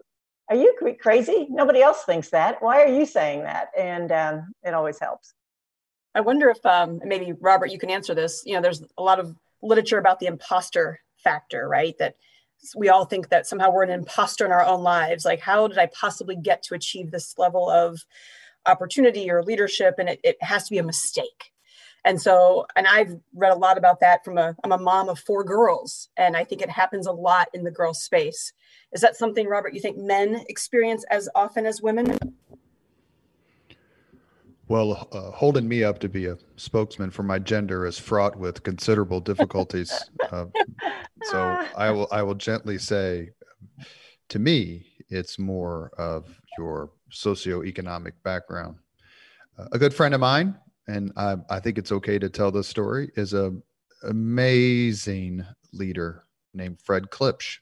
are 0.49 0.55
you 0.55 0.75
crazy? 1.01 1.47
Nobody 1.49 1.81
else 1.81 2.03
thinks 2.03 2.29
that. 2.29 2.61
Why 2.61 2.83
are 2.83 2.87
you 2.87 3.05
saying 3.05 3.43
that? 3.43 3.69
And 3.77 4.11
um, 4.11 4.53
it 4.63 4.73
always 4.73 4.99
helps. 4.99 5.33
I 6.13 6.21
wonder 6.21 6.49
if 6.49 6.63
um, 6.65 7.01
maybe 7.03 7.33
robert 7.41 7.71
you 7.71 7.79
can 7.79 7.89
answer 7.89 8.15
this. 8.15 8.43
You 8.45 8.55
know 8.55 8.61
there's 8.61 8.83
a 8.97 9.03
lot 9.03 9.19
of 9.19 9.35
literature 9.61 9.97
about 9.97 10.19
the 10.19 10.27
imposter 10.27 10.99
factor 11.23 11.67
right? 11.67 11.95
That 11.99 12.15
we 12.75 12.89
all 12.89 13.05
think 13.05 13.29
that 13.29 13.47
somehow 13.47 13.71
we're 13.71 13.83
an 13.83 13.89
imposter 13.89 14.45
in 14.45 14.51
our 14.51 14.63
own 14.63 14.81
lives. 14.81 15.25
Like 15.25 15.41
how 15.41 15.67
did 15.67 15.77
i 15.77 15.87
possibly 15.87 16.35
get 16.35 16.63
to 16.63 16.75
achieve 16.75 17.11
this 17.11 17.37
level 17.37 17.69
of 17.69 17.99
opportunity 18.65 19.29
or 19.29 19.43
leadership? 19.43 19.95
And 19.97 20.09
it, 20.09 20.19
it 20.23 20.37
has 20.41 20.65
to 20.65 20.71
be 20.71 20.77
a 20.77 20.83
mistake. 20.83 21.51
And 22.05 22.21
so 22.21 22.67
and 22.75 22.87
i've 22.87 23.15
read 23.33 23.51
a 23.51 23.57
lot 23.57 23.77
about 23.77 23.99
that 24.01 24.23
from 24.23 24.37
a 24.37 24.55
i'm 24.63 24.71
a 24.71 24.77
mom 24.77 25.09
of 25.09 25.19
four 25.19 25.43
girls. 25.43 26.09
And 26.15 26.37
i 26.37 26.43
think 26.43 26.61
it 26.61 26.69
happens 26.69 27.07
a 27.07 27.11
lot 27.11 27.49
in 27.53 27.63
the 27.63 27.71
girl 27.71 27.93
space 27.93 28.53
is 28.95 29.01
that 29.01 29.15
something 29.15 29.47
robert 29.47 29.75
you 29.75 29.79
think 29.79 29.97
men 29.97 30.43
experience 30.49 31.05
as 31.11 31.29
often 31.35 31.67
as 31.67 31.81
women 31.81 32.17
well, 34.67 35.07
uh, 35.11 35.29
holding 35.31 35.67
me 35.67 35.83
up 35.83 35.99
to 35.99 36.09
be 36.09 36.25
a 36.25 36.37
spokesman 36.55 37.11
for 37.11 37.21
my 37.21 37.37
gender 37.37 37.85
is 37.85 37.99
fraught 37.99 38.35
with 38.35 38.63
considerable 38.63 39.19
difficulties. 39.19 39.93
uh, 40.31 40.45
so 41.23 41.65
I 41.77 41.91
will 41.91 42.07
I 42.11 42.23
will 42.23 42.33
gently 42.33 42.79
say, 42.79 43.29
to 44.29 44.39
me, 44.39 44.87
it's 45.09 45.37
more 45.37 45.91
of 45.97 46.39
your 46.57 46.91
socioeconomic 47.11 48.13
background. 48.23 48.77
Uh, 49.57 49.67
a 49.71 49.77
good 49.77 49.93
friend 49.93 50.15
of 50.15 50.19
mine, 50.19 50.55
and 50.87 51.11
I, 51.15 51.35
I 51.49 51.59
think 51.59 51.77
it's 51.77 51.91
okay 51.91 52.17
to 52.17 52.29
tell 52.29 52.51
this 52.51 52.67
story, 52.67 53.11
is 53.15 53.33
a 53.33 53.53
amazing 54.03 55.45
leader 55.73 56.23
named 56.53 56.79
Fred 56.81 57.09
Klipsch. 57.11 57.59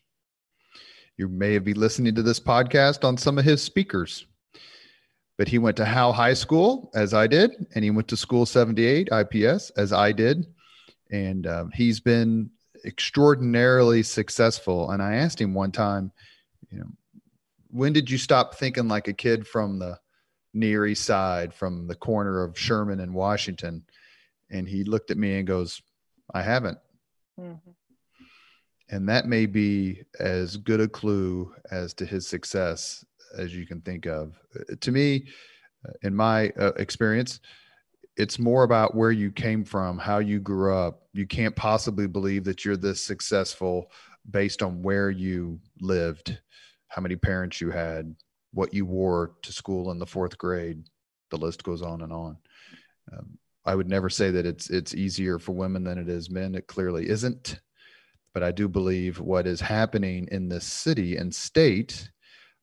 You 1.17 1.27
may 1.27 1.59
be 1.59 1.73
listening 1.73 2.15
to 2.15 2.23
this 2.23 2.39
podcast 2.39 3.03
on 3.03 3.17
some 3.17 3.37
of 3.37 3.45
his 3.45 3.61
speakers 3.61 4.25
but 5.37 5.47
he 5.47 5.57
went 5.57 5.77
to 5.77 5.85
Howe 5.85 6.11
High 6.11 6.35
School 6.35 6.91
as 6.93 7.13
I 7.13 7.27
did, 7.27 7.51
and 7.73 7.83
he 7.83 7.91
went 7.91 8.07
to 8.09 8.17
School 8.17 8.45
78 8.45 9.09
IPS 9.11 9.71
as 9.71 9.91
I 9.91 10.11
did, 10.11 10.45
and 11.11 11.47
um, 11.47 11.71
he's 11.73 11.99
been 11.99 12.51
extraordinarily 12.85 14.03
successful. 14.03 14.91
And 14.91 15.01
I 15.01 15.15
asked 15.15 15.41
him 15.41 15.53
one 15.53 15.71
time, 15.71 16.11
you 16.69 16.79
know, 16.79 16.87
when 17.71 17.93
did 17.93 18.09
you 18.11 18.17
stop 18.17 18.55
thinking 18.55 18.87
like 18.87 19.07
a 19.07 19.13
kid 19.13 19.47
from 19.47 19.79
the 19.79 19.99
Near 20.53 20.85
East 20.85 21.05
Side, 21.05 21.53
from 21.53 21.87
the 21.87 21.95
corner 21.95 22.43
of 22.43 22.57
Sherman 22.57 22.99
and 22.99 23.13
Washington? 23.13 23.83
And 24.51 24.67
he 24.67 24.83
looked 24.83 25.09
at 25.09 25.17
me 25.17 25.37
and 25.37 25.47
goes, 25.47 25.81
I 26.31 26.43
haven't. 26.43 26.77
Mm-hmm. 27.39 27.71
And 28.93 29.09
that 29.09 29.25
may 29.25 29.47
be 29.47 30.03
as 30.19 30.55
good 30.55 30.79
a 30.79 30.87
clue 30.87 31.51
as 31.71 31.95
to 31.95 32.05
his 32.05 32.27
success 32.27 33.03
as 33.35 33.55
you 33.55 33.65
can 33.65 33.81
think 33.81 34.05
of. 34.05 34.39
Uh, 34.55 34.75
to 34.81 34.91
me, 34.91 35.25
uh, 35.83 35.93
in 36.03 36.15
my 36.15 36.49
uh, 36.59 36.73
experience, 36.77 37.39
it's 38.17 38.37
more 38.37 38.61
about 38.61 38.93
where 38.93 39.09
you 39.09 39.31
came 39.31 39.63
from, 39.63 39.97
how 39.97 40.19
you 40.19 40.39
grew 40.39 40.75
up. 40.75 41.07
You 41.11 41.25
can't 41.25 41.55
possibly 41.55 42.05
believe 42.05 42.43
that 42.43 42.63
you're 42.63 42.77
this 42.77 43.01
successful 43.01 43.91
based 44.29 44.61
on 44.61 44.83
where 44.83 45.09
you 45.09 45.59
lived, 45.81 46.37
how 46.89 47.01
many 47.01 47.15
parents 47.15 47.59
you 47.59 47.71
had, 47.71 48.15
what 48.51 48.75
you 48.75 48.85
wore 48.85 49.33
to 49.41 49.51
school 49.51 49.89
in 49.89 49.97
the 49.97 50.05
fourth 50.05 50.37
grade. 50.37 50.83
The 51.31 51.37
list 51.37 51.63
goes 51.63 51.81
on 51.81 52.03
and 52.03 52.13
on. 52.13 52.37
Um, 53.11 53.39
I 53.65 53.73
would 53.73 53.89
never 53.89 54.11
say 54.11 54.29
that 54.29 54.45
it's 54.45 54.69
it's 54.69 54.93
easier 54.93 55.39
for 55.39 55.53
women 55.53 55.83
than 55.83 55.97
it 55.97 56.09
is 56.09 56.29
men. 56.29 56.53
It 56.53 56.67
clearly 56.67 57.09
isn't. 57.09 57.59
But 58.33 58.43
I 58.43 58.51
do 58.51 58.67
believe 58.67 59.19
what 59.19 59.45
is 59.45 59.61
happening 59.61 60.27
in 60.31 60.49
this 60.49 60.65
city 60.65 61.17
and 61.17 61.33
state 61.33 62.09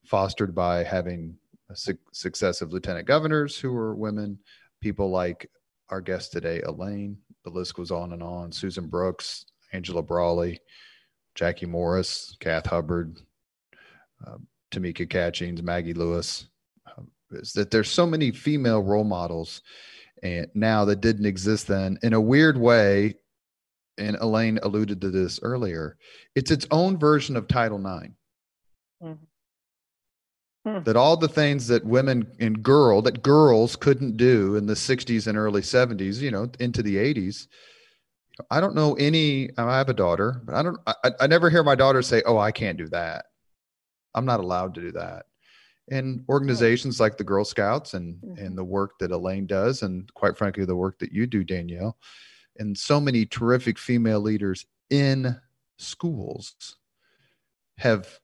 fostered 0.04 0.54
by 0.54 0.82
having 0.82 1.36
su- 1.74 1.98
successive 2.12 2.72
lieutenant 2.72 3.06
governors 3.06 3.58
who 3.58 3.72
were 3.72 3.94
women, 3.94 4.38
people 4.80 5.10
like 5.10 5.48
our 5.88 6.00
guest 6.00 6.32
today, 6.32 6.60
Elaine. 6.62 7.16
The 7.44 7.50
list 7.50 7.74
goes 7.74 7.90
on 7.90 8.12
and 8.12 8.22
on. 8.22 8.52
Susan 8.52 8.86
Brooks, 8.88 9.46
Angela 9.72 10.02
Braly, 10.02 10.58
Jackie 11.34 11.66
Morris, 11.66 12.36
Kath 12.40 12.66
Hubbard, 12.66 13.18
uh, 14.26 14.38
Tamika 14.70 15.08
Catchings, 15.08 15.62
Maggie 15.62 15.94
Lewis. 15.94 16.46
Uh, 16.86 17.02
is 17.30 17.52
that 17.52 17.70
there's 17.70 17.90
so 17.90 18.06
many 18.06 18.32
female 18.32 18.82
role 18.82 19.04
models 19.04 19.62
and 20.22 20.48
now 20.54 20.84
that 20.84 21.00
didn't 21.00 21.26
exist 21.26 21.66
then 21.66 21.98
in 22.02 22.12
a 22.12 22.20
weird 22.20 22.58
way 22.58 23.14
and 24.00 24.16
elaine 24.20 24.58
alluded 24.62 25.00
to 25.00 25.10
this 25.10 25.38
earlier 25.42 25.96
it's 26.34 26.50
its 26.50 26.66
own 26.70 26.98
version 26.98 27.36
of 27.36 27.46
title 27.46 27.78
ix 27.78 28.12
mm-hmm. 29.02 29.12
Hmm. 30.66 30.82
That 30.82 30.96
all 30.96 31.16
the 31.16 31.28
things 31.28 31.68
that 31.68 31.86
women 31.86 32.30
and 32.38 32.62
girl 32.62 33.00
that 33.02 33.22
girls 33.22 33.76
couldn't 33.76 34.18
do 34.18 34.56
in 34.56 34.66
the 34.66 34.74
60s 34.74 35.26
and 35.26 35.38
early 35.38 35.62
70s, 35.62 36.20
you 36.20 36.30
know, 36.30 36.50
into 36.58 36.82
the 36.82 36.96
80s. 36.96 37.46
I 38.50 38.60
don't 38.60 38.74
know 38.74 38.94
any. 38.94 39.50
I 39.56 39.78
have 39.78 39.88
a 39.88 39.94
daughter, 39.94 40.42
but 40.44 40.54
I 40.54 40.62
don't. 40.62 40.78
I, 40.86 41.10
I 41.20 41.26
never 41.26 41.50
hear 41.50 41.62
my 41.62 41.74
daughter 41.74 42.00
say, 42.00 42.22
"Oh, 42.24 42.38
I 42.38 42.52
can't 42.52 42.78
do 42.78 42.88
that. 42.88 43.26
I'm 44.14 44.24
not 44.24 44.40
allowed 44.40 44.74
to 44.76 44.80
do 44.80 44.92
that." 44.92 45.26
And 45.90 46.24
organizations 46.28 47.00
like 47.00 47.18
the 47.18 47.24
Girl 47.24 47.44
Scouts 47.44 47.94
and 47.94 48.16
mm-hmm. 48.16 48.42
and 48.42 48.56
the 48.56 48.64
work 48.64 48.92
that 49.00 49.10
Elaine 49.10 49.46
does, 49.46 49.82
and 49.82 50.10
quite 50.14 50.38
frankly, 50.38 50.64
the 50.64 50.76
work 50.76 50.98
that 51.00 51.12
you 51.12 51.26
do, 51.26 51.44
Danielle, 51.44 51.98
and 52.58 52.76
so 52.76 53.00
many 53.00 53.26
terrific 53.26 53.78
female 53.78 54.20
leaders 54.20 54.66
in 54.90 55.36
schools 55.78 56.76
have 57.78 58.20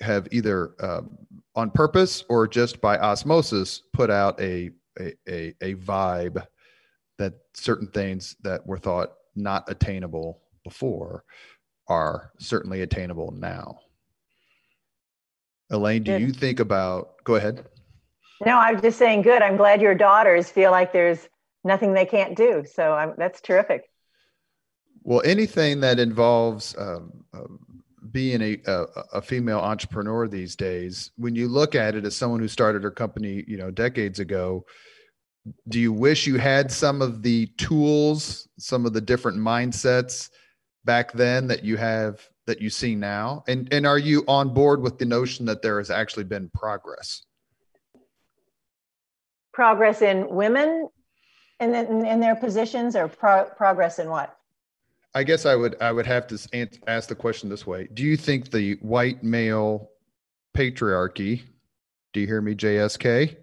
have 0.00 0.28
either 0.30 0.74
um, 0.80 1.16
on 1.54 1.70
purpose 1.70 2.24
or 2.28 2.46
just 2.46 2.80
by 2.80 2.98
osmosis 2.98 3.82
put 3.94 4.10
out 4.10 4.38
a, 4.40 4.70
a, 5.00 5.14
a, 5.28 5.54
a 5.62 5.74
vibe 5.76 6.44
that 7.18 7.34
certain 7.54 7.88
things 7.88 8.36
that 8.42 8.66
were 8.66 8.78
thought 8.78 9.12
not 9.34 9.64
attainable 9.68 10.42
before 10.64 11.24
are 11.88 12.32
certainly 12.38 12.82
attainable 12.82 13.30
now. 13.30 13.78
Elaine, 15.70 16.02
do 16.02 16.12
good. 16.12 16.20
you 16.20 16.32
think 16.32 16.60
about, 16.60 17.24
go 17.24 17.36
ahead. 17.36 17.64
No, 18.44 18.58
I'm 18.58 18.80
just 18.80 18.98
saying, 18.98 19.22
good. 19.22 19.42
I'm 19.42 19.56
glad 19.56 19.80
your 19.80 19.94
daughters 19.94 20.50
feel 20.50 20.70
like 20.70 20.92
there's 20.92 21.28
nothing 21.66 21.92
they 21.92 22.06
can't 22.06 22.36
do. 22.36 22.64
So 22.72 22.92
I'm, 22.92 23.14
that's 23.18 23.40
terrific. 23.40 23.90
Well, 25.02 25.22
anything 25.24 25.80
that 25.80 25.98
involves 25.98 26.74
um, 26.78 27.12
um, 27.34 27.58
being 28.10 28.40
a, 28.42 28.58
a, 28.66 28.86
a 29.14 29.22
female 29.22 29.58
entrepreneur 29.58 30.26
these 30.26 30.56
days, 30.56 31.10
when 31.16 31.34
you 31.34 31.48
look 31.48 31.74
at 31.74 31.94
it 31.94 32.04
as 32.04 32.16
someone 32.16 32.40
who 32.40 32.48
started 32.48 32.82
her 32.82 32.90
company, 32.90 33.44
you 33.46 33.56
know, 33.56 33.70
decades 33.70 34.20
ago, 34.20 34.64
do 35.68 35.78
you 35.78 35.92
wish 35.92 36.26
you 36.26 36.38
had 36.38 36.72
some 36.72 37.02
of 37.02 37.22
the 37.22 37.46
tools, 37.58 38.48
some 38.58 38.86
of 38.86 38.92
the 38.92 39.00
different 39.00 39.38
mindsets 39.38 40.30
back 40.84 41.12
then 41.12 41.46
that 41.48 41.64
you 41.64 41.76
have 41.76 42.26
that 42.46 42.60
you 42.60 42.70
see 42.70 42.94
now? 42.94 43.44
And 43.46 43.72
and 43.72 43.86
are 43.86 43.98
you 43.98 44.24
on 44.26 44.52
board 44.52 44.82
with 44.82 44.98
the 44.98 45.04
notion 45.04 45.46
that 45.46 45.62
there 45.62 45.78
has 45.78 45.90
actually 45.90 46.24
been 46.24 46.50
progress? 46.52 47.22
Progress 49.52 50.02
in 50.02 50.28
women 50.28 50.88
in, 51.60 51.74
in, 51.74 52.06
in 52.06 52.20
their 52.20 52.36
positions 52.36 52.96
or 52.96 53.08
pro- 53.08 53.44
progress 53.56 53.98
in 53.98 54.08
what? 54.08 54.38
I 55.14 55.24
guess 55.24 55.46
I 55.46 55.54
would 55.54 55.76
I 55.80 55.92
would 55.92 56.06
have 56.06 56.26
to 56.26 56.68
ask 56.86 57.08
the 57.08 57.14
question 57.14 57.48
this 57.48 57.66
way: 57.66 57.88
Do 57.94 58.02
you 58.02 58.18
think 58.18 58.50
the 58.50 58.74
white 58.82 59.22
male 59.22 59.90
patriarchy? 60.54 61.42
Do 62.12 62.20
you 62.20 62.26
hear 62.26 62.42
me, 62.42 62.54
JSK? 62.54 63.36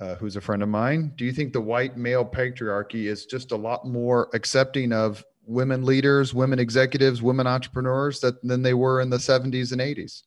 Uh, 0.00 0.14
who's 0.16 0.36
a 0.36 0.40
friend 0.40 0.62
of 0.62 0.68
mine? 0.68 1.12
Do 1.16 1.24
you 1.24 1.32
think 1.32 1.52
the 1.52 1.60
white 1.60 1.96
male 1.96 2.24
patriarchy 2.24 3.04
is 3.04 3.26
just 3.26 3.52
a 3.52 3.56
lot 3.56 3.86
more 3.86 4.28
accepting 4.32 4.92
of 4.92 5.22
women 5.46 5.84
leaders, 5.84 6.32
women 6.32 6.58
executives, 6.58 7.22
women 7.22 7.46
entrepreneurs 7.46 8.20
that 8.20 8.42
than 8.42 8.62
they 8.62 8.74
were 8.74 9.00
in 9.00 9.10
the 9.10 9.18
70s 9.18 9.72
and 9.72 9.80
80s? 9.80 10.22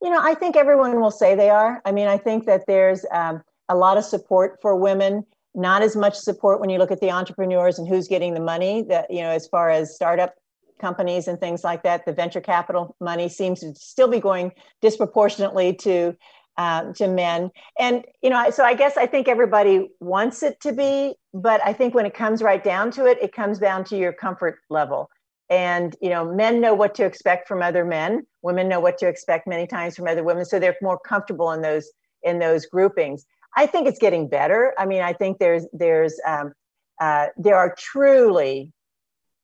You 0.00 0.10
know, 0.10 0.20
I 0.20 0.34
think 0.34 0.56
everyone 0.56 1.00
will 1.00 1.10
say 1.10 1.34
they 1.34 1.50
are. 1.50 1.80
I 1.84 1.92
mean, 1.92 2.08
I 2.08 2.18
think 2.18 2.46
that 2.46 2.66
there's 2.66 3.04
um, 3.12 3.42
a 3.68 3.76
lot 3.76 3.98
of 3.98 4.04
support 4.04 4.58
for 4.60 4.74
women 4.74 5.24
not 5.54 5.82
as 5.82 5.96
much 5.96 6.14
support 6.14 6.60
when 6.60 6.70
you 6.70 6.78
look 6.78 6.90
at 6.90 7.00
the 7.00 7.10
entrepreneurs 7.10 7.78
and 7.78 7.88
who's 7.88 8.08
getting 8.08 8.34
the 8.34 8.40
money 8.40 8.82
that 8.82 9.10
you 9.10 9.20
know 9.20 9.30
as 9.30 9.46
far 9.48 9.70
as 9.70 9.94
startup 9.94 10.34
companies 10.80 11.28
and 11.28 11.38
things 11.38 11.62
like 11.62 11.82
that 11.82 12.04
the 12.06 12.12
venture 12.12 12.40
capital 12.40 12.96
money 13.00 13.28
seems 13.28 13.60
to 13.60 13.74
still 13.74 14.08
be 14.08 14.18
going 14.18 14.50
disproportionately 14.80 15.74
to 15.74 16.16
uh, 16.58 16.92
to 16.92 17.08
men. 17.08 17.50
And, 17.78 18.04
you 18.22 18.30
know, 18.30 18.50
so 18.50 18.64
I 18.64 18.74
guess 18.74 18.96
I 18.96 19.06
think 19.06 19.28
everybody 19.28 19.88
wants 20.00 20.42
it 20.42 20.60
to 20.60 20.72
be, 20.72 21.14
but 21.32 21.64
I 21.64 21.72
think 21.72 21.94
when 21.94 22.06
it 22.06 22.14
comes 22.14 22.42
right 22.42 22.62
down 22.62 22.90
to 22.92 23.06
it, 23.06 23.18
it 23.22 23.32
comes 23.32 23.58
down 23.58 23.84
to 23.84 23.96
your 23.96 24.12
comfort 24.12 24.58
level. 24.68 25.08
And, 25.48 25.94
you 26.00 26.10
know, 26.10 26.24
men 26.24 26.60
know 26.60 26.74
what 26.74 26.94
to 26.96 27.04
expect 27.04 27.46
from 27.46 27.62
other 27.62 27.84
men. 27.84 28.26
Women 28.42 28.68
know 28.68 28.80
what 28.80 28.98
to 28.98 29.08
expect 29.08 29.46
many 29.46 29.66
times 29.66 29.96
from 29.96 30.06
other 30.06 30.24
women. 30.24 30.44
So 30.44 30.58
they're 30.58 30.76
more 30.80 30.98
comfortable 30.98 31.52
in 31.52 31.62
those, 31.62 31.90
in 32.22 32.38
those 32.38 32.66
groupings. 32.66 33.26
I 33.56 33.66
think 33.66 33.86
it's 33.86 33.98
getting 33.98 34.28
better. 34.28 34.74
I 34.78 34.86
mean, 34.86 35.02
I 35.02 35.12
think 35.12 35.38
there's, 35.38 35.66
there's, 35.72 36.18
um, 36.26 36.52
uh, 37.00 37.26
there 37.36 37.56
are 37.56 37.74
truly, 37.76 38.72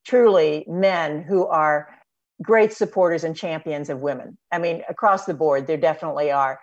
truly 0.07 0.65
men 0.69 1.23
who 1.23 1.47
are 1.47 1.89
great 2.43 2.73
supporters 2.73 3.25
and 3.25 3.37
champions 3.37 3.91
of 3.91 4.01
women. 4.01 4.39
I 4.53 4.59
mean, 4.59 4.83
across 4.89 5.25
the 5.25 5.35
board, 5.35 5.67
there 5.67 5.77
definitely 5.77 6.31
are. 6.31 6.61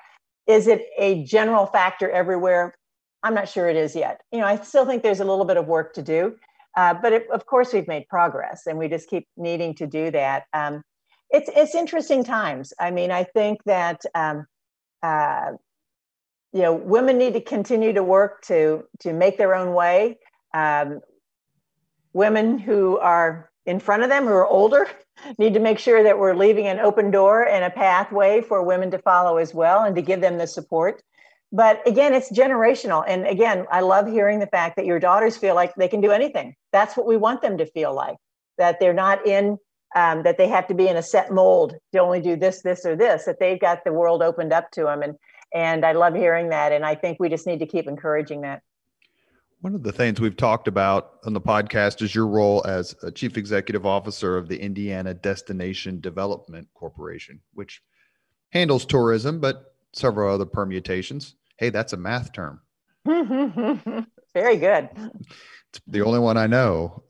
Is 0.48 0.68
it 0.68 0.88
a 0.98 1.24
general 1.24 1.66
factor 1.66 2.10
everywhere? 2.10 2.76
I'm 3.24 3.34
not 3.34 3.50
sure 3.50 3.68
it 3.68 3.76
is 3.76 3.96
yet. 3.96 4.22
You 4.32 4.40
know, 4.40 4.46
I 4.46 4.58
still 4.58 4.86
think 4.86 5.04
there's 5.04 5.20
a 5.20 5.26
little 5.26 5.46
bit 5.46 5.58
of 5.58 5.68
work 5.68 5.94
to 5.96 6.04
do, 6.04 6.36
uh, 6.78 6.94
but 6.94 7.12
it, 7.12 7.28
of 7.32 7.46
course 7.46 7.74
we've 7.74 7.88
made 7.88 8.08
progress, 8.08 8.68
and 8.68 8.78
we 8.78 8.88
just 8.88 9.10
keep 9.10 9.28
needing 9.36 9.74
to 9.76 9.88
do 9.88 10.12
that. 10.12 10.44
Um, 10.54 10.84
it's 11.32 11.50
it's 11.56 11.74
interesting 11.74 12.24
times. 12.24 12.72
I 12.80 12.92
mean, 12.92 13.12
I 13.12 13.24
think 13.24 13.64
that 13.66 14.02
um, 14.14 14.46
uh, 15.02 15.54
you 16.56 16.62
know 16.62 16.74
women 16.74 17.18
need 17.18 17.34
to 17.34 17.42
continue 17.42 17.92
to 17.92 18.02
work 18.02 18.42
to 18.44 18.86
to 19.02 19.12
make 19.12 19.38
their 19.38 19.54
own 19.54 19.74
way. 19.74 20.18
Um, 20.54 21.02
women 22.14 22.58
who 22.58 22.98
are 23.00 23.52
in 23.66 23.78
front 23.78 24.04
of 24.04 24.10
them 24.10 24.24
who 24.24 24.32
are 24.32 24.48
older 24.48 24.88
need 25.38 25.54
to 25.56 25.60
make 25.60 25.80
sure 25.80 26.02
that 26.02 26.18
we're 26.18 26.34
leaving 26.34 26.66
an 26.68 26.80
open 26.80 27.12
door 27.12 27.46
and 27.46 27.66
a 27.66 27.70
pathway 27.70 28.40
for 28.40 28.64
women 28.64 28.90
to 28.92 29.00
follow 29.00 29.36
as 29.36 29.54
well 29.54 29.84
and 29.84 29.98
to 29.98 30.02
give 30.02 30.22
them 30.22 30.38
the 30.38 30.48
support. 30.48 31.04
But 31.52 31.86
again 31.86 32.14
it's 32.14 32.32
generational. 32.32 33.04
And 33.06 33.28
again 33.28 33.66
i 33.70 33.82
love 33.82 34.08
hearing 34.08 34.40
the 34.40 34.48
fact 34.48 34.78
that 34.78 34.86
your 34.86 35.00
daughters 35.00 35.36
feel 35.36 35.56
like 35.56 35.76
they 35.76 35.90
can 35.90 36.00
do 36.00 36.12
anything. 36.12 36.56
That's 36.72 36.96
what 36.96 37.06
we 37.06 37.18
want 37.18 37.42
them 37.42 37.58
to 37.58 37.66
feel 37.66 37.94
like 37.94 38.16
that 38.58 38.80
they're 38.80 38.94
not 38.94 39.28
in 39.28 39.58
um, 39.94 40.24
that 40.24 40.38
they 40.38 40.48
have 40.48 40.68
to 40.68 40.74
be 40.74 40.88
in 40.88 40.96
a 40.96 41.04
set 41.04 41.32
mold 41.32 41.76
to 41.92 42.00
only 42.00 42.22
do 42.22 42.38
this 42.38 42.62
this 42.62 42.86
or 42.86 42.96
this 42.96 43.26
that 43.26 43.42
they've 43.42 43.60
got 43.60 43.84
the 43.84 43.92
world 43.92 44.24
opened 44.24 44.54
up 44.54 44.72
to 44.72 44.84
them 44.84 45.02
and 45.02 45.16
and 45.56 45.84
i 45.84 45.94
love 45.94 46.14
hearing 46.14 46.50
that 46.50 46.72
and 46.72 46.86
i 46.86 46.94
think 46.94 47.20
we 47.20 47.30
just 47.30 47.48
need 47.48 47.60
to 47.60 47.66
keep 47.66 47.88
encouraging 47.88 48.42
that 48.42 48.62
one 49.66 49.74
of 49.74 49.82
the 49.82 49.92
things 49.92 50.22
we've 50.22 50.38
talked 50.38 50.68
about 50.68 51.14
on 51.26 51.34
the 51.34 51.42
podcast 51.42 52.04
is 52.04 52.14
your 52.14 52.28
role 52.28 52.64
as 52.68 52.96
a 53.02 53.12
chief 53.12 53.36
executive 53.36 53.84
officer 53.84 54.38
of 54.38 54.48
the 54.48 54.62
Indiana 54.62 55.12
Destination 55.16 56.00
Development 56.02 56.68
Corporation, 56.76 57.42
which 57.56 57.82
handles 58.52 58.86
tourism, 58.86 59.40
but 59.40 59.74
several 59.92 60.32
other 60.32 60.46
permutations. 60.46 61.34
Hey, 61.58 61.72
that's 61.72 61.94
a 61.94 61.98
math 61.98 62.32
term. 62.32 62.62
Very 63.06 64.58
good. 64.58 64.90
It's 65.70 65.82
the 65.88 66.04
only 66.04 66.20
one 66.20 66.38
I 66.38 66.46
know. 66.46 67.04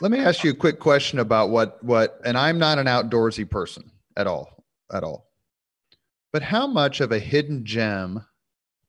Let 0.00 0.10
me 0.10 0.18
ask 0.18 0.42
you 0.42 0.50
a 0.50 0.54
quick 0.54 0.80
question 0.80 1.20
about 1.20 1.50
what 1.50 1.82
what 1.84 2.20
and 2.24 2.36
I'm 2.36 2.58
not 2.58 2.80
an 2.80 2.86
outdoorsy 2.86 3.48
person 3.48 3.88
at 4.16 4.26
all, 4.26 4.64
at 4.92 5.04
all. 5.04 5.29
But 6.32 6.42
how 6.42 6.66
much 6.66 7.00
of 7.00 7.12
a 7.12 7.18
hidden 7.18 7.64
gem 7.64 8.24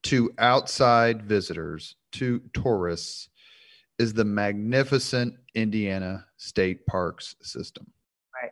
to 0.03 0.31
outside 0.37 1.23
visitors 1.23 1.95
to 2.13 2.41
tourists 2.53 3.29
is 3.97 4.13
the 4.13 4.25
magnificent 4.25 5.35
Indiana 5.53 6.25
State 6.37 6.85
Parks 6.85 7.35
system. 7.41 7.87
Right. 8.41 8.51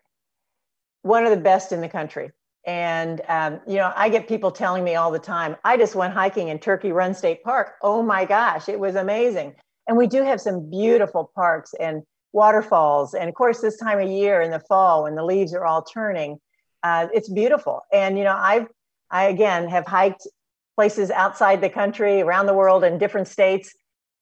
One 1.02 1.26
of 1.26 1.32
the 1.32 1.38
best 1.38 1.72
in 1.72 1.82
the 1.82 1.90
country. 1.90 2.32
And, 2.66 3.22
um, 3.28 3.62
you 3.66 3.76
know, 3.78 3.92
I 3.96 4.10
get 4.10 4.28
people 4.28 4.52
telling 4.52 4.84
me 4.84 4.96
all 4.96 5.12
the 5.12 5.18
time, 5.20 5.56
I 5.64 5.78
just 5.78 5.96
went 5.96 6.14
hiking 6.14 6.50
in 6.50 6.60
Turkey 6.60 6.92
Run 6.92 7.14
State 7.14 7.44
Park. 7.44 7.76
Oh 7.82 8.04
my 8.04 8.26
gosh, 8.26 8.70
it 8.70 8.80
was 8.80 8.96
amazing. 8.96 9.56
And 9.88 9.98
we 9.98 10.08
do 10.08 10.24
have 10.24 10.40
some 10.40 10.70
beautiful 10.70 11.32
parks 11.34 11.74
and 11.80 12.04
waterfalls. 12.32 13.16
And 13.16 13.28
of 13.28 13.34
course, 13.34 13.60
this 13.60 13.78
time 13.78 14.00
of 14.00 14.10
year 14.10 14.42
in 14.42 14.52
the 14.52 14.60
fall 14.60 15.04
when 15.04 15.16
the 15.16 15.24
leaves 15.26 15.54
are 15.54 15.66
all 15.66 15.82
turning, 15.82 16.38
uh, 16.84 17.08
it's 17.12 17.30
beautiful. 17.30 17.82
And, 17.92 18.18
you 18.18 18.24
know, 18.24 18.36
I've, 18.38 18.68
I 19.12 19.26
again 19.26 19.70
have 19.70 19.86
hiked 19.86 20.28
places 20.76 21.12
outside 21.12 21.62
the 21.62 21.70
country, 21.70 22.22
around 22.22 22.46
the 22.46 22.54
world, 22.54 22.84
in 22.84 22.98
different 22.98 23.28
states. 23.28 23.76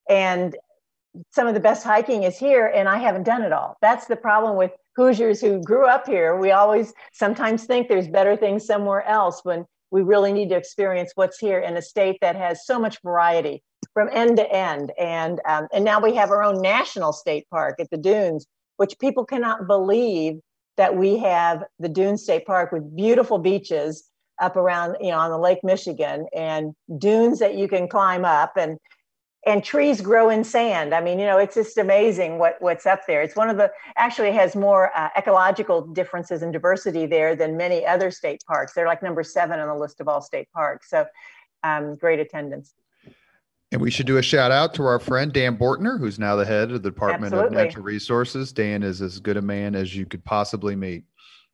And 0.09 0.55
some 1.31 1.47
of 1.47 1.53
the 1.53 1.59
best 1.59 1.83
hiking 1.83 2.23
is 2.23 2.38
here, 2.38 2.67
and 2.67 2.88
I 2.88 2.97
haven't 2.97 3.23
done 3.23 3.41
it 3.41 3.51
all. 3.51 3.77
That's 3.81 4.07
the 4.07 4.15
problem 4.15 4.57
with 4.57 4.71
Hoosiers 4.95 5.41
who 5.41 5.61
grew 5.61 5.85
up 5.85 6.07
here. 6.07 6.38
We 6.38 6.51
always 6.51 6.93
sometimes 7.13 7.65
think 7.65 7.88
there's 7.88 8.07
better 8.07 8.35
things 8.35 8.65
somewhere 8.65 9.05
else 9.05 9.41
when 9.43 9.65
we 9.91 10.01
really 10.01 10.33
need 10.33 10.49
to 10.49 10.55
experience 10.55 11.11
what's 11.15 11.38
here 11.38 11.59
in 11.59 11.77
a 11.77 11.81
state 11.81 12.17
that 12.21 12.35
has 12.35 12.65
so 12.65 12.79
much 12.79 12.97
variety 13.03 13.63
from 13.93 14.09
end 14.11 14.38
to 14.38 14.51
end. 14.51 14.91
And, 14.99 15.39
um, 15.47 15.67
and 15.71 15.85
now 15.85 15.99
we 15.99 16.15
have 16.15 16.29
our 16.29 16.43
own 16.43 16.61
national 16.61 17.13
state 17.13 17.47
park 17.49 17.75
at 17.79 17.89
the 17.89 17.97
Dunes, 17.97 18.45
which 18.77 18.99
people 18.99 19.25
cannot 19.25 19.67
believe 19.67 20.39
that 20.77 20.95
we 20.95 21.17
have 21.17 21.63
the 21.79 21.89
Dune 21.89 22.17
State 22.17 22.45
Park 22.45 22.71
with 22.71 22.95
beautiful 22.95 23.39
beaches 23.39 24.09
up 24.39 24.55
around 24.55 24.95
you 24.99 25.11
know 25.11 25.17
on 25.17 25.31
the 25.31 25.38
lake 25.38 25.59
michigan 25.63 26.25
and 26.35 26.73
dunes 26.97 27.39
that 27.39 27.55
you 27.55 27.67
can 27.67 27.88
climb 27.88 28.25
up 28.25 28.53
and 28.57 28.77
and 29.45 29.63
trees 29.63 30.01
grow 30.01 30.29
in 30.29 30.43
sand 30.43 30.93
i 30.93 31.01
mean 31.01 31.19
you 31.19 31.25
know 31.25 31.38
it's 31.38 31.55
just 31.55 31.77
amazing 31.77 32.38
what 32.38 32.55
what's 32.59 32.85
up 32.85 33.01
there 33.07 33.21
it's 33.21 33.35
one 33.35 33.49
of 33.49 33.57
the 33.57 33.71
actually 33.95 34.31
has 34.31 34.55
more 34.55 34.91
uh, 34.97 35.09
ecological 35.17 35.81
differences 35.88 36.41
and 36.41 36.53
diversity 36.53 37.05
there 37.05 37.35
than 37.35 37.57
many 37.57 37.85
other 37.85 38.11
state 38.11 38.41
parks 38.47 38.73
they're 38.73 38.88
like 38.88 39.03
number 39.03 39.23
seven 39.23 39.59
on 39.59 39.67
the 39.67 39.75
list 39.75 39.99
of 39.99 40.07
all 40.07 40.21
state 40.21 40.47
parks 40.53 40.89
so 40.89 41.05
um, 41.63 41.95
great 41.95 42.19
attendance 42.19 42.73
and 43.71 43.81
we 43.81 43.91
should 43.91 44.05
do 44.05 44.17
a 44.17 44.21
shout 44.21 44.51
out 44.51 44.73
to 44.75 44.83
our 44.83 44.99
friend 44.99 45.33
Dan 45.33 45.57
Bortner, 45.57 45.99
who's 45.99 46.17
now 46.17 46.38
the 46.38 46.45
head 46.45 46.71
of 46.71 46.83
the 46.83 46.89
Department 46.89 47.33
Absolutely. 47.33 47.57
of 47.57 47.65
Natural 47.65 47.83
Resources. 47.83 48.53
Dan 48.53 48.81
is 48.81 49.01
as 49.01 49.19
good 49.19 49.35
a 49.35 49.41
man 49.41 49.75
as 49.75 49.93
you 49.93 50.05
could 50.05 50.23
possibly 50.23 50.73
meet. 50.73 51.03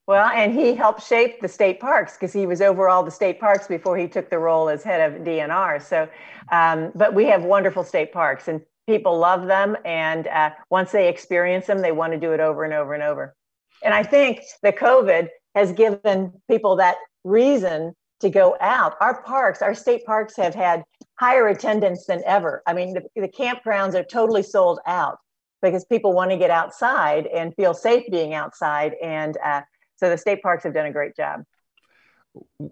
Well, 0.05 0.29
and 0.29 0.53
he 0.53 0.75
helped 0.75 1.01
shape 1.03 1.39
the 1.39 1.47
state 1.47 1.79
parks 1.79 2.13
because 2.13 2.33
he 2.33 2.45
was 2.45 2.61
over 2.61 2.89
all 2.89 3.03
the 3.03 3.11
state 3.11 3.39
parks 3.39 3.67
before 3.67 3.97
he 3.97 4.07
took 4.07 4.29
the 4.29 4.37
role 4.37 4.67
as 4.67 4.83
head 4.83 5.13
of 5.13 5.21
DNR. 5.21 5.81
So, 5.81 6.09
um, 6.51 6.91
but 6.93 7.13
we 7.13 7.25
have 7.25 7.43
wonderful 7.43 7.85
state 7.85 8.11
parks 8.11 8.49
and 8.49 8.61
people 8.85 9.17
love 9.17 9.47
them. 9.47 9.77
And 9.85 10.27
uh, 10.27 10.51
once 10.69 10.91
they 10.91 11.07
experience 11.07 11.67
them, 11.67 11.79
they 11.79 11.93
want 11.93 12.11
to 12.11 12.19
do 12.19 12.33
it 12.33 12.41
over 12.41 12.65
and 12.65 12.73
over 12.73 12.93
and 12.93 13.01
over. 13.01 13.33
And 13.81 13.93
I 13.93 14.03
think 14.03 14.41
the 14.61 14.73
COVID 14.73 15.29
has 15.55 15.71
given 15.71 16.33
people 16.49 16.75
that 16.77 16.97
reason 17.23 17.93
to 18.19 18.29
go 18.29 18.57
out. 18.59 18.95
Our 18.99 19.21
parks, 19.23 19.61
our 19.61 19.73
state 19.73 20.05
parks 20.05 20.35
have 20.35 20.53
had 20.53 20.83
higher 21.19 21.47
attendance 21.47 22.05
than 22.07 22.21
ever. 22.25 22.61
I 22.67 22.73
mean, 22.73 22.93
the, 22.93 23.03
the 23.15 23.27
campgrounds 23.27 23.93
are 23.93 24.03
totally 24.03 24.43
sold 24.43 24.79
out 24.85 25.17
because 25.61 25.85
people 25.85 26.13
want 26.13 26.31
to 26.31 26.37
get 26.37 26.49
outside 26.49 27.27
and 27.27 27.55
feel 27.55 27.73
safe 27.73 28.03
being 28.11 28.33
outside. 28.33 28.95
And 29.01 29.37
uh, 29.43 29.61
so 29.95 30.09
the 30.09 30.17
state 30.17 30.41
parks 30.41 30.63
have 30.63 30.73
done 30.73 30.85
a 30.85 30.91
great 30.91 31.15
job. 31.15 31.43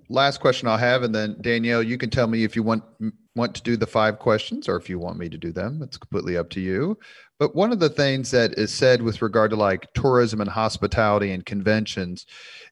Last 0.09 0.39
question 0.39 0.67
I'll 0.67 0.78
have, 0.78 1.03
and 1.03 1.13
then 1.13 1.38
Danielle, 1.41 1.84
you 1.84 1.97
can 1.97 2.09
tell 2.09 2.28
me 2.28 2.43
if 2.43 2.55
you 2.55 2.63
want 2.63 2.84
want 3.36 3.55
to 3.55 3.61
do 3.61 3.78
the 3.78 3.88
five 3.88 4.19
questions 4.19 4.67
or 4.67 4.76
if 4.76 4.89
you 4.89 4.99
want 4.99 5.17
me 5.17 5.30
to 5.30 5.38
do 5.38 5.51
them. 5.51 5.82
It's 5.82 5.97
completely 5.97 6.36
up 6.36 6.49
to 6.51 6.59
you. 6.59 6.97
But 7.39 7.55
one 7.55 7.72
of 7.72 7.80
the 7.80 7.89
things 7.89 8.30
that 8.32 8.57
is 8.57 8.74
said 8.74 9.01
with 9.01 9.22
regard 9.22 9.51
to 9.51 9.55
like 9.55 9.91
tourism 9.93 10.41
and 10.41 10.49
hospitality 10.49 11.32
and 11.32 11.45
conventions 11.45 12.26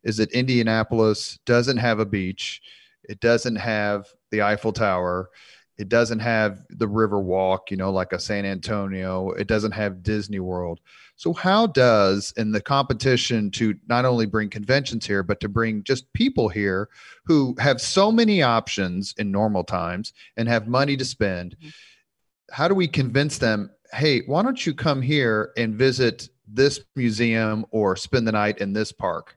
is 0.03 0.17
that 0.17 0.31
Indianapolis 0.31 1.39
doesn't 1.45 1.77
have 1.77 1.99
a 1.99 2.05
beach. 2.05 2.61
It 3.03 3.19
doesn't 3.19 3.55
have 3.55 4.05
the 4.31 4.41
Eiffel 4.41 4.73
Tower. 4.73 5.29
It 5.77 5.87
doesn't 5.87 6.19
have 6.19 6.61
the 6.69 6.87
river 6.87 7.21
walk, 7.21 7.71
you 7.71 7.77
know, 7.77 7.91
like 7.91 8.11
a 8.11 8.19
San 8.19 8.45
Antonio. 8.45 9.31
It 9.31 9.47
doesn't 9.47 9.71
have 9.71 10.03
Disney 10.03 10.39
World. 10.39 10.81
So, 11.20 11.34
how 11.34 11.67
does, 11.67 12.34
in 12.38 12.53
the 12.53 12.61
competition 12.61 13.51
to 13.51 13.76
not 13.89 14.05
only 14.05 14.26
bring 14.26 14.49
conventions 14.49 15.05
here, 15.05 15.22
but 15.22 15.41
to 15.41 15.49
bring 15.49 15.84
just 15.84 16.11
people 16.13 16.47
here 16.47 16.88
who 17.26 17.57
have 17.59 17.82
so 17.82 18.09
many 18.09 18.41
options 18.41 19.13
in 19.17 19.30
normal 19.30 19.65
times 19.65 20.13
and 20.38 20.47
have 20.47 20.70
money 20.70 20.95
to 20.95 21.03
spend, 21.03 21.57
mm-hmm. 21.57 21.70
how 22.53 22.70
do 22.70 22.74
we 22.74 22.88
convince 22.88 23.38
them, 23.38 23.70
hey, 23.91 24.22
why 24.28 24.41
don't 24.41 24.65
you 24.65 24.74
come 24.74 25.01
here 25.01 25.51
and 25.57 25.76
visit 25.76 26.30
this 26.47 26.80
museum 26.95 27.65
or 27.72 27.97
spend 27.97 28.26
the 28.26 28.32
night 28.32 28.59
in 28.59 28.72
this 28.72 28.93
park? 28.93 29.36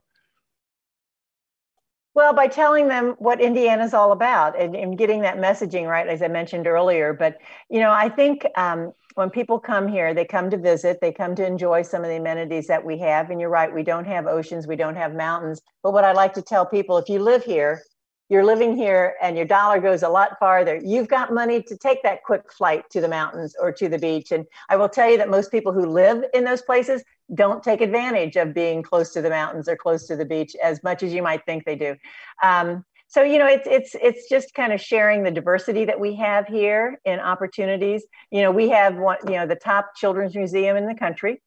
Well, 2.15 2.33
by 2.33 2.47
telling 2.47 2.87
them 2.87 3.17
what 3.19 3.41
Indiana's 3.41 3.93
all 3.93 4.13
about 4.13 4.57
and, 4.57 4.77
and, 4.77 4.99
getting 4.99 5.23
that 5.23 5.39
messaging 5.39 5.89
right, 5.89 6.07
as 6.07 6.21
I 6.21 6.29
mentioned 6.29 6.67
earlier. 6.67 7.15
But, 7.15 7.39
you 7.71 7.81
know, 7.81 7.91
I 7.91 8.11
think 8.11 8.47
um, 8.55 8.93
when 9.15 9.31
people 9.31 9.59
come 9.59 9.89
here, 9.89 10.15
they 10.15 10.25
come 10.25 10.51
to 10.51 10.57
visit, 10.57 10.99
they 11.01 11.13
come 11.13 11.35
to 11.35 11.47
enjoy 11.47 11.83
some 11.83 12.03
of 12.03 12.11
the 12.11 12.17
amenities 12.17 12.67
that 12.67 12.85
we 12.85 12.99
have. 12.99 13.31
And 13.31 13.41
you're 13.41 13.51
right, 13.51 13.73
we 13.73 13.83
don't 13.83 14.07
have 14.07 14.27
oceans, 14.27 14.67
we 14.67 14.77
don't 14.77 14.97
have 14.97 15.15
mountains. 15.15 15.61
But 15.83 15.93
what 15.93 16.05
I 16.05 16.13
like 16.13 16.35
to 16.35 16.43
tell 16.43 16.67
people 16.67 16.99
if 16.99 17.09
you 17.09 17.19
live 17.19 17.45
here, 17.45 17.83
you're 18.29 18.45
living 18.45 18.75
here 18.75 19.15
and 19.21 19.37
your 19.37 19.45
dollar 19.45 19.79
goes 19.79 20.03
a 20.03 20.09
lot 20.09 20.39
farther, 20.39 20.81
you've 20.83 21.09
got 21.09 21.35
money 21.35 21.63
to 21.63 21.77
take 21.77 22.03
that 22.03 22.23
quick 22.25 22.51
flight 22.51 22.89
to 22.91 23.01
the 23.01 23.09
mountains 23.09 23.55
or 23.61 23.71
to 23.73 23.89
the 23.91 23.99
beach. 23.99 24.33
And 24.33 24.47
I 24.71 24.77
will 24.77 24.89
tell 24.89 25.11
you 25.11 25.19
that 25.19 25.29
most 25.29 25.51
people 25.51 25.73
who 25.73 25.85
live 25.85 26.25
in 26.33 26.45
those 26.45 26.63
places 26.63 27.05
don't 27.35 27.63
take 27.63 27.81
advantage 27.83 28.37
of 28.37 28.55
being 28.55 28.83
close 28.83 29.13
to 29.13 29.23
the 29.23 29.29
mountains 29.29 29.69
or 29.69 29.77
close 29.77 30.07
to 30.07 30.17
the 30.17 30.25
beach 30.25 30.57
as 30.63 30.83
much 30.83 31.03
as 31.03 31.13
you 31.13 31.23
might 31.23 31.45
think 31.45 31.65
they 31.65 31.77
do. 31.77 31.95
Um, 32.43 32.85
so 33.13 33.23
you 33.23 33.39
know 33.39 33.47
it's 33.47 33.67
it's 33.67 33.95
it's 34.01 34.27
just 34.27 34.55
kind 34.55 34.73
of 34.73 34.81
sharing 34.81 35.23
the 35.23 35.31
diversity 35.31 35.85
that 35.85 36.01
we 36.01 36.15
have 36.15 36.47
here 36.47 36.99
in 37.05 37.21
opportunities. 37.21 38.05
You 38.31 38.41
know 38.41 38.51
we 38.51 38.71
have 38.71 38.97
one 38.97 39.19
you 39.27 39.35
know 39.35 39.47
the 39.47 39.55
top 39.55 39.95
children's 39.95 40.35
museum 40.35 40.79
in 40.79 40.87
the 40.87 40.95
country. 40.95 41.43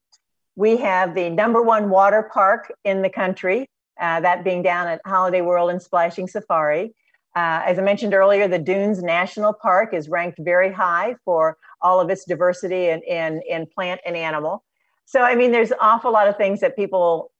We 0.56 0.78
have 0.78 1.16
the 1.16 1.32
number 1.32 1.64
one 1.64 1.90
water 1.90 2.30
park 2.32 2.72
in 2.84 3.02
the 3.02 3.10
country 3.10 3.68
uh, 4.00 4.20
that 4.20 4.44
being 4.44 4.62
down 4.62 4.88
at 4.88 5.02
holiday 5.08 5.42
world 5.42 5.72
and 5.72 5.82
Splashin' 5.82 6.30
Safari. 6.30 6.94
Uh, 7.36 7.64
as 7.66 7.80
i 7.80 7.82
mentioned 7.82 8.14
earlier 8.14 8.48
the 8.48 8.60
dunes 8.60 9.02
national 9.02 9.52
park 9.52 9.94
is 9.94 10.08
ranked 10.08 10.38
very 10.40 10.72
high 10.72 11.16
for 11.26 11.58
all 11.82 12.00
of 12.00 12.10
its 12.10 12.26
diversity 12.26 12.90
in, 12.90 13.02
in, 13.02 13.42
in 13.50 13.66
plant 13.66 14.00
and 14.06 14.16
animal. 14.16 14.64
So 15.06 15.24
i 15.24 15.34
mean 15.34 15.52
there's 15.52 15.72
an 15.72 15.78
awful 15.82 16.14
lot 16.14 16.28
of 16.28 16.38
things 16.38 16.60
that 16.60 16.76
people 16.76 17.32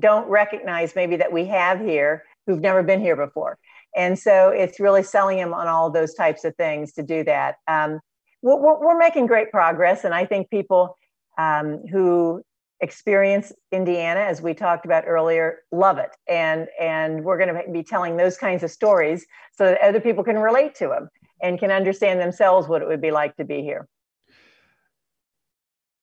don't 0.00 0.28
recognize 0.28 0.94
maybe 0.94 1.16
that 1.16 1.32
we 1.32 1.46
have 1.46 1.80
here 1.80 2.24
who've 2.46 2.60
never 2.60 2.82
been 2.82 3.00
here 3.00 3.16
before. 3.16 3.58
And 3.94 4.18
so 4.18 4.48
it's 4.48 4.80
really 4.80 5.02
selling 5.02 5.38
them 5.38 5.52
on 5.52 5.68
all 5.68 5.90
those 5.90 6.14
types 6.14 6.44
of 6.44 6.56
things 6.56 6.92
to 6.94 7.02
do 7.02 7.24
that. 7.24 7.56
Um, 7.68 8.00
we're, 8.42 8.80
we're, 8.80 8.98
making 8.98 9.26
great 9.26 9.50
progress. 9.50 10.04
And 10.04 10.14
I 10.14 10.24
think 10.24 10.50
people 10.50 10.96
um, 11.38 11.82
who 11.90 12.42
experience 12.80 13.52
Indiana, 13.70 14.20
as 14.20 14.42
we 14.42 14.54
talked 14.54 14.84
about 14.84 15.04
earlier, 15.06 15.60
love 15.70 15.98
it. 15.98 16.10
And, 16.28 16.68
and 16.80 17.24
we're 17.24 17.38
going 17.38 17.54
to 17.54 17.70
be 17.70 17.84
telling 17.84 18.16
those 18.16 18.36
kinds 18.36 18.62
of 18.62 18.70
stories 18.70 19.24
so 19.52 19.66
that 19.66 19.80
other 19.80 20.00
people 20.00 20.24
can 20.24 20.38
relate 20.38 20.74
to 20.76 20.88
them 20.88 21.08
and 21.42 21.58
can 21.58 21.70
understand 21.70 22.20
themselves 22.20 22.66
what 22.66 22.82
it 22.82 22.88
would 22.88 23.00
be 23.00 23.10
like 23.10 23.36
to 23.36 23.44
be 23.44 23.62
here. 23.62 23.86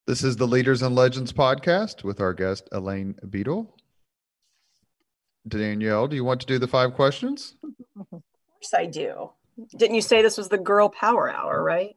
This 0.07 0.23
is 0.23 0.37
the 0.37 0.47
Leaders 0.47 0.81
and 0.81 0.95
Legends 0.95 1.31
podcast 1.31 2.03
with 2.03 2.19
our 2.19 2.33
guest, 2.33 2.67
Elaine 2.71 3.15
Bedel. 3.25 3.67
Danielle, 5.47 6.07
do 6.07 6.15
you 6.15 6.23
want 6.23 6.41
to 6.41 6.47
do 6.47 6.59
the 6.59 6.67
five 6.67 6.93
questions? 6.93 7.55
Of 7.63 8.05
course 8.09 8.73
I 8.75 8.85
do. 8.85 9.31
Didn't 9.75 9.95
you 9.95 10.01
say 10.01 10.21
this 10.21 10.37
was 10.37 10.49
the 10.49 10.57
girl 10.57 10.89
power 10.89 11.29
hour, 11.29 11.61
right? 11.63 11.95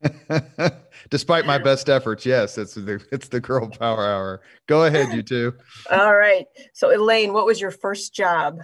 Despite 1.10 1.46
my 1.46 1.58
best 1.58 1.88
efforts, 1.88 2.24
yes, 2.24 2.58
it's 2.58 2.74
the 2.74 3.04
it's 3.10 3.28
the 3.28 3.40
girl 3.40 3.68
power 3.68 4.06
hour. 4.06 4.40
Go 4.66 4.84
ahead, 4.84 5.12
you 5.12 5.22
two. 5.22 5.54
All 5.90 6.14
right. 6.14 6.46
So 6.72 6.94
Elaine, 6.94 7.32
what 7.32 7.46
was 7.46 7.60
your 7.60 7.70
first 7.70 8.14
job? 8.14 8.60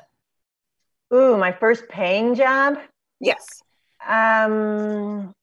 Ooh, 1.12 1.36
my 1.36 1.52
first 1.52 1.88
paying 1.88 2.34
job? 2.34 2.78
Yes. 3.20 3.62
Um 4.06 5.34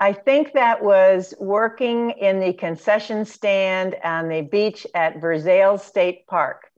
I 0.00 0.12
think 0.12 0.52
that 0.54 0.82
was 0.82 1.34
working 1.38 2.10
in 2.10 2.40
the 2.40 2.52
concession 2.52 3.24
stand 3.24 3.96
on 4.02 4.28
the 4.28 4.42
beach 4.42 4.86
at 4.94 5.20
Versailles 5.20 5.76
State 5.76 6.26
Park. 6.26 6.70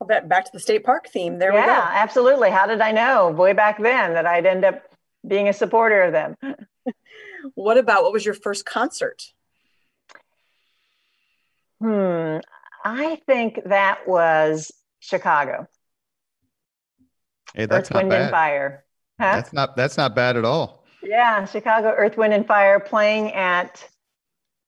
Well, 0.00 0.20
back 0.26 0.46
to 0.46 0.50
the 0.52 0.60
state 0.60 0.82
park 0.82 1.08
theme. 1.08 1.38
There 1.38 1.52
yeah, 1.52 1.60
we 1.60 1.66
go. 1.66 1.72
Yeah, 1.72 1.90
absolutely. 1.92 2.50
How 2.50 2.66
did 2.66 2.80
I 2.80 2.90
know 2.90 3.30
way 3.30 3.52
back 3.52 3.80
then 3.80 4.14
that 4.14 4.26
I'd 4.26 4.46
end 4.46 4.64
up 4.64 4.82
being 5.26 5.48
a 5.48 5.52
supporter 5.52 6.02
of 6.02 6.12
them? 6.12 6.36
what 7.54 7.76
about 7.76 8.02
what 8.02 8.12
was 8.12 8.24
your 8.24 8.34
first 8.34 8.64
concert? 8.64 9.22
Hmm, 11.80 12.38
I 12.84 13.16
think 13.26 13.60
that 13.66 14.08
was 14.08 14.72
Chicago. 15.00 15.66
Hey, 17.54 17.66
that's 17.66 17.90
Earth, 17.90 17.96
Wind, 17.96 18.10
bad. 18.10 18.22
and 18.22 18.30
Fire. 18.30 18.84
Huh? 19.20 19.32
That's 19.36 19.52
not 19.52 19.76
that's 19.76 19.96
not 19.98 20.14
bad 20.14 20.36
at 20.36 20.46
all. 20.46 20.84
Yeah, 21.02 21.44
Chicago 21.44 21.88
Earth, 21.88 22.16
Wind, 22.16 22.32
and 22.32 22.46
Fire 22.46 22.80
playing 22.80 23.32
at. 23.32 23.86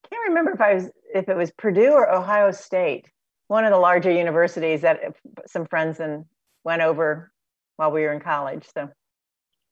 I 0.03 0.07
can't 0.09 0.27
remember 0.29 0.51
if 0.51 0.61
I 0.61 0.75
was 0.75 0.91
if 1.13 1.27
it 1.27 1.35
was 1.35 1.49
Purdue 1.51 1.91
or 1.91 2.11
Ohio 2.11 2.51
State 2.51 3.07
one 3.53 3.65
of 3.65 3.71
the 3.71 3.77
larger 3.77 4.09
universities 4.09 4.81
that 4.81 5.15
some 5.45 5.67
friends 5.67 5.99
and 5.99 6.25
went 6.63 6.81
over 6.81 7.31
while 7.75 7.91
we 7.91 8.01
were 8.01 8.11
in 8.11 8.19
college. 8.19 8.65
So, 8.73 8.89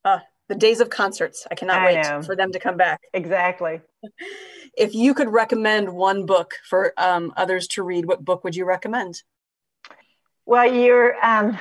uh, 0.05 0.19
the 0.49 0.55
days 0.55 0.81
of 0.81 0.91
concerts. 0.91 1.47
I 1.49 1.55
cannot 1.55 1.81
I 1.81 1.85
wait 1.85 2.03
know. 2.03 2.21
for 2.21 2.35
them 2.35 2.51
to 2.51 2.59
come 2.59 2.77
back. 2.77 3.01
Exactly. 3.11 3.81
if 4.77 4.93
you 4.93 5.15
could 5.15 5.29
recommend 5.29 5.91
one 5.91 6.27
book 6.27 6.53
for 6.69 6.93
um, 6.95 7.33
others 7.35 7.67
to 7.69 7.81
read, 7.81 8.05
what 8.05 8.23
book 8.23 8.43
would 8.43 8.55
you 8.55 8.65
recommend? 8.65 9.23
Well, 10.45 10.71
you're 10.71 11.15
um, 11.25 11.57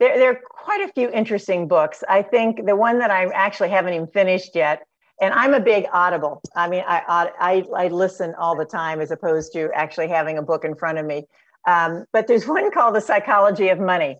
there. 0.00 0.18
There 0.18 0.30
are 0.30 0.40
quite 0.42 0.80
a 0.80 0.92
few 0.94 1.10
interesting 1.10 1.68
books. 1.68 2.02
I 2.08 2.22
think 2.22 2.66
the 2.66 2.74
one 2.74 2.98
that 2.98 3.12
I 3.12 3.26
actually 3.26 3.68
haven't 3.68 3.94
even 3.94 4.08
finished 4.08 4.56
yet 4.56 4.85
and 5.20 5.32
I'm 5.32 5.54
a 5.54 5.60
big 5.60 5.86
Audible. 5.92 6.42
I 6.54 6.68
mean, 6.68 6.84
I, 6.86 7.30
I, 7.40 7.64
I 7.74 7.88
listen 7.88 8.34
all 8.38 8.56
the 8.56 8.64
time 8.64 9.00
as 9.00 9.10
opposed 9.10 9.52
to 9.54 9.70
actually 9.74 10.08
having 10.08 10.38
a 10.38 10.42
book 10.42 10.64
in 10.64 10.74
front 10.74 10.98
of 10.98 11.06
me. 11.06 11.26
Um, 11.66 12.04
but 12.12 12.26
there's 12.26 12.46
one 12.46 12.70
called 12.70 12.94
The 12.94 13.00
Psychology 13.00 13.68
of 13.68 13.78
Money 13.78 14.18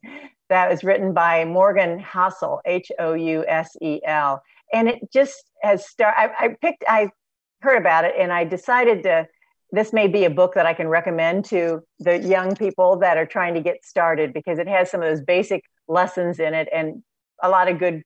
that 0.48 0.70
was 0.70 0.84
written 0.84 1.12
by 1.12 1.44
Morgan 1.44 1.98
Housel, 1.98 2.60
H 2.64 2.90
O 2.98 3.14
U 3.14 3.44
S 3.46 3.76
E 3.82 4.00
L. 4.04 4.42
And 4.72 4.88
it 4.88 5.00
just 5.12 5.50
has 5.62 5.86
started, 5.86 6.32
I, 6.38 6.56
picked, 6.60 6.84
I 6.88 7.10
heard 7.60 7.78
about 7.78 8.04
it 8.04 8.14
and 8.18 8.32
I 8.32 8.44
decided 8.44 9.02
to, 9.04 9.26
this 9.72 9.92
may 9.92 10.06
be 10.06 10.24
a 10.24 10.30
book 10.30 10.54
that 10.54 10.64
I 10.64 10.72
can 10.72 10.88
recommend 10.88 11.44
to 11.46 11.82
the 11.98 12.18
young 12.18 12.54
people 12.54 12.98
that 12.98 13.16
are 13.16 13.26
trying 13.26 13.54
to 13.54 13.60
get 13.60 13.84
started 13.84 14.32
because 14.32 14.58
it 14.58 14.68
has 14.68 14.90
some 14.90 15.02
of 15.02 15.08
those 15.08 15.24
basic 15.24 15.62
lessons 15.88 16.38
in 16.38 16.54
it 16.54 16.68
and 16.72 17.02
a 17.42 17.48
lot 17.48 17.68
of 17.68 17.78
good, 17.78 18.02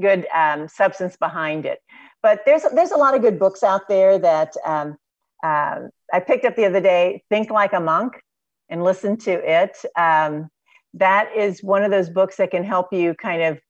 good 0.00 0.26
um, 0.34 0.68
substance 0.68 1.16
behind 1.16 1.64
it. 1.64 1.78
But 2.22 2.40
there's 2.44 2.62
there's 2.74 2.90
a 2.90 2.96
lot 2.96 3.14
of 3.14 3.22
good 3.22 3.38
books 3.38 3.62
out 3.62 3.88
there 3.88 4.18
that 4.18 4.54
um, 4.64 4.96
uh, 5.42 5.80
I 6.12 6.20
picked 6.20 6.44
up 6.44 6.56
the 6.56 6.66
other 6.66 6.80
day. 6.80 7.22
Think 7.28 7.50
like 7.50 7.72
a 7.72 7.80
monk, 7.80 8.20
and 8.68 8.82
listen 8.82 9.16
to 9.18 9.30
it. 9.30 9.76
Um, 9.96 10.48
that 10.94 11.30
is 11.36 11.62
one 11.62 11.84
of 11.84 11.90
those 11.90 12.08
books 12.08 12.36
that 12.36 12.50
can 12.50 12.64
help 12.64 12.92
you 12.92 13.14
kind 13.14 13.42
of 13.42 13.60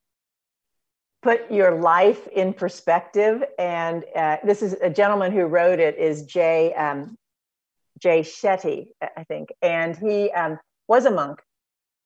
put 1.21 1.51
your 1.51 1.79
life 1.79 2.27
in 2.29 2.53
perspective. 2.53 3.43
And 3.57 4.05
uh, 4.15 4.37
this 4.43 4.61
is 4.61 4.73
a 4.81 4.89
gentleman 4.89 5.31
who 5.31 5.45
wrote 5.45 5.79
it 5.79 5.97
is 5.97 6.23
Jay 6.23 6.73
um, 6.73 7.15
Jay 7.99 8.21
Shetty, 8.21 8.87
I 9.01 9.23
think, 9.25 9.49
and 9.61 9.95
he 9.95 10.31
um, 10.31 10.57
was 10.87 11.05
a 11.05 11.11
monk, 11.11 11.41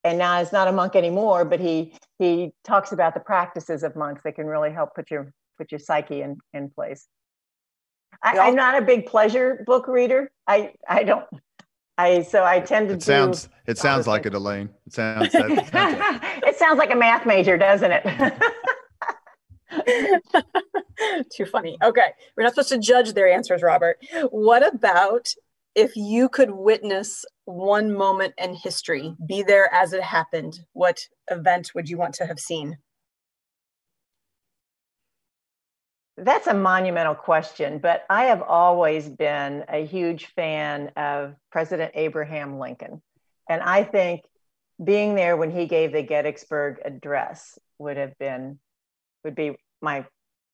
and 0.03 0.17
now 0.17 0.39
is 0.41 0.51
not 0.51 0.67
a 0.67 0.71
monk 0.71 0.95
anymore. 0.95 1.45
But 1.45 1.59
he 1.59 1.93
he 2.19 2.53
talks 2.63 2.91
about 2.91 3.13
the 3.13 3.19
practices 3.19 3.83
of 3.83 3.95
monks 3.95 4.23
that 4.23 4.35
can 4.35 4.47
really 4.47 4.71
help 4.71 4.95
put 4.95 5.11
your 5.11 5.31
put 5.57 5.71
your 5.71 5.79
psyche 5.79 6.21
in, 6.21 6.37
in 6.53 6.69
place. 6.69 7.07
I, 8.21 8.47
am 8.47 8.55
not 8.55 8.81
a 8.81 8.85
big 8.85 9.05
pleasure 9.05 9.63
book 9.65 9.87
reader. 9.87 10.31
I, 10.47 10.73
I 10.87 11.03
don't, 11.03 11.25
I, 11.97 12.23
so 12.23 12.43
I 12.43 12.59
tend 12.59 12.89
to 12.89 12.95
it 12.95 13.03
sounds, 13.03 13.49
it 13.65 13.77
sounds 13.77 14.07
like 14.07 14.25
it, 14.25 14.33
Elaine. 14.33 14.69
It 14.85 14.93
sounds, 14.93 15.31
that, 15.31 15.51
it 15.51 15.67
sounds 15.67 15.99
like. 15.99 16.23
it 16.47 16.57
sounds 16.57 16.77
like 16.77 16.91
a 16.91 16.95
math 16.95 17.25
major, 17.25 17.57
doesn't 17.57 17.91
it? 17.91 18.03
Too 21.35 21.45
funny. 21.45 21.77
Okay. 21.83 22.07
We're 22.35 22.43
not 22.43 22.53
supposed 22.53 22.69
to 22.69 22.77
judge 22.77 23.13
their 23.13 23.27
answers, 23.27 23.61
Robert. 23.61 23.97
What 24.29 24.73
about 24.73 25.27
if 25.75 25.95
you 25.95 26.29
could 26.29 26.51
witness 26.51 27.25
one 27.45 27.93
moment 27.93 28.33
in 28.37 28.55
history, 28.55 29.15
be 29.27 29.43
there 29.43 29.73
as 29.73 29.93
it 29.93 30.03
happened, 30.03 30.59
what 30.73 30.99
event 31.31 31.71
would 31.73 31.89
you 31.89 31.97
want 31.97 32.13
to 32.15 32.25
have 32.25 32.39
seen? 32.39 32.77
That's 36.17 36.47
a 36.47 36.53
monumental 36.53 37.15
question, 37.15 37.79
but 37.79 38.05
I 38.09 38.25
have 38.25 38.43
always 38.43 39.09
been 39.09 39.65
a 39.67 39.83
huge 39.85 40.27
fan 40.27 40.91
of 40.95 41.35
President 41.51 41.91
Abraham 41.95 42.59
Lincoln. 42.59 43.01
And 43.49 43.61
I 43.61 43.83
think 43.83 44.21
being 44.83 45.15
there 45.15 45.35
when 45.35 45.49
he 45.49 45.65
gave 45.65 45.91
the 45.91 46.03
Gettysburg 46.03 46.79
address 46.85 47.57
would 47.79 47.97
have 47.97 48.17
been, 48.19 48.59
would 49.23 49.35
be 49.35 49.55
my 49.81 50.05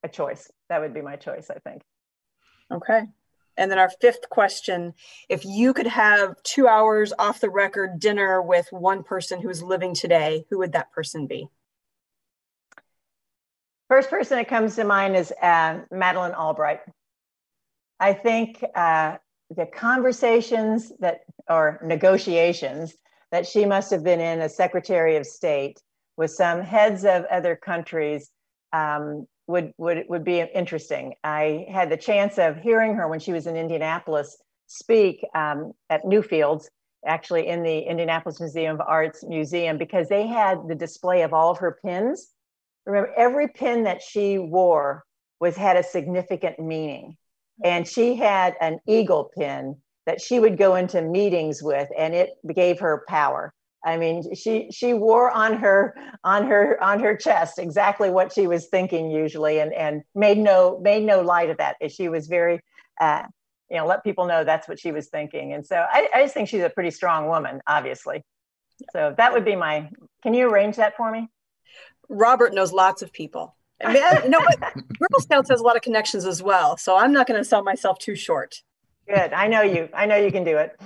a 0.04 0.10
choice. 0.10 0.50
That 0.70 0.80
would 0.82 0.94
be 0.94 1.02
my 1.02 1.18
choice, 1.18 1.50
I 1.50 1.60
think. 1.60 1.82
Okay. 2.72 3.02
And 3.58 3.70
then 3.70 3.80
our 3.80 3.90
fifth 3.90 4.30
question 4.30 4.94
if 5.28 5.44
you 5.44 5.74
could 5.74 5.88
have 5.88 6.42
two 6.44 6.68
hours 6.68 7.12
off 7.20 7.42
the 7.42 7.50
record 7.50 8.00
dinner 8.00 8.42
with 8.42 8.68
one 8.72 9.04
person 9.04 9.42
who's 9.42 9.62
living 9.62 9.94
today, 9.94 10.46
who 10.50 10.60
would 10.60 10.72
that 10.72 10.92
person 10.94 11.28
be? 11.28 11.50
First 13.90 14.12
person 14.12 14.38
that 14.38 14.48
comes 14.48 14.76
to 14.76 14.84
mind 14.84 15.16
is 15.16 15.34
uh, 15.42 15.80
Madeleine 15.92 16.36
Albright. 16.36 16.82
I 18.00 18.14
think 18.14 18.64
uh, 18.76 19.18
the 19.50 19.66
conversations 19.66 20.92
that, 21.00 21.22
or 21.50 21.80
negotiations 21.84 22.94
that 23.32 23.48
she 23.48 23.66
must 23.66 23.90
have 23.90 24.04
been 24.04 24.20
in 24.20 24.42
as 24.42 24.56
Secretary 24.56 25.16
of 25.16 25.26
State 25.26 25.82
with 26.18 26.30
some 26.30 26.62
heads 26.62 27.04
of 27.04 27.26
other 27.32 27.56
countries 27.56 28.30
um, 28.74 29.26
would, 29.48 29.74
would, 29.80 30.06
would 30.08 30.24
be 30.24 30.40
interesting. 30.40 31.16
I 31.24 31.66
had 31.72 31.90
the 31.90 31.98
chance 31.98 32.38
of 32.38 32.58
hearing 32.58 32.94
her 32.94 33.08
when 33.08 33.20
she 33.20 33.34
was 33.34 33.48
in 33.48 33.56
Indianapolis 33.56 34.38
speak 34.68 35.26
um, 35.34 35.74
at 35.90 36.04
Newfields, 36.04 36.68
actually 37.08 37.48
in 37.48 37.64
the 37.64 37.80
Indianapolis 37.80 38.40
Museum 38.40 38.76
of 38.76 38.86
Arts 38.88 39.24
Museum, 39.28 39.80
because 39.80 40.10
they 40.10 40.28
had 40.28 40.68
the 40.68 40.76
display 40.76 41.24
of 41.24 41.34
all 41.34 41.50
of 41.50 41.58
her 41.58 41.80
pins 41.84 42.36
remember 42.90 43.14
every 43.16 43.48
pin 43.48 43.84
that 43.84 44.02
she 44.02 44.38
wore 44.38 45.04
was 45.40 45.56
had 45.56 45.78
a 45.78 45.84
significant 45.84 46.60
meaning 46.60 47.16
and 47.64 47.88
she 47.88 48.16
had 48.16 48.56
an 48.62 48.80
eagle 48.88 49.32
pin 49.38 49.76
that 50.06 50.22
she 50.22 50.40
would 50.40 50.58
go 50.58 50.76
into 50.76 51.02
meetings 51.02 51.62
with 51.62 51.90
and 51.98 52.14
it 52.16 52.32
gave 52.54 52.80
her 52.80 53.04
power 53.08 53.54
I 53.84 53.98
mean, 53.98 54.36
she 54.36 54.70
she 54.72 54.94
wore 54.94 55.32
on 55.32 55.54
her 55.58 55.96
on 56.24 56.48
her 56.48 56.82
on 56.84 57.00
her 57.00 57.16
chest 57.16 57.60
exactly 57.60 58.10
what 58.10 58.34
she 58.34 58.46
was 58.46 58.68
thinking 58.68 59.10
usually, 59.10 59.60
and 59.60 59.74
and 59.74 60.04
made 60.14 60.38
no 60.38 60.80
made 60.82 61.04
no 61.04 61.22
light 61.22 61.50
of 61.50 61.58
that. 61.58 61.78
She 61.90 62.10
was 62.10 62.28
very, 62.28 62.60
uh, 63.00 63.24
you 63.70 63.78
know, 63.78 63.86
let 63.86 64.04
people 64.04 64.26
know 64.26 64.44
that's 64.44 64.68
what 64.68 64.80
she 64.80 64.92
was 64.92 65.08
thinking. 65.08 65.54
And 65.54 65.66
so 65.66 65.86
I, 65.90 66.10
I 66.14 66.22
just 66.24 66.34
think 66.34 66.50
she's 66.50 66.64
a 66.64 66.70
pretty 66.70 66.92
strong 66.92 67.28
woman, 67.28 67.62
obviously. 67.68 68.24
So 68.92 69.14
that 69.18 69.32
would 69.32 69.46
be 69.46 69.56
my. 69.56 69.90
Can 70.24 70.34
you 70.34 70.50
arrange 70.50 70.76
that 70.76 70.98
for 70.98 71.10
me? 71.10 71.30
Robert 72.10 72.54
knows 72.54 72.74
lots 72.74 73.02
of 73.02 73.14
people. 73.14 73.56
I 73.86 73.94
mean, 73.94 74.04
uh, 74.04 74.22
you 74.24 74.30
know 74.30 74.40
what? 74.40 74.60
Girl 74.60 75.20
Scouts 75.20 75.50
has 75.50 75.62
a 75.62 75.64
lot 75.64 75.76
of 75.78 75.82
connections 75.82 76.26
as 76.26 76.44
well, 76.44 76.76
so 76.76 76.98
I'm 76.98 77.14
not 77.14 77.28
going 77.28 77.40
to 77.40 77.46
sell 77.46 77.64
myself 77.64 77.98
too 78.00 78.16
short. 78.16 78.62
Good. 79.08 79.32
I 79.34 79.48
know 79.48 79.62
you. 79.62 79.90
I 79.94 80.06
know 80.06 80.18
you 80.18 80.32
can 80.32 80.44
do 80.44 80.58
it. 80.58 80.78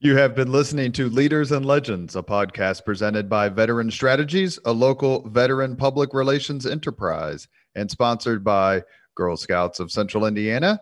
You 0.00 0.16
have 0.16 0.34
been 0.34 0.50
listening 0.50 0.92
to 0.92 1.08
Leaders 1.08 1.52
and 1.52 1.64
Legends, 1.64 2.16
a 2.16 2.22
podcast 2.22 2.84
presented 2.84 3.28
by 3.28 3.48
Veteran 3.48 3.90
Strategies, 3.90 4.58
a 4.64 4.72
local 4.72 5.26
veteran 5.28 5.76
public 5.76 6.12
relations 6.12 6.66
enterprise, 6.66 7.48
and 7.74 7.90
sponsored 7.90 8.42
by 8.42 8.82
Girl 9.14 9.36
Scouts 9.36 9.80
of 9.80 9.90
Central 9.90 10.26
Indiana, 10.26 10.80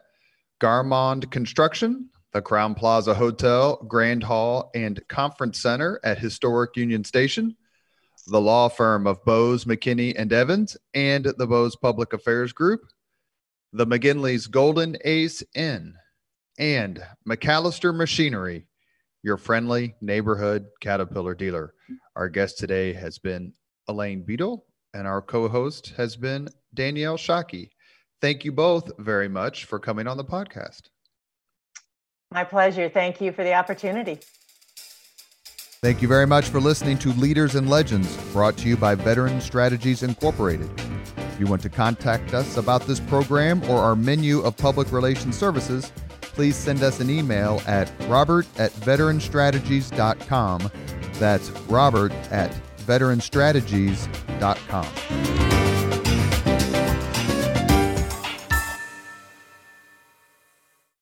Garmong 0.60 1.30
Construction, 1.30 2.08
the 2.32 2.42
Crowne 2.42 2.76
Plaza 2.76 3.14
Hotel, 3.14 3.76
Grand 3.86 4.22
Hall, 4.22 4.70
and 4.74 5.00
Conference 5.08 5.60
Center 5.60 6.00
at 6.02 6.18
Historic 6.18 6.76
Union 6.76 7.04
Station, 7.04 7.56
the 8.26 8.40
law 8.40 8.68
firm 8.68 9.06
of 9.06 9.24
Bose, 9.24 9.64
McKinney, 9.64 10.14
and 10.16 10.32
Evans, 10.32 10.76
and 10.94 11.24
the 11.24 11.46
Bose 11.46 11.76
Public 11.76 12.12
Affairs 12.12 12.52
Group, 12.52 12.82
the 13.72 13.86
McGinley's 13.86 14.46
Golden 14.46 14.96
Ace 15.04 15.42
Inn, 15.54 15.94
and 16.58 17.02
MacAllister 17.26 17.94
Machinery 17.94 18.66
your 19.22 19.36
friendly 19.36 19.94
neighborhood 20.00 20.66
Caterpillar 20.80 21.34
dealer. 21.34 21.74
Our 22.16 22.28
guest 22.28 22.58
today 22.58 22.92
has 22.92 23.18
been 23.18 23.52
Elaine 23.88 24.24
Bedel, 24.24 24.62
and 24.94 25.06
our 25.06 25.22
co 25.22 25.48
host 25.48 25.94
has 25.96 26.16
been 26.16 26.48
Danielle 26.74 27.16
Shockey. 27.16 27.70
Thank 28.20 28.44
you 28.44 28.52
both 28.52 28.90
very 28.98 29.28
much 29.28 29.64
for 29.64 29.78
coming 29.78 30.06
on 30.06 30.16
the 30.16 30.24
podcast. 30.24 30.82
My 32.30 32.44
pleasure. 32.44 32.88
Thank 32.88 33.20
you 33.20 33.32
for 33.32 33.44
the 33.44 33.54
opportunity. 33.54 34.18
Thank 35.82 36.00
you 36.00 36.06
very 36.06 36.28
much 36.28 36.48
for 36.48 36.60
listening 36.60 36.96
to 36.98 37.08
Leaders 37.14 37.56
and 37.56 37.68
Legends, 37.68 38.16
brought 38.32 38.56
to 38.58 38.68
you 38.68 38.76
by 38.76 38.94
Veteran 38.94 39.40
Strategies 39.40 40.04
Incorporated. 40.04 40.70
If 41.16 41.40
you 41.40 41.48
want 41.48 41.60
to 41.62 41.68
contact 41.68 42.34
us 42.34 42.56
about 42.56 42.82
this 42.82 43.00
program 43.00 43.64
or 43.64 43.80
our 43.80 43.96
menu 43.96 44.42
of 44.42 44.56
public 44.56 44.92
relations 44.92 45.36
services, 45.36 45.90
please 46.20 46.54
send 46.54 46.84
us 46.84 47.00
an 47.00 47.10
email 47.10 47.60
at 47.66 47.90
robert 48.02 48.46
at 48.60 48.70
veteranstrategies.com. 48.70 50.70
That's 51.14 51.50
robert 51.50 52.12
at 52.30 52.52
veteranstrategies.com. 52.86 55.71